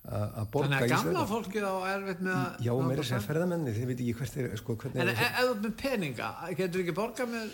að 0.02 0.46
borga 0.50 0.66
í 0.66 0.72
Þannig 0.72 0.82
að 0.82 0.92
gamla 0.96 1.26
fólkið 1.30 1.66
á 1.68 1.74
erfitt 1.92 2.22
með 2.26 2.38
að 2.38 2.64
Já, 2.66 2.72
mér 2.74 2.96
er 2.96 3.02
að 3.02 3.08
segja 3.10 3.26
ferðamenni, 3.26 3.74
þið 3.76 3.90
veit 3.90 4.00
ekki 4.00 4.14
hvert 4.18 4.38
er 4.42 4.56
sko, 4.58 4.74
En 4.90 5.10
ef 5.12 5.20
þú 5.38 5.52
með 5.60 5.76
peninga, 5.78 6.30
getur 6.58 6.82
ekki 6.82 6.94
borga 6.96 7.26
með 7.30 7.52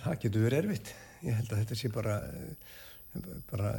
Það 0.00 0.16
getur 0.22 0.46
verið 0.46 0.62
erfitt. 0.62 0.92
Ég 1.26 1.36
held 1.36 1.52
að 1.52 1.60
þetta 1.62 1.78
sé 1.80 1.90
bara 1.92 2.14
bara 3.50 3.72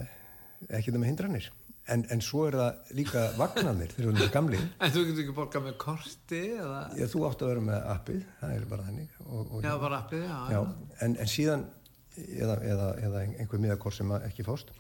ekki 0.74 0.92
það 0.92 1.02
með 1.02 1.10
hindranir 1.12 1.50
En, 1.88 2.04
en 2.12 2.22
svo 2.24 2.44
er 2.50 2.58
það 2.60 2.94
líka 2.98 3.22
vagnanir 3.38 3.94
þegar 3.96 4.10
þú 4.10 4.22
erum 4.22 4.32
gamli 4.34 4.58
En 4.84 4.92
þú 4.92 5.04
getur 5.08 5.24
ekki 5.24 5.36
borgað 5.38 5.66
með 5.70 5.78
korti? 5.80 6.42
Eða? 6.58 6.82
Já, 7.00 7.06
þú 7.14 7.24
átt 7.30 7.44
að 7.46 7.52
vera 7.54 7.66
með 7.70 7.90
appið, 7.94 8.22
það 8.42 8.56
er 8.58 8.68
bara 8.74 8.88
þannig 8.90 9.18
og, 9.24 9.42
og, 9.46 9.58
Já, 9.64 9.72
bara 9.84 10.02
appið, 10.04 10.26
já, 10.28 10.38
já. 10.52 10.60
En, 11.06 11.16
en 11.24 11.32
síðan, 11.32 11.66
eða, 12.28 12.60
eða, 12.74 12.92
eða 13.08 13.24
einhver 13.30 13.64
miðakort 13.64 14.00
sem 14.00 14.14
ekki 14.20 14.48
fást 14.48 14.76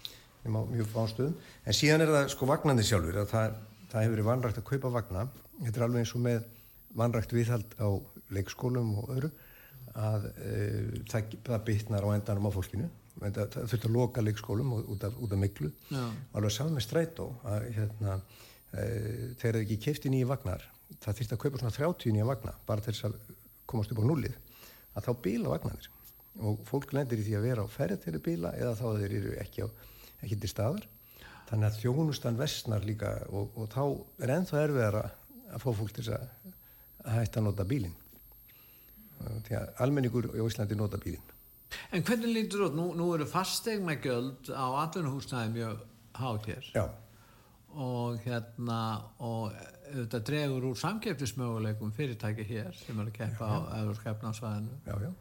mjög 0.48 0.88
fánstöðum, 0.94 1.34
en 1.68 1.76
síðan 1.76 2.04
er 2.06 2.12
það 2.14 2.30
sko 2.32 2.48
vagnanir 2.48 2.86
sjálfur, 2.88 3.18
það, 3.28 3.58
það 3.92 4.04
hefur 4.06 4.14
verið 4.16 4.28
vanrægt 4.30 4.60
að 4.62 4.68
kaupa 4.70 4.92
vagna, 4.94 5.24
þetta 5.64 5.80
er 5.80 5.86
alveg 5.88 6.04
eins 6.04 6.14
og 6.16 6.24
með 6.24 6.46
vanrægt 6.98 7.36
viðhald 7.36 7.76
á 7.84 7.88
leikskólum 8.34 8.94
og 9.02 9.12
öru 9.18 9.32
að 9.98 10.30
e, 10.38 10.54
það, 11.10 11.36
það 11.48 11.66
bytnar 11.68 12.08
á 12.08 12.10
endanum 12.16 12.50
á 12.50 12.52
fólkinu 12.56 12.88
það 13.20 13.58
þurfti 13.58 13.90
að 13.90 13.96
loka 13.96 14.24
leikskólum 14.24 14.74
út 14.78 15.06
af, 15.08 15.18
út 15.18 15.34
af 15.34 15.42
miklu 15.42 15.72
Já. 15.90 16.04
og 16.06 16.40
alveg 16.40 16.56
saman 16.56 16.78
með 16.78 16.86
strætó 16.86 17.28
að 17.48 17.68
hérna, 17.78 18.18
þegar 18.72 19.58
það 19.58 19.62
ekki 19.64 19.80
kefti 19.88 20.12
nýja 20.14 20.30
vagnar. 20.30 20.66
Það 21.04 21.20
þýrst 21.20 21.36
að 21.36 21.42
kaupa 21.44 21.62
svona 21.62 21.76
30 21.76 22.16
nýja 22.16 22.28
vagna 22.28 22.56
bara 22.68 22.84
til 22.84 22.94
þess 22.94 23.08
að 23.10 23.18
komast 23.68 23.94
upp 23.94 24.02
á 24.04 24.10
nullið 24.10 24.38
að 24.98 25.08
þá 25.08 25.12
bíla 25.26 25.54
vagnarnir. 25.54 25.90
Og 26.48 26.60
fólk 26.68 26.94
lendir 26.94 27.22
í 27.22 27.26
því 27.26 27.38
að 27.40 27.48
vera 27.48 27.66
á 27.66 27.68
ferð 27.74 28.04
til 28.04 28.14
að 28.14 28.26
bíla 28.28 28.54
eða 28.58 28.76
þá 28.78 28.86
þeir 29.02 29.16
eru 29.20 29.38
ekki, 29.42 29.66
á, 29.66 29.68
ekki 30.22 30.40
til 30.42 30.52
staðar. 30.52 30.86
Þannig 31.50 31.70
að 31.70 31.80
þjónustan 31.82 32.38
vestnar 32.38 32.86
líka 32.86 33.14
og, 33.32 33.56
og 33.58 33.72
þá 33.74 33.84
er 34.26 34.36
ennþá 34.36 34.62
erfiðara 34.66 35.06
að 35.48 35.64
fá 35.64 35.70
fólk 35.80 35.96
til 35.96 36.06
að, 36.14 36.28
að 37.06 37.18
hætta 37.18 37.42
að 37.42 37.48
nota 37.48 37.66
bílin 37.68 37.96
því 39.48 39.58
að 39.58 39.82
almenningur 39.84 40.30
í 40.36 40.44
Íslandi 40.46 40.78
nota 40.78 41.00
bílin 41.02 41.37
En 41.92 42.06
hvernig 42.06 42.32
lítur 42.32 42.68
þú? 42.68 42.70
Nú, 42.78 42.88
nú 42.98 43.10
eru 43.16 43.28
fastegna 43.30 43.98
göld 44.02 44.52
á 44.54 44.66
allunuhúsnaði 44.86 45.54
mjög 45.58 45.84
hátér 46.18 46.72
Já 46.76 46.88
og 47.78 48.18
hérna 48.26 48.82
og 49.22 49.54
þetta 49.92 50.22
dregur 50.26 50.66
úr 50.72 50.80
samkeppnismöguleikum 50.82 51.94
fyrirtæki 51.96 52.46
hér 52.48 52.74
sem 52.76 52.98
eru 52.98 53.12
að 53.12 53.18
keppa 53.20 53.48
já, 53.48 53.54
já. 53.54 53.66
á 53.70 53.78
öðurskapnarsvæðinu 53.84 54.78
Já, 54.88 54.96
já 55.06 55.12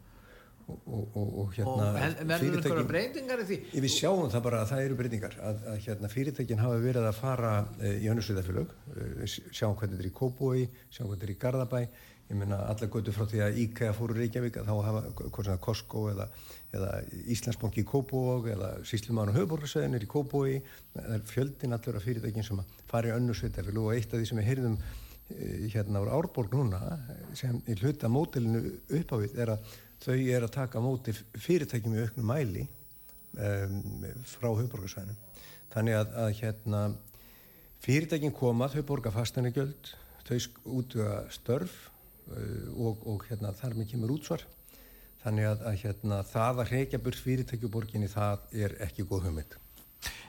og, 0.67 1.15
og, 1.15 1.27
og 1.41 1.53
hérna 1.55 3.37
því? 3.47 3.59
Við 3.71 3.93
sjáum 3.93 4.31
það 4.33 4.43
bara 4.49 4.63
að 4.63 4.71
það 4.73 4.83
eru 4.87 4.97
breytingar 4.99 5.37
að, 5.39 5.61
að 5.71 5.77
hérna, 5.85 6.11
fyrirtækin 6.11 6.63
hafa 6.63 6.81
verið 6.83 7.07
að 7.07 7.19
fara 7.21 7.53
e, 7.79 7.93
í 8.01 8.09
önnusviðafélög 8.11 8.73
e, 8.73 9.29
sjáum 9.29 9.77
hvernig 9.77 9.95
þetta 9.95 10.03
er 10.03 10.09
í 10.09 10.15
Kóboi 10.17 10.65
sjáum 10.89 11.11
hvernig 11.11 11.21
þetta 11.21 11.29
er 11.29 11.35
í 11.35 11.39
Garðabæ 11.45 11.81
ég 12.27 12.35
menna 12.35 12.59
alla 12.67 12.89
götu 12.91 13.13
frá 13.15 13.23
því 13.29 13.41
að 13.45 13.57
IKEA 13.63 13.93
fóru 13.95 14.15
Reykjavík 14.17 14.59
að 14.59 14.67
þá 14.67 14.75
hafa 14.87 15.57
Costco 15.63 16.07
eða, 16.11 16.27
eða 16.75 16.91
Íslandsbanki 17.31 17.85
í 17.85 17.87
Kóboi 17.87 18.51
eða 18.51 18.71
Síslumann 18.87 19.31
og 19.31 19.37
Höfuborgarsöðinir 19.37 20.03
í 20.03 20.09
Kóboi 20.11 20.57
það 20.93 21.13
er 21.15 21.25
fjöldin 21.29 21.77
allur 21.77 21.99
af 21.99 22.07
fyrirtækin 22.07 22.47
sem 22.47 22.61
fari 22.91 23.13
í 23.13 23.15
önnusviðafélög 23.15 23.83
og 23.85 23.95
eitt 23.95 24.11
af 24.11 24.19
því 24.19 24.27
sem 24.27 24.41
við 24.41 24.49
heyrðum 24.51 24.77
e, 24.83 25.49
hérna 25.71 26.03
á 26.03 26.15
Árborg 26.19 26.57
núna 26.57 26.81
sem 27.37 27.61
í 27.63 27.79
hluta 27.79 28.11
mótilinu 28.11 28.75
uppávið 28.99 29.39
er 29.39 29.55
að 29.55 29.75
þau 30.03 30.15
er 30.19 30.43
að 30.43 30.55
taka 30.59 30.83
móti 30.83 31.15
fyrirtækjum 31.15 31.95
í 31.95 32.03
auknum 32.03 32.31
mæli 32.33 32.67
um, 33.39 34.07
frá 34.27 34.51
höfborgarsvænum 34.51 35.15
þannig 35.71 36.01
að, 36.01 36.15
að 36.25 36.33
hérna 36.41 36.87
fyrirtækjum 37.85 38.35
koma, 38.35 38.67
þau 38.67 38.83
borga 38.91 39.15
fastanegjöld 39.15 39.95
þau 40.27 40.35
útuga 40.75 41.21
störf 41.31 41.87
og, 42.27 43.05
og 43.07 43.25
hérna 43.29 43.53
þar 43.55 43.77
með 43.77 43.93
kemur 43.93 44.15
útsvar 44.17 44.43
þannig 45.23 45.47
að, 45.49 45.63
að 45.69 45.79
hérna 45.83 46.19
það 46.27 46.61
að 46.63 46.73
reykja 46.73 46.99
burt 47.03 47.23
fyrirtækjuborginni 47.23 48.11
það 48.11 48.59
er 48.65 48.77
ekki 48.87 49.07
góð 49.07 49.29
hugmynd 49.29 49.57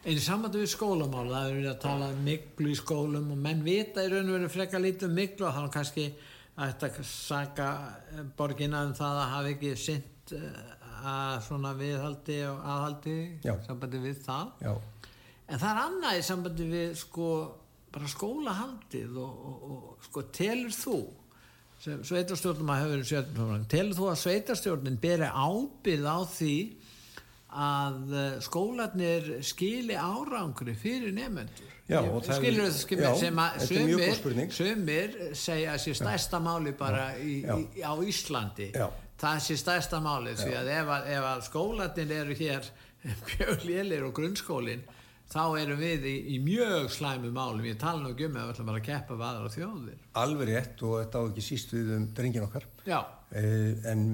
Einu 0.06 0.20
sambandi 0.22 0.62
við 0.62 0.70
skólamál, 0.72 1.26
það 1.28 1.44
er 1.44 1.54
verið 1.56 1.70
að 1.72 1.80
tala 1.82 2.08
um 2.14 2.20
miklu 2.24 2.70
í 2.72 2.76
skólum 2.78 3.32
og 3.34 3.40
menn 3.44 3.60
vita 3.66 4.04
í 4.04 4.10
raun 4.12 4.30
og 4.30 4.36
veru 4.38 4.50
freka 4.52 4.80
lítið 4.80 5.08
um 5.10 5.16
miklu 5.18 5.48
og 5.48 5.56
þannig 5.56 5.74
kannski 5.74 6.06
ætti 6.58 6.88
að 6.88 7.00
saka 7.06 7.68
borgina 8.38 8.82
um 8.86 8.94
það 8.96 9.20
að 9.20 9.32
hafa 9.34 9.52
ekki 9.52 9.74
synd 9.78 10.32
eh, 10.38 10.62
að 10.98 11.34
svona 11.46 11.74
viðhaldi 11.78 12.38
og 12.48 12.64
aðhaldi 12.72 13.16
Já. 13.44 13.54
sambandi 13.66 14.02
við 14.02 14.22
það 14.24 14.64
Já. 14.64 14.72
en 15.46 15.62
það 15.62 15.70
er 15.70 15.82
annað 15.84 16.18
í 16.18 16.26
sambandi 16.30 16.68
við 16.72 16.90
sko 17.02 17.28
bara 17.92 18.10
skólahaldið 18.12 19.20
og, 19.22 19.44
og, 19.50 19.68
og 19.68 20.08
sko 20.08 20.24
telur 20.34 20.74
þú 20.74 20.98
sveitarstjórnum 21.82 22.70
að 22.74 22.84
hefur 22.84 23.08
sjöldum 23.12 23.66
telur 23.70 23.96
þú 23.96 24.10
að 24.10 24.20
sveitarstjórnin 24.24 25.00
beri 25.02 25.28
ábyrð 25.30 26.08
á 26.10 26.18
því 26.26 26.54
að 27.48 28.14
eh, 28.18 28.38
skólanir 28.44 29.28
skili 29.46 29.96
árangri 29.96 30.74
fyrir 30.76 31.14
nefnendur 31.16 31.76
Já, 31.88 32.02
skilur 32.20 32.66
þau 32.68 32.80
skilur 32.82 33.14
sem 33.16 33.38
að 33.40 33.62
sömur, 33.64 34.50
sömur 34.52 35.14
segja 35.32 35.72
að 35.72 35.78
sé 35.86 35.94
stærsta 35.96 36.40
máli 36.44 36.74
bara 36.76 37.06
í, 37.16 37.38
í, 37.40 37.80
á 37.80 37.96
Íslandi. 38.04 38.68
Já. 38.76 38.90
það 39.16 39.40
sé 39.46 39.56
stærsta 39.56 40.02
máli 40.04 40.34
því 40.36 40.52
að 40.58 40.68
ef, 40.74 40.92
að, 40.98 41.08
ef 41.14 41.28
að 41.30 41.40
skólanir 41.46 42.12
eru 42.18 42.36
hér 42.42 42.68
björnlélir 43.30 44.04
og 44.04 44.12
grunnskólin 44.18 44.84
þá 45.32 45.42
erum 45.60 45.82
við 45.82 46.08
í, 46.08 46.16
í 46.34 46.40
mjög 46.44 46.88
slæmu 46.94 47.30
málum. 47.34 47.66
Ég 47.68 47.78
tala 47.80 48.02
nú 48.02 48.14
ekki 48.14 48.28
um 48.28 48.38
að 48.38 48.48
við 48.48 48.54
ætlum 48.54 48.72
bara 48.72 48.82
að 48.82 48.88
keppa 48.88 49.18
við 49.18 49.28
aðra 49.28 49.54
þjóðir. 49.54 50.02
Alveg 50.24 50.50
rétt 50.52 50.82
og 50.88 50.96
þetta 51.02 51.22
á 51.22 51.22
ekki 51.28 51.46
síst 51.48 51.76
við 51.76 51.94
um 51.98 52.10
drengin 52.16 52.48
okkar. 52.48 52.68
Eh, 52.88 53.72
en 53.92 54.04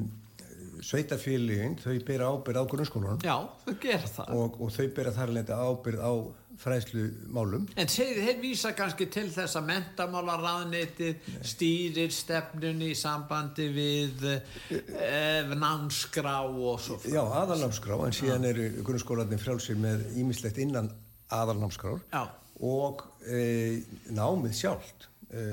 sveitafélagin, 0.84 1.76
þau 1.80 1.92
byrja 2.04 2.30
ábyrð 2.34 2.60
á 2.60 2.64
grunnskólanum. 2.72 3.20
Já, 3.24 3.36
þau 3.64 3.76
gera 3.80 4.14
það. 4.16 4.32
Og, 4.40 4.56
og 4.60 4.72
þau 4.74 4.88
byrja 4.96 5.14
þar 5.14 5.30
alveg 5.32 5.54
ábyrð 5.54 6.02
á 6.02 6.12
fræðslu 6.60 7.04
málum 7.34 7.66
En 7.78 7.90
þeir, 7.90 8.18
þeir 8.22 8.40
vísa 8.42 8.72
kannski 8.76 9.08
til 9.12 9.26
þess 9.32 9.58
að 9.58 9.66
mentamálaráðnitið 9.70 11.30
stýrir 11.46 12.12
stefnunni 12.14 12.92
í 12.92 12.98
sambandi 12.98 13.68
við 13.74 14.26
eh, 14.30 15.54
námskrá 15.54 16.36
og 16.46 16.82
svo 16.82 17.00
frá 17.02 17.10
Já, 17.16 17.22
aðalnámskrá, 17.42 17.98
en 18.06 18.16
síðan 18.16 18.48
eru 18.50 18.68
grunnskólanin 18.86 19.42
frálsir 19.42 19.78
með 19.80 20.06
ímislegt 20.20 20.60
innan 20.62 20.92
aðalnámskrár 21.32 22.02
Já. 22.12 22.24
og 22.60 23.04
e, 23.24 23.82
námið 24.12 24.58
sjálft 24.58 25.08
e, 25.30 25.46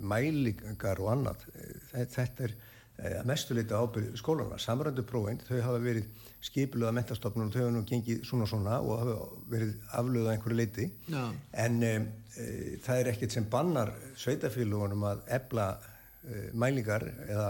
mælingar 0.00 1.00
og 1.02 1.12
annað 1.14 1.46
e, 1.54 1.70
þetta 1.94 2.48
er 2.48 2.58
að 3.00 3.14
eh, 3.14 3.22
mestuleita 3.28 3.80
ábyrð 3.80 4.16
skólana. 4.20 4.58
Samrændu 4.60 5.04
prófinn, 5.08 5.40
þau 5.46 5.60
hafa 5.64 5.80
verið 5.82 6.08
skipiluða 6.44 6.92
mentastofnun 6.96 7.48
og 7.48 7.54
þau 7.54 7.62
hafa 7.62 7.74
nú 7.74 7.84
gengið 7.88 8.24
svona 8.28 8.48
svona 8.48 8.80
og 8.80 9.02
hafa 9.02 9.28
verið 9.52 9.72
aflöðað 10.00 10.32
einhverju 10.34 10.58
leiti 10.58 10.88
no. 11.12 11.26
en 11.64 11.80
e, 11.84 11.94
e, 12.36 12.48
það 12.84 13.02
er 13.02 13.12
ekkert 13.12 13.36
sem 13.36 13.48
bannar 13.52 13.92
sveitafélagunum 14.20 15.06
að 15.10 15.24
ebla 15.38 15.66
e, 15.76 16.46
mælingar 16.52 17.06
eða 17.26 17.48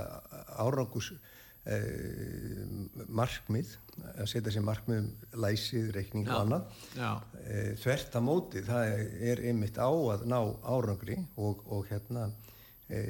árangus 0.61 1.13
markmið 3.21 3.75
að 4.15 4.29
setja 4.33 4.53
sér 4.55 4.65
markmið 4.65 5.03
um 5.03 5.41
læsið, 5.45 5.91
reikning 5.93 6.31
og 6.31 6.39
annað. 6.39 6.79
Þvert 7.83 8.17
að 8.17 8.25
móti, 8.25 8.63
það 8.65 8.95
er 9.33 9.43
einmitt 9.51 9.77
á 9.77 9.91
að 9.91 10.25
ná 10.31 10.39
árangri 10.65 11.19
og, 11.37 11.61
og 11.69 11.85
hérna 11.91 12.31
E, 12.91 13.01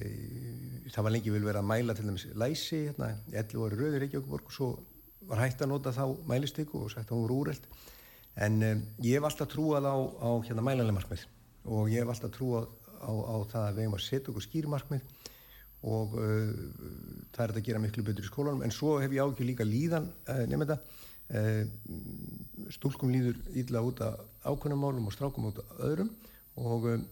það 0.93 1.07
var 1.07 1.13
lengi 1.15 1.33
vel 1.33 1.45
verið 1.47 1.63
að 1.63 1.69
mæla 1.71 1.95
til 1.97 2.05
dæmis 2.05 2.27
læsi 2.37 2.81
hérna, 2.91 3.15
11 3.33 3.63
ári 3.65 3.79
rauður 3.79 4.03
Reykjavík 4.03 4.35
og 4.37 4.51
svo 4.53 4.67
var 5.31 5.41
hægt 5.41 5.63
að 5.65 5.71
nota 5.71 5.93
þá 5.97 6.03
mælistyku 6.29 6.83
og 6.83 6.97
að 7.01 7.15
hún 7.15 7.23
voru 7.23 7.39
úreld 7.47 7.69
en 8.45 8.59
um, 8.67 8.83
ég 9.01 9.17
hef 9.17 9.29
alltaf 9.31 9.49
trúað 9.55 9.89
á, 9.89 9.97
á 9.97 10.31
hérna 10.45 10.65
mælanlega 10.67 10.99
markmið 10.99 11.25
og 11.65 11.89
ég 11.89 12.05
hef 12.05 12.13
alltaf 12.13 12.35
trúað 12.35 12.69
á, 13.01 13.09
á 13.09 13.37
það 13.55 13.65
að 13.65 13.79
við 13.79 13.87
hefum 13.87 13.97
að 13.97 14.05
setja 14.05 14.33
okkur 14.35 14.47
skýrmarkmið 14.51 15.09
og 15.87 16.16
uh, 16.20 16.51
það 17.33 17.45
er 17.45 17.55
að 17.55 17.66
gera 17.68 17.83
miklu 17.83 18.05
betur 18.05 18.26
í 18.26 18.31
skólanum. 18.31 18.64
En 18.66 18.74
svo 18.74 18.99
hef 19.01 19.12
ég 19.14 19.24
ákveð 19.24 19.49
líka 19.49 19.66
líðan 19.66 20.11
uh, 20.28 20.43
nefnda 20.51 20.76
uh, 20.76 21.62
stúlkum 22.74 23.12
líður 23.14 23.41
ídla 23.57 23.83
út 23.87 24.03
af 24.05 24.20
ákvönumálum 24.45 25.09
og 25.09 25.16
strákum 25.16 25.49
út 25.51 25.62
af 25.62 25.85
öðrum. 25.89 26.12
Og 26.61 26.89
um, 26.93 27.07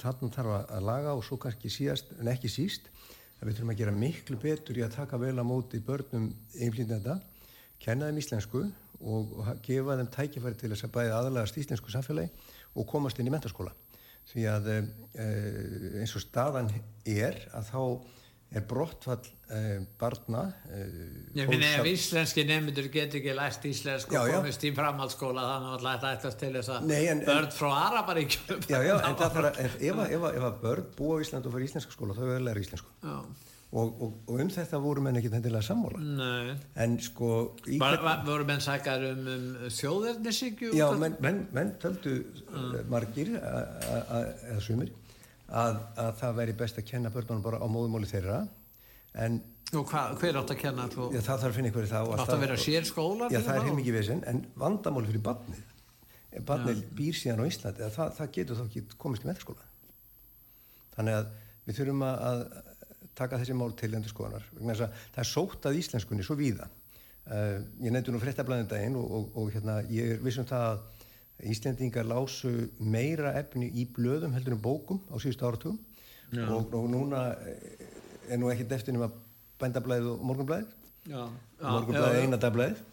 þarna 0.00 0.32
þarf 0.34 0.56
að 0.76 0.88
laga 0.90 1.14
og 1.16 1.24
svo 1.24 1.38
kannski 1.40 1.72
síðast 1.72 2.12
en 2.18 2.28
ekki 2.28 2.50
síst 2.52 2.90
að 3.40 3.48
við 3.48 3.54
þurfum 3.56 3.72
að 3.72 3.80
gera 3.80 3.94
miklu 3.96 4.40
betur 4.40 4.80
í 4.80 4.84
að 4.84 4.98
taka 4.98 5.20
vel 5.20 5.36
á 5.40 5.44
móti 5.44 5.80
börnum 5.84 6.30
einflýndenda, 6.58 7.16
kenna 7.80 8.10
þeim 8.10 8.20
íslensku 8.20 8.66
og 9.04 9.32
gefa 9.64 9.96
þeim 9.98 10.10
tækifæri 10.12 10.60
til 10.60 10.70
þess 10.72 10.86
að 10.86 10.94
bæða 10.98 11.16
aðalagast 11.20 11.58
íslensku 11.60 11.92
samfélagi 11.92 12.52
og 12.74 12.86
komast 12.88 13.18
inn 13.20 13.28
í 13.28 13.34
mentaskóla 13.34 13.72
því 14.32 14.48
að 14.50 14.70
e, 14.72 14.78
eins 16.00 16.14
og 16.16 16.24
staðan 16.24 16.70
er 17.04 17.38
að 17.54 17.70
þá 17.70 17.82
er 18.54 18.64
brottfall 18.70 19.22
eh, 19.50 19.80
barna 19.98 20.44
eh, 20.70 21.38
Ég 21.38 21.48
finn 21.50 21.64
ef 21.66 21.88
íslenski 21.90 22.44
nefndur 22.46 22.86
getur 22.92 23.18
ekki 23.20 23.34
læst 23.34 23.66
íslensku 23.68 24.18
og 24.18 24.30
komist 24.30 24.66
í 24.66 24.70
framhaldsskóla 24.76 25.46
þannig 25.48 25.72
að 25.74 26.04
það 26.04 26.18
ætlast 26.18 26.42
til 26.42 26.52
þess 26.58 26.74
að 26.76 27.24
börn 27.26 27.50
frá 27.56 27.70
Araparíkjum 27.80 28.68
Já, 28.70 28.78
já, 28.86 28.94
en 29.00 29.24
að 29.26 29.50
ef, 29.64 30.28
að 30.38 30.60
börn 30.62 30.92
búa 30.98 31.18
í 31.18 31.26
Ísland 31.26 31.48
og 31.48 31.56
fyrir 31.56 31.70
íslenska 31.70 31.96
skóla 31.96 32.16
þá 32.16 32.22
er 32.26 32.32
það 32.34 32.46
læri 32.50 32.64
íslensku 32.68 32.94
og, 33.74 34.02
og, 34.02 34.18
og 34.30 34.42
um 34.44 34.50
þetta 34.54 34.78
voru 34.82 35.02
menn 35.04 35.18
ekki 35.18 35.30
þendilega 35.32 35.66
sammála 35.66 36.02
Nei 36.02 36.54
En 36.84 36.98
sko 37.02 37.30
var, 37.80 37.96
var, 38.04 38.20
Voru 38.26 38.46
menn 38.48 38.62
sækar 38.62 39.06
um, 39.10 39.24
um 39.34 39.48
þjóðverðnisíkju? 39.74 40.74
Já, 40.78 40.86
menn, 41.00 41.16
menn, 41.24 41.40
menn 41.56 41.74
töldu 41.82 42.20
uh. 42.46 42.76
margir 42.90 43.34
eða 43.38 44.60
sumir 44.62 44.92
að, 45.48 45.80
að 46.00 46.12
það 46.20 46.38
væri 46.38 46.56
best 46.62 46.78
að 46.80 46.88
kenna 46.92 47.12
börnunum 47.14 47.44
bara 47.44 47.60
á 47.60 47.66
móðumóli 47.68 48.08
þeirra 48.10 48.44
en 49.24 49.42
og 49.74 49.86
hva, 49.90 50.06
hver 50.20 50.38
átt 50.38 50.52
að 50.54 50.60
kenna 50.60 50.86
þú? 50.92 51.08
Já, 51.14 51.20
það 51.24 51.30
þarf 51.42 51.48
að 51.48 51.56
finna 51.58 51.70
ykkur 51.72 51.86
í 51.86 51.90
það 51.90 52.10
átt 52.14 52.32
að 52.34 52.42
vera 52.44 52.58
sér 52.60 52.84
skóla? 52.86 53.28
Já, 53.32 53.40
það 53.42 53.56
er 53.56 53.68
heim 53.68 53.80
ekki 53.82 53.94
vissin 53.94 54.20
en 54.30 54.42
vandamóli 54.60 55.10
fyrir 55.10 55.24
barnið 55.24 55.62
ef 56.34 56.44
barnið 56.46 56.82
ja. 56.82 56.90
býr 56.98 57.18
síðan 57.18 57.42
á 57.42 57.48
Íslandi 57.48 57.88
það, 57.94 58.12
það 58.18 58.30
getur 58.36 58.60
þá 58.60 58.64
ekki 58.68 58.84
komist 59.00 59.24
í 59.24 59.30
meðskóla 59.30 59.66
þannig 60.94 61.18
að 61.18 61.32
við 61.64 61.78
þurfum 61.80 62.04
að 62.06 62.44
taka 63.18 63.38
þessi 63.40 63.56
mál 63.56 63.74
til 63.78 63.92
endur 63.94 64.12
skoðanar 64.12 64.46
það 64.54 65.20
er 65.22 65.28
sótt 65.28 65.68
að 65.68 65.78
íslenskunni 65.80 66.26
svo 66.26 66.36
víða. 66.38 66.68
Uh, 67.24 67.62
ég 67.80 67.94
nefndi 67.94 68.12
nú 68.12 68.20
fréttablaðin 68.20 68.68
daginn 68.68 68.98
og, 69.00 69.06
og, 69.16 69.28
og 69.40 69.54
hérna, 69.54 69.78
ég 69.88 70.16
er 70.16 70.24
vissum 70.24 70.44
það 70.48 70.66
að 70.74 70.82
Íslendingar 71.42 72.06
lásu 72.06 72.52
meira 72.78 73.34
efni 73.40 73.66
í 73.74 73.84
blöðum 73.90 74.34
heldur 74.36 74.54
en 74.54 74.62
bókum 74.62 75.00
á 75.10 75.18
síðustu 75.18 75.46
áratugum. 75.48 75.80
Og, 76.34 76.70
og 76.74 76.86
núna 76.90 77.24
eh, 77.46 77.88
er 78.30 78.40
nú 78.40 78.50
ekkert 78.52 78.76
eftir 78.78 78.94
nema 78.94 79.10
bændablaðið 79.60 80.12
og 80.12 80.22
morgunblaðið. 80.30 80.70
Morgunblaðið 81.60 82.18
er 82.20 82.28
einadablaðið 82.28 82.84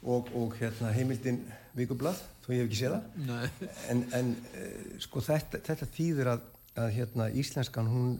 og, 0.00 0.32
og 0.40 0.56
hérna, 0.56 0.90
heimildin 0.96 1.42
vikublað, 1.76 2.18
þó 2.42 2.48
ég 2.54 2.62
hef 2.62 2.70
ekki 2.70 2.80
séð 2.80 2.96
það. 2.96 3.68
En, 3.92 4.02
en 4.16 4.32
uh, 4.32 4.98
sko 5.04 5.22
þetta, 5.24 5.60
þetta 5.68 5.88
þýðir 5.94 6.32
að, 6.32 6.48
að 6.80 6.90
hérna, 6.96 7.28
íslenskan 7.44 7.92
hún 7.92 8.14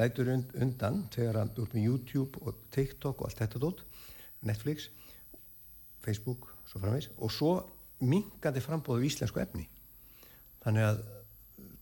lætur 0.00 0.30
undan 0.32 1.04
þegar 1.14 1.40
að 1.42 1.62
út 1.62 1.74
með 1.76 1.88
YouTube 1.88 2.42
og 2.42 2.58
TikTok 2.74 3.20
og 3.20 3.28
allt 3.28 3.42
þetta 3.42 3.62
dótt 3.62 3.84
Netflix, 4.44 4.88
Facebook 6.04 6.50
svo 6.68 6.80
framvegs 6.82 7.10
og 7.16 7.32
svo 7.32 7.52
mingandi 8.04 8.62
frambóðu 8.64 9.06
íslensku 9.08 9.40
efni. 9.40 9.66
Þannig 10.64 10.88
að 10.88 11.02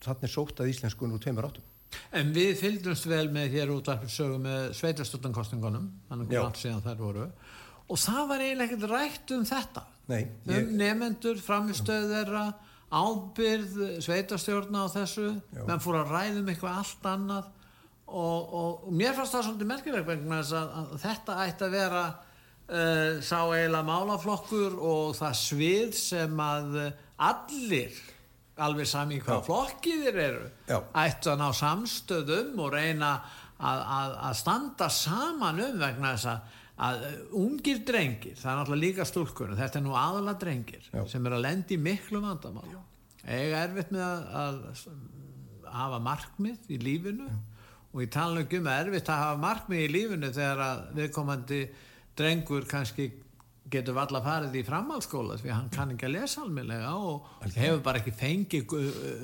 þarna 0.03 0.29
er 0.29 0.33
sótt 0.33 0.63
að 0.63 0.73
íslenskunum 0.73 1.17
úr 1.17 1.23
tveimur 1.23 1.49
áttum. 1.49 1.69
En 2.17 2.31
við 2.35 2.55
fylgjumst 2.61 3.07
vel 3.09 3.27
með 3.33 3.57
hér 3.57 3.73
út 3.75 3.91
af 3.93 4.05
sögu 4.11 4.39
með 4.43 4.73
sveitarstöldankostingunum 4.79 5.89
þannig 6.09 6.35
að 6.35 6.47
allt 6.47 6.61
síðan 6.61 6.85
þær 6.85 7.01
voru. 7.03 7.27
Og 7.93 8.01
það 8.01 8.29
var 8.31 8.45
eiginlega 8.45 8.69
ekkert 8.69 8.93
rætt 8.93 9.35
um 9.37 9.47
þetta. 9.49 9.83
Nei, 10.11 10.23
um 10.47 10.55
ég... 10.55 10.71
nefendur, 10.81 11.41
framistöð 11.43 12.09
þeirra 12.13 12.45
ábyrð, 12.93 13.79
sveitarstjórna 14.05 14.85
á 14.85 14.87
þessu, 14.93 15.29
Já. 15.55 15.65
menn 15.69 15.83
fór 15.83 16.03
að 16.03 16.13
ræðum 16.13 16.51
eitthvað 16.53 16.81
allt 16.83 17.09
annað 17.09 17.51
og, 18.13 18.41
og, 18.53 18.73
og 18.89 18.93
mér 18.93 19.17
fannst 19.17 19.37
það 19.37 19.47
svolítið 19.49 19.71
merkilegt 19.71 20.09
vegna 20.11 20.41
að, 20.43 20.73
að 20.81 20.95
þetta 21.07 21.37
ætti 21.47 21.67
að 21.67 21.77
vera 21.79 22.03
uh, 22.13 23.21
sá 23.25 23.39
eiginlega 23.41 23.85
málaflokkur 23.89 24.77
og 24.77 25.15
það 25.17 25.39
svið 25.41 25.95
sem 25.97 26.43
að 26.45 26.81
allir 27.23 28.03
alveg 28.63 28.89
sami 28.89 29.21
hvað 29.23 29.47
flokkið 29.47 30.03
þeir 30.07 30.19
eru 30.27 30.49
Já. 30.69 30.79
ættu 31.05 31.33
að 31.33 31.41
ná 31.41 31.49
samstöðum 31.57 32.61
og 32.61 32.75
reyna 32.75 33.13
að, 33.63 33.81
að, 33.81 34.17
að 34.29 34.37
standa 34.43 34.89
saman 34.93 35.63
um 35.65 35.79
vegna 35.81 36.13
þess 36.17 36.29
að, 36.35 36.59
að 36.81 37.05
ungir 37.37 37.83
drengir, 37.87 38.37
það 38.39 38.51
er 38.51 38.59
náttúrulega 38.59 38.83
líka 38.87 39.07
stúlkur 39.09 39.55
þetta 39.59 39.79
er 39.79 39.85
nú 39.85 39.97
aðala 39.99 40.35
drengir 40.41 40.87
Já. 40.89 41.03
sem 41.11 41.27
er 41.29 41.37
að 41.37 41.45
lendi 41.45 41.79
miklu 41.79 42.23
vandamál 42.25 42.65
eiga 43.23 43.65
erfitt 43.67 43.93
með 43.95 44.29
að 44.43 44.61
hafa 45.73 45.99
markmið 46.03 46.71
í 46.73 46.79
lífinu 46.83 47.29
Já. 47.29 47.37
og 47.93 48.05
ég 48.05 48.13
tala 48.15 48.45
um 48.45 48.71
að 48.73 48.87
erfitt 48.87 49.13
að 49.13 49.25
hafa 49.27 49.43
markmið 49.45 49.85
í 49.85 49.91
lífinu 49.93 50.33
þegar 50.33 50.65
að 50.69 50.81
viðkomandi 51.01 51.61
drengur 52.17 52.67
kannski 52.69 53.11
getur 53.73 53.97
valla 53.97 54.21
farið 54.25 54.59
í 54.59 54.65
framhaldsskóla 54.67 55.39
því 55.41 55.53
hann 55.53 55.71
kann 55.73 55.93
ekki 55.95 56.09
að 56.09 56.17
lesa 56.17 56.43
almenlega 56.43 56.97
og 56.97 57.29
hefur 57.55 57.85
bara 57.85 58.03
ekki 58.03 58.17
fengið 58.17 58.75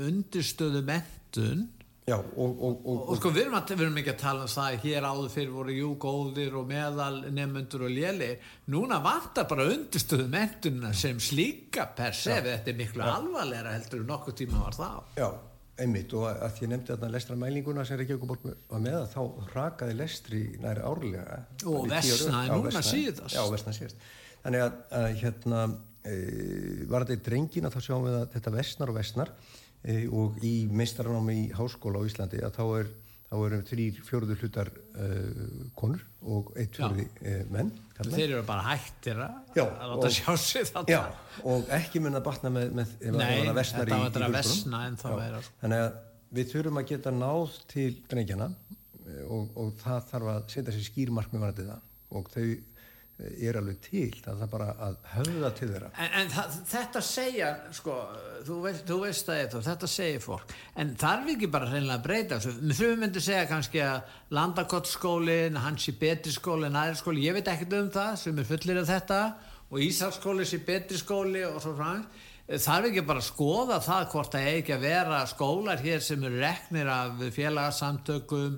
undirstöðu 0.06 0.84
mentun 0.86 1.66
Já, 2.08 2.16
og, 2.16 2.62
og, 2.64 2.78
og, 2.88 3.02
og 3.12 3.18
sko 3.18 3.32
við 3.34 3.42
erum, 3.44 3.58
að, 3.58 3.74
við 3.74 3.84
erum 3.84 3.98
ekki 4.00 4.12
að 4.14 4.22
tala 4.22 4.46
um 4.46 4.52
það 4.52 4.78
hér 4.86 5.08
áður 5.08 5.34
fyrir 5.34 5.52
voru 5.52 5.74
jú 5.76 5.90
góðir 6.00 6.56
og 6.56 6.70
meðal 6.70 7.18
nefnundur 7.26 7.84
og 7.88 7.92
léli 7.92 8.30
núna 8.72 9.00
vantar 9.04 9.48
bara 9.50 9.66
undirstöðu 9.68 10.28
mentuna 10.32 10.94
sem 10.96 11.20
slíka 11.20 11.90
per 11.98 12.16
se 12.16 12.38
þetta 12.46 12.72
er 12.72 12.80
miklu 12.80 13.04
alvarleira 13.04 13.76
heldur 13.76 14.02
en 14.04 14.10
nokkuð 14.14 14.38
tíma 14.40 14.64
var 14.64 14.78
það 14.78 15.20
Já, 15.20 15.28
einmitt 15.82 16.14
og 16.16 16.26
að 16.30 16.62
ég 16.62 16.72
nefndi 16.72 16.94
þarna 16.94 17.12
lestramælinguna 17.14 17.84
sem 17.86 18.00
Reykjavík 18.00 18.24
var 18.48 18.82
með 18.82 18.96
að 19.02 19.12
þá 19.12 19.52
rakaði 19.52 19.98
lestri 19.98 20.42
næri 20.62 20.82
árlega. 20.84 21.42
Og 21.70 21.86
vestnaði 21.90 22.56
núna 22.56 22.82
síðast. 22.82 23.36
Já, 23.36 23.44
vestnaði 23.52 23.78
síðast. 23.82 24.08
Þannig 24.42 24.64
að, 24.64 24.80
að 24.98 25.08
hérna 25.22 25.62
e, 26.02 26.16
var 26.90 27.06
þetta 27.06 27.18
í 27.18 27.24
drengina 27.28 27.72
þá 27.74 27.80
sjáum 27.84 28.06
við 28.08 28.18
að 28.18 28.28
þetta 28.34 28.54
vestnar 28.56 28.92
og 28.92 28.98
vestnar 28.98 29.32
og 30.12 30.40
í 30.44 30.54
meistaranámi 30.74 31.36
í 31.44 31.44
háskóla 31.56 32.02
á 32.02 32.08
Íslandi 32.08 32.42
að 32.44 32.56
þá 32.58 32.64
er 32.80 32.88
þá 33.28 33.36
erum 33.44 33.62
þrýr 33.68 34.00
fjóruður 34.06 34.42
hlutar 34.42 34.70
uh, 34.72 35.68
konur 35.76 36.02
og 36.24 36.48
eitt 36.56 36.78
fjóruði 36.78 37.04
uh, 37.20 37.42
menn 37.52 37.70
kallar. 37.92 38.14
þeir 38.14 38.26
eru 38.30 38.44
bara 38.48 38.64
hættir 38.70 39.20
að 39.20 39.82
láta 39.92 40.10
sjá 40.16 40.30
sig 40.40 40.68
þetta 40.70 40.84
já, 40.88 41.02
og 41.44 41.68
ekki 41.76 42.02
mun 42.04 42.16
að 42.16 42.24
batna 42.30 42.52
með, 42.54 42.72
með 42.80 42.94
Nei, 43.18 43.34
þetta 43.52 43.84
þetta 43.84 44.24
að 44.24 44.36
vesna 44.38 44.82
en 44.88 44.96
þá 45.00 45.08
er 45.12 45.36
það 45.36 45.50
þannig 45.60 45.84
að 45.84 45.98
við 46.38 46.50
þurfum 46.54 46.80
að 46.80 46.88
geta 46.92 47.14
náð 47.14 47.58
til 47.68 47.90
drengjana 48.08 48.48
og, 49.28 49.52
og 49.56 49.70
það 49.80 50.08
þarf 50.10 50.32
að 50.32 50.40
setja 50.52 50.74
sér 50.74 50.86
skýrmark 50.88 51.32
með 51.32 51.44
varðið 51.46 51.70
það. 51.72 51.84
Og 52.18 52.28
þau 52.32 52.44
er 53.18 53.56
alveg 53.58 53.80
til, 53.82 54.12
það 54.22 54.42
er 54.44 54.50
bara 54.52 54.68
að 54.86 54.96
höfða 55.16 55.50
til 55.58 55.68
þeirra. 55.72 55.90
En, 55.98 56.12
en 56.20 56.30
það, 56.30 56.56
þetta 56.70 57.02
segja, 57.02 57.50
sko, 57.74 57.96
þú 58.46 58.58
veist, 58.62 58.84
þú 58.86 59.00
veist 59.02 59.32
að 59.32 59.40
þetta, 59.40 59.62
þetta 59.66 59.90
segir 59.90 60.22
fólk, 60.22 60.54
en 60.78 60.94
þarf 61.02 61.32
ekki 61.34 61.50
bara 61.50 61.70
reynilega 61.72 61.98
að 61.98 62.06
breyta 62.06 62.38
þau 62.44 62.94
myndir 63.00 63.24
segja 63.24 63.48
kannski 63.50 63.82
að 63.82 64.14
landakottskólin, 64.38 65.58
hans 65.64 65.90
í 65.90 65.96
betri 65.98 66.34
skóli 66.34 66.70
en 66.70 66.78
aðri 66.78 67.02
skóli, 67.02 67.26
ég 67.26 67.38
veit 67.38 67.50
ekkert 67.50 67.78
um 67.80 67.92
það 67.98 68.14
sem 68.22 68.38
er 68.38 68.48
fullir 68.52 68.82
af 68.84 68.90
þetta 68.92 69.20
og 69.68 69.84
Ísafskóli 69.84 70.46
sé 70.48 70.62
betri 70.64 71.00
skóli 71.00 71.42
og 71.48 71.58
svo 71.60 71.74
frá 71.76 71.92
þarf 72.48 72.88
ekki 72.88 73.04
bara 73.04 73.20
að 73.20 73.28
skoða 73.28 73.78
það 73.84 74.06
hvort 74.14 74.32
það 74.32 74.50
ekki 74.54 74.72
að 74.72 74.84
vera 74.86 75.20
skólar 75.28 75.82
hér 75.84 76.00
sem 76.04 76.22
eru 76.24 76.38
reknir 76.40 76.88
af 76.88 77.20
félagsamtökum, 77.34 78.54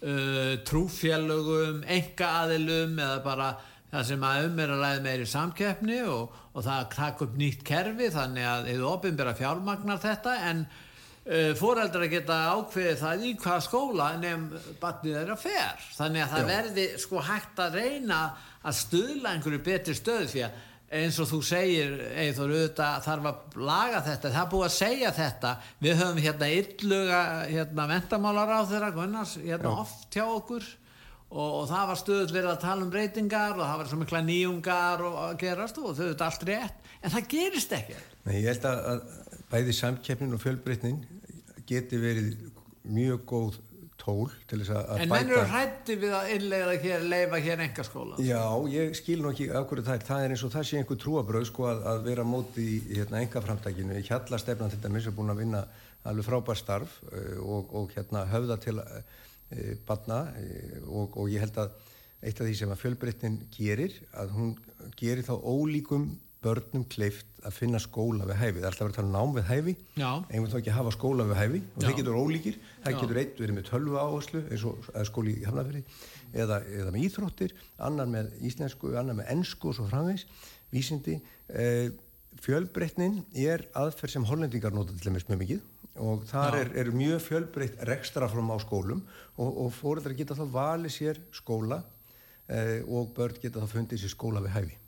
uh, 0.00 0.54
trúfélögum, 0.64 1.82
enga 1.84 2.30
aðilum 2.40 2.96
eða 2.96 3.18
bara 3.26 3.50
það 3.94 4.08
sem 4.08 4.24
að 4.26 4.48
um 4.48 4.58
er 4.62 4.72
að 4.74 4.82
ræða 4.82 5.04
meiri 5.04 5.28
samkeppni 5.30 6.00
og, 6.10 6.34
og 6.54 6.66
það 6.66 6.88
takk 6.96 7.22
upp 7.28 7.38
nýtt 7.38 7.62
kerfi 7.66 8.10
þannig 8.14 8.48
að 8.50 8.68
eða 8.72 8.90
ofinbæra 8.90 9.36
fjármagnar 9.38 10.02
þetta 10.02 10.34
en 10.50 10.64
uh, 10.66 11.52
fóreldra 11.60 12.10
geta 12.10 12.40
ákveðið 12.56 13.00
það 13.04 13.24
í 13.28 13.32
hvað 13.44 13.64
skóla 13.68 14.10
nefn 14.18 14.76
batnið 14.82 15.18
þeirra 15.20 15.38
fer. 15.44 15.88
Þannig 15.94 16.24
að 16.26 16.34
það 16.34 16.44
Já. 16.44 16.50
verði 16.50 16.86
sko 17.04 17.24
hægt 17.30 17.64
að 17.64 17.80
reyna 17.80 18.20
að 18.64 18.78
stuðla 18.82 19.34
einhverju 19.34 19.64
betri 19.64 19.98
stöð 19.98 20.30
því 20.32 20.46
að 20.48 20.62
eins 20.94 21.16
og 21.18 21.26
þú 21.26 21.40
segir 21.46 21.94
eða 22.12 22.44
auðvitað 22.44 23.02
þarf 23.06 23.28
að 23.30 23.58
laga 23.66 24.00
þetta. 24.04 24.30
Það 24.30 24.42
er 24.42 24.50
búið 24.52 24.66
að 24.66 24.74
segja 24.76 25.10
þetta. 25.16 25.52
Við 25.82 26.00
höfum 26.02 26.24
hérna 26.26 26.50
ylluga 26.58 27.20
hérna 27.48 27.86
ventamálar 27.90 28.52
á 28.54 28.60
þeirra 28.70 28.90
hérna 29.34 29.72
oft 29.74 30.10
hjá 30.10 30.24
okkur 30.26 30.66
og, 31.32 31.50
og 31.60 31.68
það 31.70 31.90
var 31.90 32.00
stöðut 32.00 32.34
verið 32.34 32.52
að 32.52 32.62
tala 32.64 32.86
um 32.86 32.94
reytingar 32.94 33.56
og 33.58 33.64
það 33.64 33.82
var 33.82 33.90
svo 33.90 34.00
mikla 34.00 34.22
nýjungar 34.28 35.04
og 35.08 35.20
að 35.24 35.36
gerast 35.44 35.80
og 35.82 35.92
þau 35.96 36.06
veit 36.08 36.24
allt 36.28 36.48
rétt. 36.50 36.90
En 37.04 37.14
það 37.14 37.30
gerist 37.34 37.76
ekki 37.76 38.00
Nei, 38.24 38.38
ég 38.40 38.50
held 38.52 38.66
að, 38.70 38.82
að 38.92 39.44
bæði 39.52 39.76
samkeppnin 39.76 40.36
og 40.36 40.42
fjölbreytnin 40.42 41.00
geti 41.68 42.00
verið 42.00 42.50
mjög 42.84 43.24
góð 43.28 43.62
tól 44.04 44.28
til 44.48 44.60
þess 44.60 44.72
að 44.74 44.82
en 44.84 44.88
bæta. 44.88 45.04
En 45.04 45.12
mennur 45.12 45.48
hrætti 45.48 45.96
við 46.00 46.14
að 46.18 46.30
innlega 46.34 46.76
hér 46.82 47.06
leifa 47.08 47.40
hér 47.44 47.62
enga 47.64 47.86
skóla? 47.86 48.18
Já, 48.20 48.42
ég 48.72 48.96
skil 48.98 49.20
nú 49.22 49.32
ekki 49.32 49.48
af 49.48 49.66
hverju 49.70 49.86
það 49.86 49.96
er, 49.96 50.06
það 50.08 50.24
er 50.24 50.34
eins 50.34 50.44
og 50.44 50.52
það 50.54 50.66
sé 50.68 50.80
einhver 50.80 51.00
trúabröð 51.00 51.46
sko 51.48 51.68
að, 51.70 51.82
að 51.92 52.04
vera 52.10 52.26
móti 52.28 52.66
í 52.74 52.78
hérna, 52.90 53.22
enga 53.22 53.44
framtækinu, 53.44 53.96
ég 53.96 54.10
hjalla 54.10 54.40
stefnan 54.42 54.72
þetta 54.74 54.92
mér 54.92 55.06
sem 55.06 55.16
búin 55.16 55.32
að 55.32 55.44
vinna 55.44 55.64
alveg 56.04 56.28
frábær 56.28 56.60
starf 56.60 56.98
uh, 57.08 57.38
og, 57.40 57.72
og 57.80 57.94
hérna 57.96 58.26
höfða 58.28 58.58
til 58.60 58.76
e, 58.82 59.04
barna 59.86 60.20
e, 60.38 60.80
og, 60.86 61.16
og 61.16 61.32
ég 61.32 61.44
held 61.44 61.58
að 61.62 61.74
eitt 62.24 62.40
af 62.40 62.46
því 62.46 62.54
sem 62.58 62.72
að 62.72 62.80
fjölbreytnin 62.80 63.40
gerir 63.52 63.96
að 64.16 64.36
hún 64.36 64.54
gerir 64.96 65.26
þá 65.26 65.34
ólíkum 65.36 66.14
börnum 66.44 66.84
kleift 66.92 67.28
að 67.44 67.54
finna 67.56 67.78
skóla 67.80 68.26
við 68.28 68.36
hæfi. 68.36 68.58
Það 68.58 68.64
er 68.64 68.68
alltaf 68.68 68.84
verið 68.84 68.94
að 68.94 68.98
tala 68.98 69.08
um 69.08 69.14
nám 69.14 69.30
við 69.36 69.46
hæfi. 69.48 69.74
Einhvern 69.96 70.50
þá 70.52 70.58
ekki 70.58 70.72
að 70.72 70.78
hafa 70.78 70.92
skóla 70.92 71.24
við 71.30 71.38
hæfi? 71.40 71.60
Og 71.72 71.84
það 71.84 71.96
getur 72.00 72.18
ólíkir. 72.20 72.58
Það 72.84 72.98
getur 73.00 73.20
eitt 73.22 73.40
verið 73.40 73.56
með 73.56 73.68
tölvu 73.70 74.00
áherslu 74.00 74.42
eins 74.50 74.66
og 74.68 74.90
skóli 75.08 75.36
í 75.40 75.46
Hafnarfjörði 75.48 75.84
eða, 76.34 76.60
eða 76.80 76.94
með 76.94 77.06
íþróttir, 77.08 77.54
annar 77.88 78.10
með 78.10 78.32
íslensku 78.48 78.94
annar 78.98 79.18
með 79.18 79.30
ennsku 79.34 79.70
og 79.70 79.78
svo 79.78 79.86
framvegs 79.90 80.26
vísindi 80.74 81.18
eh, 81.48 81.92
fjölbreytnin 82.44 83.22
er 83.38 83.66
aðferð 83.78 84.16
sem 84.16 84.26
hollendingar 84.28 84.74
nota 84.74 84.94
til 84.94 85.08
dæmis 85.08 85.28
mjög 85.28 85.42
mikið 85.44 85.62
og 86.02 86.24
þar 86.26 86.58
er, 86.58 86.70
er 86.82 86.92
mjög 86.94 87.20
fjölbreytt 87.22 87.82
rekstrafram 87.86 88.50
á 88.50 88.58
skólum 88.62 89.02
og, 89.36 89.50
og 89.66 89.74
fóreldrar 89.74 90.16
geta 90.18 90.36
þá 90.38 90.46
valið 90.54 90.96
sér 90.96 91.20
skóla 91.34 91.82
eh, 92.48 92.80
og 92.86 93.12
börn 93.14 93.38
geta 93.42 93.62
þá 93.62 93.76
fundið 93.76 94.02
sér 94.02 94.14
skóla 94.16 94.42
við 94.42 94.56
hæfi. 94.56 94.80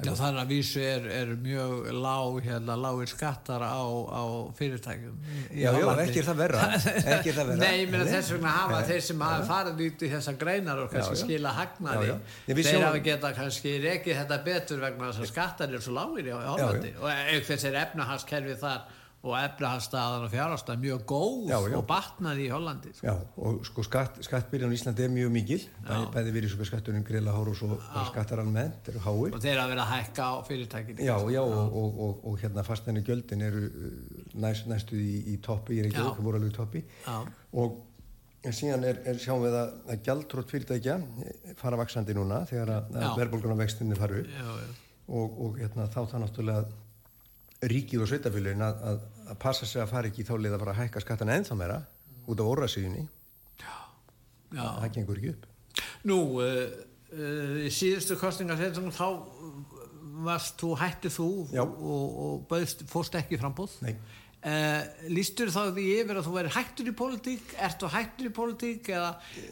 Já, 0.00 0.12
þannig 0.16 0.38
að 0.38 0.52
vísu 0.54 0.80
er, 0.80 1.06
er 1.12 1.30
mjög 1.42 1.88
lág, 1.98 2.36
hérna, 2.46 2.76
lágir 2.78 3.10
skattar 3.10 3.60
á, 3.60 3.82
á 3.82 4.22
fyrirtækjum 4.56 5.16
Já, 5.50 5.72
já, 5.74 5.88
ekki 6.04 6.22
er 6.22 6.28
það 6.28 6.38
verra. 6.38 6.60
Er 7.10 7.24
það 7.26 7.40
verra. 7.40 7.56
Nei, 7.58 7.74
ég 7.82 7.90
meina 7.90 8.06
þess 8.06 8.30
vegna 8.36 8.52
hafa 8.54 8.78
Nei. 8.78 8.86
þeir 8.92 9.02
sem 9.08 9.24
hafa 9.26 9.48
farið 9.50 9.82
út 9.88 10.04
í 10.06 10.10
þessa 10.14 10.34
greinar 10.40 10.84
og 10.84 10.94
kannski 10.94 11.16
já, 11.16 11.18
já. 11.18 11.24
skila 11.24 11.52
hagnaði 11.58 12.14
þeir 12.46 12.62
sjó... 12.70 12.78
hafa 12.86 13.02
geta 13.10 13.32
kannski 13.40 13.74
rekið 13.82 14.20
þetta 14.22 14.40
betur 14.46 14.82
vegna 14.86 15.10
þess 15.10 15.24
að 15.26 15.30
skattar 15.34 15.74
er 15.74 15.84
svo 15.84 15.96
lágir 15.98 16.32
á 16.32 16.38
Hollandi. 16.46 16.94
Og 17.02 17.10
aukveðs 17.10 17.68
er 17.68 17.80
efnahagskerfið 17.82 18.62
þar 18.62 18.88
og 19.20 19.34
efnahastaðan 19.36 20.22
og 20.24 20.30
fjárhastað 20.32 20.78
mjög 20.80 21.02
góð 21.10 21.50
Já, 21.50 21.56
já. 21.68 21.74
og 21.76 21.82
batnaði 21.88 22.46
í 22.46 22.52
Hollandi 22.54 22.92
sko. 22.96 23.04
Já, 23.04 23.12
og 23.44 23.58
sko 23.68 23.84
skatt, 23.84 24.16
skattbyrjan 24.24 24.72
í 24.72 24.78
Íslandi 24.78 25.04
er 25.04 25.12
mjög 25.12 25.34
mikil, 25.34 25.58
bæði, 25.84 26.06
bæði 26.14 26.32
virðis 26.38 26.54
og 26.56 26.70
skatturinn 26.70 27.04
grila 27.04 27.34
hár 27.36 27.50
og 27.52 27.58
svo 27.58 27.76
skattar 28.08 28.40
almennt, 28.40 28.88
eru 28.88 29.02
háir. 29.04 29.36
og 29.36 29.44
þeir 29.44 29.60
að 29.60 29.74
vera 29.74 29.84
að 29.84 29.92
hækka 29.92 30.30
á 30.32 30.34
fyrirtækinu 30.48 31.04
Já, 31.04 31.14
já, 31.36 31.42
og, 31.44 31.76
og, 31.82 32.00
og, 32.06 32.24
og 32.32 32.40
hérna 32.40 32.64
fastenni 32.64 33.04
gjöldin 33.04 33.44
eru 33.44 33.66
uh, 33.68 33.92
næst, 34.40 34.70
næstu 34.72 34.96
í, 34.96 35.12
í 35.34 35.38
toppi, 35.44 35.76
ég 35.76 35.84
er 35.84 35.92
ekki 35.92 36.06
okkur 36.08 36.30
voru 36.30 36.40
alveg 36.40 36.54
í 36.54 36.56
toppi. 36.56 36.84
Og 37.60 37.80
síðan 38.48 38.86
er, 38.88 39.02
er 39.04 39.18
sjáum 39.20 39.42
við 39.44 39.56
að, 39.60 39.72
að 39.92 40.04
gjaldrótt 40.06 40.52
fyrirtækja 40.52 40.94
eh, 40.96 41.56
fara 41.60 41.76
vaksandi 41.76 42.14
núna 42.16 42.46
þegar 42.48 42.72
að, 42.78 42.94
að 42.96 43.18
verðbólguna 43.20 43.56
vextinni 43.60 43.98
faru 43.98 44.22
upp 44.22 44.30
Já, 44.32 44.46
já. 44.64 44.70
og, 45.12 45.42
og 45.44 45.58
hérna, 45.60 45.84
þá 45.92 45.98
það 46.06 46.22
náttúrulega 46.24 46.62
ríkið 47.60 48.04
og 48.04 48.10
sveitafélagin 48.10 48.64
að, 48.64 48.84
að, 48.90 49.00
að 49.28 49.40
passa 49.42 49.68
sig 49.68 49.82
að 49.82 49.90
fara 49.92 50.10
ekki 50.10 50.24
í 50.24 50.28
þá 50.28 50.34
leið 50.38 50.54
að 50.56 50.62
fara 50.64 50.76
að 50.76 50.82
hækka 50.84 51.02
skattana 51.04 51.36
ennþá 51.36 51.58
meira 51.60 51.80
út 52.30 52.40
af 52.40 52.52
orðasíðunni, 52.54 53.04
Já. 53.60 53.74
það 54.54 54.94
gengur 54.94 55.20
ekki 55.20 55.34
upp. 55.34 55.48
Nú, 56.08 56.18
uh, 56.40 56.62
uh, 57.12 57.68
síðustu 57.72 58.16
kostningar 58.20 58.60
þá 58.94 59.06
varst 60.24 60.58
þú, 60.60 60.72
hættið 60.80 61.14
þú 61.14 61.28
Já. 61.54 61.62
og, 61.64 62.18
og 62.24 62.42
bauðst, 62.50 62.84
fórst 62.90 63.16
ekki 63.18 63.36
í 63.36 63.40
frambúð 63.40 63.76
Nei. 63.84 63.94
Uh, 64.40 64.86
lístur 65.12 65.50
þá 65.52 65.74
því 65.76 65.86
yfir 65.98 66.16
að 66.16 66.28
þú 66.28 66.34
verið 66.38 66.54
hættur 66.56 66.88
í 66.88 66.94
pólitík 66.96 67.50
ertu 67.60 67.90
hættur 67.92 68.30
í 68.30 68.32
pólitík 68.32 68.88
eða 68.88 69.10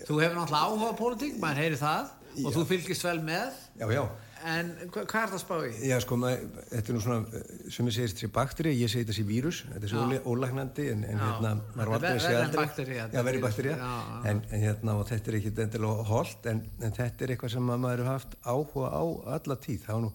þú 0.09 0.21
hefur 0.23 0.39
náttúrulega 0.39 0.63
áhuga 0.65 0.93
á 0.97 1.01
pólitík 1.01 1.37
maður 1.43 1.61
heyri 1.61 1.81
það 1.81 2.15
og 2.39 2.55
þú 2.57 2.65
fylgist 2.71 3.05
vel 3.05 3.19
með 3.25 3.59
Já, 3.77 3.87
já, 3.93 4.03
en 4.45 4.69
hva, 4.93 5.03
hvað 5.05 5.23
er 5.23 5.31
það 5.33 5.37
að 5.39 5.43
spá 5.43 5.55
í? 5.67 5.71
já 5.89 5.97
sko, 6.05 6.17
maður, 6.17 6.45
þetta 6.71 6.89
er 6.93 6.95
nú 6.97 7.01
svona, 7.03 7.39
eh, 7.39 7.71
sem 7.75 7.87
ég 7.89 7.95
segir 7.97 8.13
þessi 8.13 8.31
bakteri, 8.33 8.73
ég 8.79 8.91
segi 8.93 9.25
vírus, 9.27 9.65
þetta 9.73 9.85
er 9.85 9.89
svo 9.93 9.99
Já. 9.99 10.07
óle- 10.07 10.23
ólæknandi 10.33 10.87
en, 10.93 11.05
en 11.05 11.19
Já. 11.19 11.25
hérna, 11.25 11.53
maður 11.75 11.93
Þetta 11.93 11.95
aldrei 11.95 12.11
að 12.11 12.19
verra 12.19 12.21
segja 12.29 12.39
en 12.39 12.45
aldrei. 12.45 12.65
baktería, 12.67 13.03
þetta 13.09 13.19
Já, 13.19 13.23
verið 13.29 13.41
vírus. 13.41 13.49
bakterja, 13.49 13.77
Já, 13.77 13.93
já. 13.99 14.31
en, 14.31 14.43
en 14.51 14.61
hérna, 14.61 14.95
og 14.99 15.07
þetta 15.09 15.29
er 15.29 15.39
ekki 15.41 15.53
endilega 15.67 16.05
holt, 16.13 16.47
en, 16.47 16.63
en 16.83 16.93
þetta 16.93 17.25
er 17.25 17.29
eitthvað 17.37 17.51
sem 17.57 17.71
að 17.75 17.79
maður 17.85 17.99
hefur 18.05 18.13
haft 18.13 18.37
áhuga 18.45 18.89
á 18.95 19.03
alla 19.39 19.57
tíð. 19.57 19.81
Það 19.87 19.95
var 19.95 20.03
nú, 20.03 20.13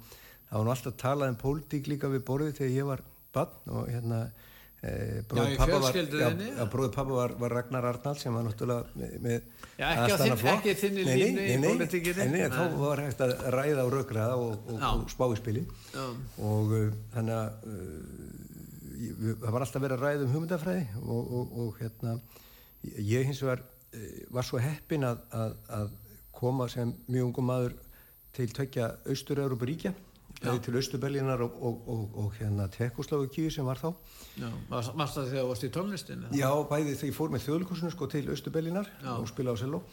það 0.49 0.57
var 0.57 0.63
nú 0.65 0.73
alltaf 0.77 0.97
talað 0.97 1.29
um 1.29 1.35
pólitík 1.43 1.87
líka 1.87 2.07
við 2.13 2.23
borðið 2.27 2.57
þegar 2.61 2.75
ég 2.77 2.85
var 2.85 3.01
barn 3.33 3.73
og 3.73 3.87
hérna, 3.89 4.21
Eh, 4.83 5.21
í 5.23 5.55
pappa 5.55 5.77
var, 5.79 5.93
já, 6.59 6.65
bróðið 6.73 6.89
pappa 6.97 7.13
var, 7.15 7.33
var 7.39 7.53
Ragnar 7.55 7.85
Arnald 7.87 8.17
sem 8.19 8.33
var 8.35 8.43
náttúrulega 8.43 8.83
með, 9.23 9.45
Já, 9.79 9.85
ekki 9.93 10.11
á 10.11 10.17
þinn- 10.19 10.33
ekki 10.57 10.73
þinni 10.81 11.05
nei, 11.07 12.27
nei, 12.33 12.41
þá 12.51 12.75
var 12.81 13.01
hægt 13.05 13.21
að 13.23 13.31
ræða 13.55 13.85
og 13.87 13.93
rökraða 13.95 14.35
og, 14.43 14.57
og, 14.73 14.81
og 14.89 15.05
spá 15.13 15.23
í 15.31 15.37
spili 15.39 15.63
og 16.49 16.73
uh, 16.75 16.89
þannig 17.15 17.37
að 17.37 17.63
uh, 17.71 18.33
við- 19.23 19.39
það 19.45 19.55
var 19.55 19.65
alltaf 19.69 19.85
verið 19.85 19.95
að 19.97 20.03
ræða 20.03 20.27
um 20.27 20.33
hugmyndafræði 20.35 20.85
og, 21.05 21.31
og, 21.39 21.55
og 21.63 21.79
hérna 21.79 22.17
ég 23.15 23.29
hins 23.31 23.39
vegar 23.45 23.63
var 24.35 24.43
svo 24.49 24.59
heppin 24.59 25.07
að, 25.07 25.23
að, 25.31 25.55
að 25.79 25.91
koma 26.35 26.67
sem 26.75 26.91
mjög 27.07 27.29
ungum 27.31 27.47
maður 27.53 27.77
til 28.35 28.49
tvekja 28.51 28.91
Austur-Európa 29.07 29.69
ríkja 29.69 29.93
til 30.43 30.75
Austur-Berlínar 30.79 31.43
og, 31.45 31.53
og, 31.63 31.85
og, 31.89 32.17
og 32.23 32.33
hérna 32.37 32.67
Tekoslavakíu 32.71 33.51
sem 33.53 33.65
var 33.67 33.79
þá. 33.79 33.93
Já, 34.39 34.49
varst 34.69 35.17
það 35.17 35.29
þegar 35.29 35.43
þú 35.43 35.51
varst 35.51 35.67
í 35.67 35.69
tónlistinu? 35.77 36.31
Já, 36.37 36.49
bæði 36.69 36.95
þegar 36.97 37.11
ég 37.11 37.17
fór 37.17 37.31
með 37.33 37.45
þjóðlíkursinu 37.47 37.93
sko 37.93 38.09
til 38.11 38.25
Östubellinar 38.33 38.89
Já. 39.03 39.13
og 39.15 39.29
spila 39.31 39.55
á 39.55 39.57
Seló 39.59 39.83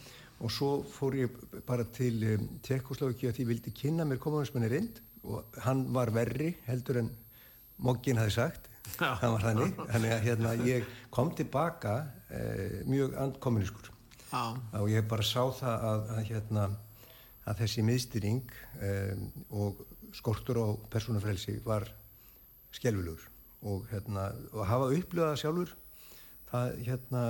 og 0.40 0.52
svo 0.54 0.70
fór 0.88 1.18
ég 1.20 1.38
bara 1.68 1.84
til 1.84 2.16
um, 2.34 2.48
Tjekkoslovakia 2.64 3.34
því 3.36 3.44
ég 3.44 3.50
vildi 3.52 3.74
kynna 3.76 4.06
mér 4.08 4.20
kommunisminni 4.22 4.70
rind 4.72 5.00
og 5.22 5.60
hann 5.66 5.84
var 5.94 6.12
verri 6.16 6.54
heldur 6.66 7.02
en 7.02 7.10
Moggin 7.80 8.18
hafi 8.20 8.34
sagt. 8.34 8.68
Já. 8.98 9.14
hann 9.20 9.34
var 9.36 9.44
þannig, 9.44 9.74
þannig 9.92 10.12
að 10.14 10.22
hérna 10.26 10.52
ég 10.66 10.86
kom 11.14 11.30
tilbaka 11.36 11.96
eh, 12.32 12.80
mjög 12.88 13.14
andkommunískur 13.22 13.90
Já, 14.30 14.56
og 14.80 14.88
ég 14.90 15.06
bara 15.10 15.26
sá 15.26 15.42
það 15.60 15.84
að, 15.90 16.08
að 16.16 16.24
hérna 16.30 16.64
að 17.50 17.62
þessi 17.62 17.84
miðstýring 17.86 18.52
um, 18.88 19.24
og 19.50 19.80
skortur 20.16 20.60
á 20.60 20.66
persónufrelsi 20.92 21.58
var 21.64 21.88
skelvilegur 22.74 23.26
og 23.70 23.86
hérna 23.90 24.30
og 24.54 24.64
hafa 24.66 24.90
upplöðað 24.96 25.40
sjálfur 25.42 25.74
það 26.50 26.80
hérna 26.86 27.24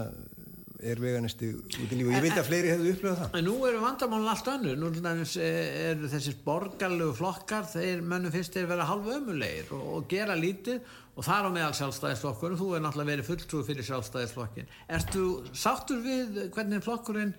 er 0.80 1.00
veganisti 1.00 1.50
út 1.52 1.74
í 1.76 1.98
lífi 1.98 2.06
og 2.08 2.14
ég 2.14 2.24
vildi 2.24 2.40
að 2.40 2.46
fleiri 2.48 2.70
hefðu 2.72 2.92
upplöðað 2.94 3.18
það. 3.20 3.34
En 3.36 3.46
nú 3.46 3.54
eru 3.68 3.82
vandamálun 3.82 4.30
allt 4.32 4.48
önnur, 4.54 4.78
nú 4.80 4.88
eh, 5.44 5.90
eru 5.90 6.08
þessir 6.08 6.38
borgarlegu 6.46 7.16
flokkar, 7.18 7.68
þeir 7.68 8.00
mönnum 8.00 8.32
finnst 8.32 8.56
þeir 8.56 8.70
vera 8.70 8.88
halv 8.88 9.10
ömulegir 9.18 9.74
og, 9.76 9.86
og 9.98 10.08
gera 10.08 10.36
lítið. 10.38 10.80
Og 11.20 11.26
þar 11.26 11.50
á 11.50 11.50
meðal 11.52 11.74
sjálfstæðisflokkurinn, 11.76 12.56
þú 12.56 12.68
er 12.76 12.84
náttúrulega 12.84 13.10
verið 13.10 13.26
fulltrúi 13.28 13.64
fyrir 13.66 13.86
sjálfstæðisflokkin. 13.90 14.70
Ertu 14.96 15.24
sáttur 15.52 16.00
við 16.06 16.38
hvernig 16.54 16.84
flokkurinn 16.86 17.34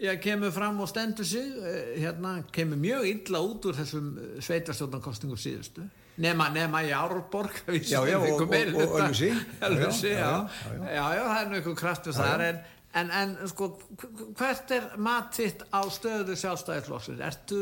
já, 0.00 0.12
kemur 0.20 0.50
fram 0.52 0.80
og 0.80 0.88
stendur 0.90 1.24
sig, 1.24 1.46
eh, 1.56 2.00
hérna, 2.02 2.42
kemur 2.52 2.76
mjög 2.80 3.06
illa 3.10 3.40
út 3.40 3.64
úr 3.70 3.74
þessum 3.78 4.10
sveitarstjórnarkostingum 4.44 5.38
síðustu? 5.40 5.86
Nema, 6.18 6.48
nema 6.48 6.80
í 6.86 6.92
Árborg 6.96 7.58
Já, 7.68 8.00
já, 8.08 8.16
og-. 8.16 8.48
Ölfusi. 8.48 9.30
Ölfusi, 9.68 10.12
Já, 10.14 10.48
já, 10.88 11.04
já, 11.16 11.24
það 11.28 11.40
er 11.42 11.50
nú 11.50 11.58
einhver 11.60 11.76
kraftur 11.76 12.16
þar 12.16 12.44
en, 12.46 12.60
en, 12.94 13.10
en 13.10 13.34
sko, 13.50 13.68
hv- 14.00 14.30
hvert 14.38 14.70
er 14.78 14.86
matitt 14.96 15.64
á 15.68 15.80
stöðu 15.92 16.36
sjálfstæðisflokksins? 16.40 17.20
Ertu 17.20 17.60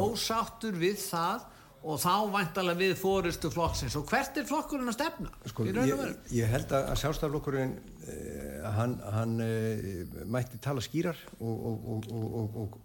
ósáttur 0.00 0.76
við 0.80 0.96
það 1.10 1.44
og 1.80 1.96
þá 2.00 2.14
væntalega 2.34 2.80
við 2.80 2.96
fórustu 3.00 3.50
flokksins 3.52 3.96
og 3.96 4.08
hvert 4.10 4.36
er 4.36 4.48
flokkurinn 4.48 4.90
að 4.92 4.98
stefna? 4.98 5.30
Sko, 5.48 5.64
ég, 5.70 6.02
ég 6.36 6.52
held 6.52 6.74
að 6.76 6.90
sjálfstæðarflokkurinn 7.00 7.72
eh, 8.04 8.66
hann, 8.76 8.98
hann 9.14 9.36
eh, 9.44 10.02
mætti 10.28 10.60
tala 10.60 10.84
skýrar 10.84 11.16
og, 11.38 11.64
og, 11.70 12.10
og, 12.12 12.58
og, 12.64 12.78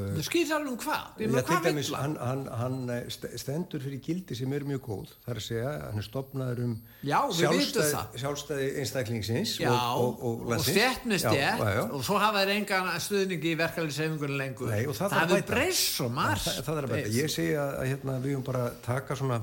eh, 0.00 0.08
Þú 0.16 0.22
skýrar 0.26 0.64
um 0.66 0.76
hvað? 0.80 1.04
Ég 1.22 1.30
til 1.34 1.42
hvað 1.48 1.66
dæmis, 1.68 1.90
hann, 1.94 2.16
hann, 2.20 2.42
hann 2.60 2.76
eh, 2.94 3.04
st- 3.12 3.30
stendur 3.40 3.82
fyrir 3.84 4.00
gildi 4.04 4.36
sem 4.38 4.52
er 4.56 4.66
mjög 4.68 4.82
góð 4.86 5.12
það 5.24 5.32
er 5.34 5.40
að 5.40 5.46
segja, 5.46 5.72
hann 5.86 6.02
er 6.02 6.06
stopnaður 6.06 6.62
um 6.66 6.74
Já, 7.06 7.18
það. 7.36 8.18
sjálfstæði 8.24 8.68
einstaklingsins 8.82 9.54
Já, 9.62 9.70
og, 9.70 10.04
og, 10.04 10.20
og, 10.20 10.44
og 10.44 10.52
landsins. 10.54 10.76
stjætt 10.76 11.08
með 11.10 11.18
Já, 11.18 11.24
stjætt 11.30 11.64
já, 11.64 11.72
já. 11.78 11.82
og 11.98 12.04
svo 12.10 12.20
hafa 12.20 12.44
þeir 12.44 12.54
engan 12.58 12.92
stuðningi 13.06 13.50
í 13.54 13.56
verkefliðsefingunni 13.62 14.38
lengur. 14.42 14.70
Nei, 14.74 14.84
það, 14.90 15.16
það 15.16 15.34
hefur 15.34 15.48
breyst 15.54 15.96
svo 15.96 16.08
margt. 16.20 16.46
það, 16.48 16.62
það 16.68 16.80
er 16.82 16.88
að 16.90 16.94
bæta, 16.96 17.12
ég 17.20 17.34
segi 17.36 17.56
að, 17.64 17.74
hérna, 17.90 18.18
við 18.24 18.34
höfum 18.36 18.46
bara 18.50 18.64
að 18.68 18.78
taka 18.86 19.18
svona 19.18 19.40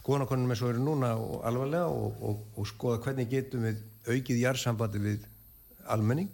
skoðanakonum 0.00 0.52
eins 0.54 0.60
og 0.62 0.70
eru 0.74 0.82
núna 0.84 1.14
og 1.18 1.40
alvarlega 1.48 1.88
og, 1.90 2.20
skoða 2.70 3.00
hvernig 3.04 3.30
getum 3.32 3.64
við 3.66 3.80
aukið 4.10 4.42
jársambandi 4.44 5.00
við 5.02 5.24
almenning 5.90 6.30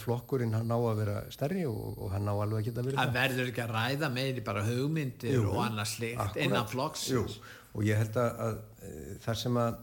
flokkurinn 0.00 0.54
hann 0.56 0.70
ná 0.70 0.76
að 0.78 1.00
vera 1.02 1.16
stærri 1.32 1.66
og, 1.68 1.98
og 2.00 2.12
hann 2.14 2.24
ná 2.24 2.32
alveg 2.32 2.62
að 2.62 2.68
geta 2.70 2.84
verið 2.86 3.00
Það 3.02 3.16
verður 3.18 3.50
ekki 3.50 3.64
að 3.66 3.74
ræða 3.76 4.08
meiri 4.14 4.44
bara 4.46 4.62
hugmyndir 4.64 5.34
Jú, 5.34 5.42
og 5.50 5.60
annars 5.66 5.92
slikt 5.98 6.38
innan 6.40 6.70
flokks. 6.70 7.04
Jú, 7.12 7.26
og 7.76 7.84
ég 7.84 8.00
held 8.00 8.16
að, 8.16 8.40
að, 8.46 8.56
að 8.88 9.12
þar 9.26 9.40
sem 9.42 9.60
að 9.60 9.76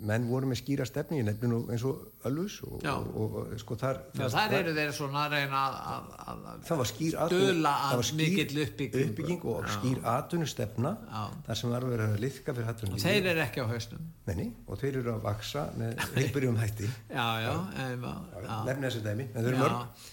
menn 0.00 0.26
voru 0.28 0.48
með 0.48 0.60
skýra 0.60 0.84
stefni, 0.88 1.20
nú 1.22 1.60
eins 1.72 1.84
og 1.88 2.26
Ölfus 2.28 2.58
og, 2.66 2.84
og, 2.84 3.08
og, 3.16 3.34
og 3.40 3.60
sko 3.60 3.76
þar 3.80 4.00
Já, 4.16 4.26
þar 4.32 4.54
eru 4.58 4.74
þeir 4.76 4.92
svona 4.96 5.24
reyna 5.32 5.62
að, 5.66 5.76
að, 6.24 6.44
að, 6.52 6.84
stuðla 6.90 7.72
það 7.80 7.96
að 7.96 8.12
mikill 8.20 8.62
uppbyggingu. 8.64 9.06
uppbygging 9.10 9.44
og 9.52 9.66
Já. 9.66 9.72
skýr 9.76 10.00
atvinnustefna 10.14 10.94
Já. 11.04 11.24
þar 11.48 11.60
sem 11.62 11.74
var 11.74 11.88
verið 11.90 12.14
að 12.14 12.24
liðka 12.26 12.56
fyrir 12.56 12.72
atvinnulífi 12.74 13.06
Þeir 13.08 13.28
eru 13.34 13.44
ekki 13.44 13.64
á 13.64 13.66
hausnum. 13.72 14.06
Menni, 14.28 14.48
og 14.66 14.80
þeir 14.80 15.00
eru 15.02 15.14
að 15.16 15.26
vaksa 15.28 15.66
með 15.80 16.06
heilbyrjum 16.16 16.60
hætti 16.60 16.88
Já, 16.88 17.26
já, 17.44 17.52
já, 17.76 17.90
já. 18.00 18.56
nefnir 18.70 18.88
þessi 18.88 19.04
dæmi, 19.04 19.28
en 19.34 19.40
þau 19.40 19.52
eru 19.52 19.62
mörg 19.64 20.08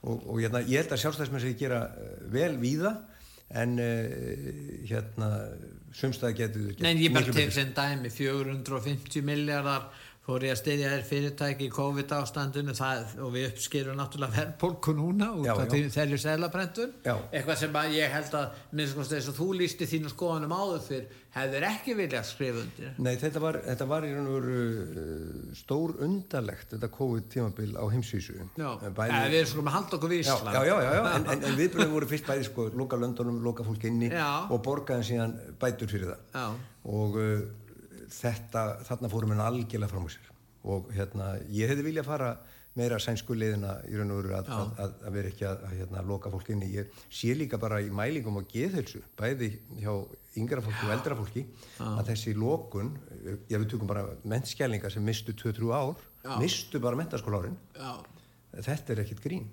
og, 0.00 0.26
og 0.26 0.40
hérna, 0.40 0.62
ég 0.64 0.82
held 0.82 0.94
að 0.94 1.02
sjálfstæðismenn 1.04 1.44
sé 1.44 1.54
gera 1.60 1.82
uh, 1.90 2.12
vel 2.32 2.54
víða 2.60 2.94
en 3.60 3.76
uh, 3.82 4.50
hérna 4.88 5.30
sumstæði 5.96 6.36
getur 6.38 6.60
þau 6.62 6.68
gert 6.74 6.80
Nei, 6.86 6.94
ég 7.04 7.12
bara 7.14 7.32
betur. 7.32 7.50
sem 7.52 7.72
dæmi 7.76 8.10
450 8.14 9.22
miljardar 9.26 9.88
fór 10.26 10.44
ég 10.44 10.52
að 10.52 10.60
styðja 10.60 10.90
þér 10.92 11.04
fyrirtæki 11.08 11.66
í 11.66 11.72
COVID 11.72 12.12
ástandinu 12.18 12.74
það, 12.76 13.14
og 13.24 13.32
við 13.34 13.46
uppskerum 13.50 13.96
náttúrulega 13.98 14.36
verðbólku 14.36 14.92
núna 14.96 15.30
út 15.38 15.48
af 15.48 15.62
því 15.72 15.80
þeirri 15.94 16.18
selaprentun 16.20 16.92
Já. 17.06 17.14
eitthvað 17.32 17.62
sem 17.62 17.78
ég 17.96 18.12
held 18.12 18.36
að 18.36 18.60
minnst 18.76 18.98
kosti 18.98 19.16
þess 19.16 19.32
að 19.32 19.40
þú 19.40 19.48
lísti 19.62 19.88
þínu 19.90 20.12
skoðanum 20.12 20.52
áður 20.54 20.84
fyrr 20.84 21.08
hefðir 21.30 21.64
ekki 21.68 21.94
viljað 21.94 22.26
skrifa 22.26 22.62
undir. 22.64 22.94
Nei, 22.98 23.12
þetta 23.20 23.42
var, 23.42 23.58
þetta 23.62 23.86
var 23.90 24.06
í 24.06 24.10
raun 24.16 24.28
og 24.28 24.36
veru 24.36 24.56
uh, 24.58 25.54
stór 25.54 25.94
undarlegt 26.02 26.74
þetta 26.74 26.90
COVID-tímabil 26.96 27.70
á 27.78 27.84
heimsvísu. 27.92 28.36
Já, 28.58 28.68
bæði, 28.82 29.14
Eða, 29.14 29.30
við 29.30 29.40
erum 29.44 29.70
að 29.70 29.76
halda 29.78 29.98
okkur 30.00 30.12
við 30.12 30.22
já, 30.26 30.34
já, 30.42 30.60
já, 30.66 30.74
já, 30.82 31.00
en, 31.14 31.28
en, 31.36 31.46
en 31.46 31.58
viðbröðum 31.60 31.94
voru 31.94 32.10
fyrst 32.10 32.28
bæði 32.28 32.48
sko, 32.50 32.66
loka 32.82 32.98
löndunum, 32.98 33.40
loka 33.46 33.66
fólk 33.66 33.86
inni 33.88 34.10
Já. 34.10 34.26
og 34.50 34.58
borgaðin 34.66 35.06
síðan 35.06 35.36
bætur 35.62 35.92
fyrir 35.94 36.12
það. 36.12 36.26
Já. 36.34 36.46
og 36.98 37.20
þetta, 38.14 38.64
þarna 38.88 39.10
fórum 39.12 39.34
við 39.34 39.44
algjörlega 39.46 39.92
fram 39.92 40.08
úr 40.08 40.14
sér 40.16 40.30
og 40.70 40.90
hérna, 40.92 41.34
ég 41.48 41.70
hefði 41.70 41.86
viljað 41.86 42.08
fara 42.10 42.32
meira 42.78 42.98
sænsku 43.02 43.34
liðina 43.34 43.78
í 43.90 43.96
raun 43.98 44.12
og 44.14 44.20
veru 44.20 44.34
að, 44.36 44.50
að, 44.54 44.68
að, 44.84 44.92
að 45.08 45.16
vera 45.16 45.30
ekki 45.32 45.46
að 45.48 45.64
hérna, 45.72 46.02
loka 46.06 46.30
fólk 46.30 46.50
inn 46.54 46.62
í. 46.62 46.68
Ég 46.76 47.00
sé 47.10 47.32
líka 47.34 47.58
bara 47.60 47.80
í 47.82 47.88
mælingum 47.94 48.38
og 48.38 48.46
geðhölsu, 48.50 49.02
bæði 49.18 49.50
hjá 49.80 49.90
yngra 50.38 50.62
fólki 50.62 50.86
og 50.86 50.92
eldra 50.94 51.16
fólki, 51.18 51.44
Já. 51.80 51.88
að 51.88 52.12
þessi 52.12 52.36
lokun, 52.38 52.92
ég 53.50 53.56
við 53.56 53.66
tökum 53.72 53.90
bara 53.90 54.06
mennskjælingar 54.22 54.94
sem 54.94 55.04
mistu 55.04 55.34
2-3 55.34 55.72
ár, 55.74 56.06
Já. 56.22 56.36
mistu 56.38 56.82
bara 56.82 57.00
mentaskóla 57.00 57.42
árin, 57.42 57.58
þetta 58.54 58.94
er 58.94 59.04
ekkit 59.06 59.24
grín. 59.24 59.50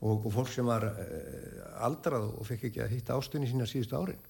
Og, 0.00 0.24
og 0.24 0.30
fólk 0.32 0.50
sem 0.50 0.66
var 0.66 0.86
uh, 0.88 1.82
aldrað 1.84 2.30
og 2.32 2.46
fekk 2.48 2.70
ekki 2.70 2.80
að 2.80 2.94
hitta 2.96 3.16
ástunni 3.18 3.48
sína 3.50 3.68
síðustu 3.68 3.98
árin. 4.00 4.22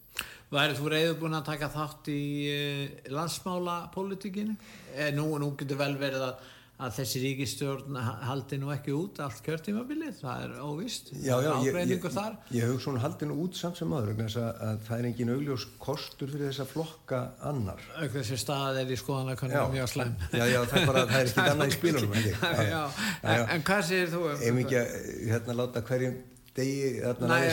Værið 0.55 0.81
þú 0.81 0.91
reyður 0.93 1.17
búin 1.23 1.39
að 1.39 1.47
taka 1.49 1.71
þátt 1.73 2.11
í 2.13 2.25
uh, 2.53 2.83
landsmála 3.15 3.79
politíkinu? 3.95 4.59
Eh, 4.95 5.11
nú, 5.17 5.31
nú 5.43 5.55
getur 5.59 5.81
vel 5.81 5.95
verið 5.99 6.29
að 6.29 6.45
að 6.83 6.97
þessi 6.97 7.21
ríkistjórn 7.23 7.97
haldi 8.27 8.57
nú 8.59 8.73
ekki 8.75 8.91
út 8.97 9.21
allt 9.23 9.39
kjörtímabilið, 9.47 10.17
það 10.19 10.41
er 10.43 10.55
óvist 10.67 11.13
já, 11.15 11.37
já, 11.39 11.51
ég, 11.63 11.77
Ég, 11.87 12.09
ég 12.57 12.67
hef 12.67 12.83
svona 12.83 13.03
haldið 13.05 13.31
nú 13.31 13.37
út 13.45 13.55
samt 13.59 13.79
sem 13.79 13.95
aður 13.95 14.25
að, 14.25 14.49
að 14.51 14.83
það 14.89 14.97
er 14.97 15.09
engin 15.13 15.31
augljós 15.37 15.69
kostur 15.79 16.33
fyrir 16.33 16.51
þessa 16.51 16.67
flokka 16.67 17.23
annar. 17.47 17.87
Þessi 18.17 18.41
stað 18.43 18.83
er 18.83 18.91
í 18.91 18.99
skoðanakonum 18.99 19.71
mjög 19.77 19.91
slem 19.95 20.15
Já, 20.35 20.45
já, 20.51 20.61
það 20.67 20.77
er 20.81 20.91
bara, 20.91 21.07
það 21.13 21.19
er 21.21 21.31
ekki 21.31 21.49
annað 21.55 21.71
í 21.71 21.79
spílunum 21.79 22.19
en, 22.19 23.49
en 23.55 23.67
hvað 23.71 23.89
séð 23.93 24.15
þú? 24.17 24.27
Ef 24.35 24.47
um 24.51 24.63
ekki 24.65 24.81
að 24.83 24.95
hérna 25.31 25.59
láta 25.63 25.87
hverjum 25.87 26.23
degi 26.55 26.93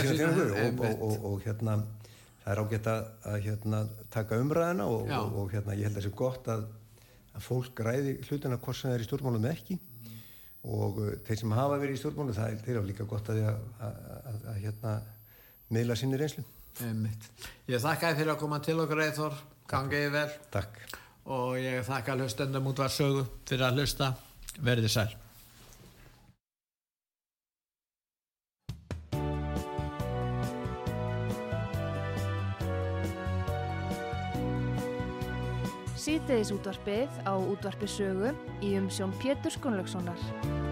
fyrir 0.02 0.30
og, 0.32 0.82
og, 0.82 1.06
og, 1.06 1.26
og 1.30 1.44
hérna 1.46 1.78
það 2.42 2.52
er 2.54 2.62
ágætt 2.62 2.92
að 2.92 3.40
hérna 3.46 3.82
taka 4.14 4.40
umræðina 4.42 4.88
og 4.90 5.52
hérna 5.54 5.78
ég 5.78 5.88
held 5.88 5.98
að 5.98 6.02
það 6.02 6.08
sé 6.08 6.14
gott 6.22 6.50
að 6.52 6.70
að 7.32 7.46
fólk 7.46 7.82
ræði 7.86 8.18
hlutina 8.28 8.60
hvort 8.60 8.78
sem 8.78 8.90
það 8.90 8.98
er 8.98 9.04
í 9.04 9.08
stjórnmálum 9.08 9.48
ekki. 9.52 9.78
Mm. 9.78 10.18
og 10.78 11.00
uh, 11.02 11.14
þeir 11.28 11.40
sem 11.42 11.56
hafa 11.58 11.78
verið 11.82 11.96
í 11.96 12.02
stjórnmálum 12.02 12.38
það 12.38 12.52
er 12.56 12.66
þeirra 12.66 12.84
líka 12.90 13.08
gott 13.10 13.32
að, 13.34 13.40
að, 13.48 14.02
að, 14.32 14.42
að 14.52 14.60
hérna 14.66 14.96
meila 15.72 15.98
sinni 15.98 16.20
reynslu. 16.20 16.44
Einmitt. 16.86 17.30
Ég 17.72 17.84
þakka 17.84 18.12
þið 18.12 18.22
fyrir 18.22 18.34
að 18.36 18.42
koma 18.44 18.62
til 18.64 18.78
okkur 18.84 19.04
Eithor, 19.06 19.40
gangiði 19.72 20.14
vel. 20.18 20.28
Takk. 20.54 20.84
og 21.32 21.58
ég 21.62 21.84
þakka 21.86 22.18
hlustendum 22.18 22.72
út 22.72 22.82
var 22.82 22.94
sögu 22.94 23.26
fyrir 23.48 23.68
að 23.70 23.82
hlusta. 23.82 24.14
Verðið 24.62 24.96
sæl 24.98 25.12
Sýteðis 36.02 36.50
útvarpið 36.56 37.18
á 37.30 37.38
útvarpisögu 37.38 38.32
í 38.66 38.74
umsjón 38.80 39.14
Pétur 39.22 39.54
Skunlökssonar. 39.54 40.71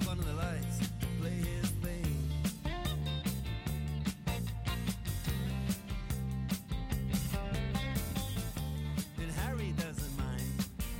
up 0.00 0.10
under 0.10 0.24
the 0.24 0.34
lights, 0.34 0.88
play 1.20 1.30
his 1.30 1.70
thing. 1.82 2.04
And 9.18 9.30
Harry 9.32 9.72
doesn't 9.76 10.16
mind 10.16 10.42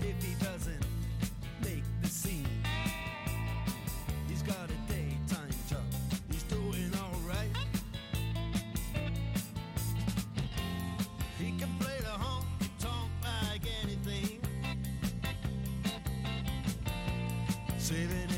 if 0.01 0.23
he 0.25 0.35
doesn't 0.45 0.87
make 1.63 1.85
the 2.03 2.09
scene. 2.09 2.49
He's 4.29 4.43
got 4.43 4.71
a 4.71 4.93
daytime 4.93 5.51
job, 5.69 5.81
he's 6.31 6.43
doing 6.45 6.93
alright. 6.95 7.51
He 11.39 11.53
can 11.59 11.71
play 11.79 11.99
the 12.01 12.17
honky 12.25 12.71
tonk 12.79 13.11
like 13.23 13.63
anything. 13.83 14.41
Saving 17.79 18.38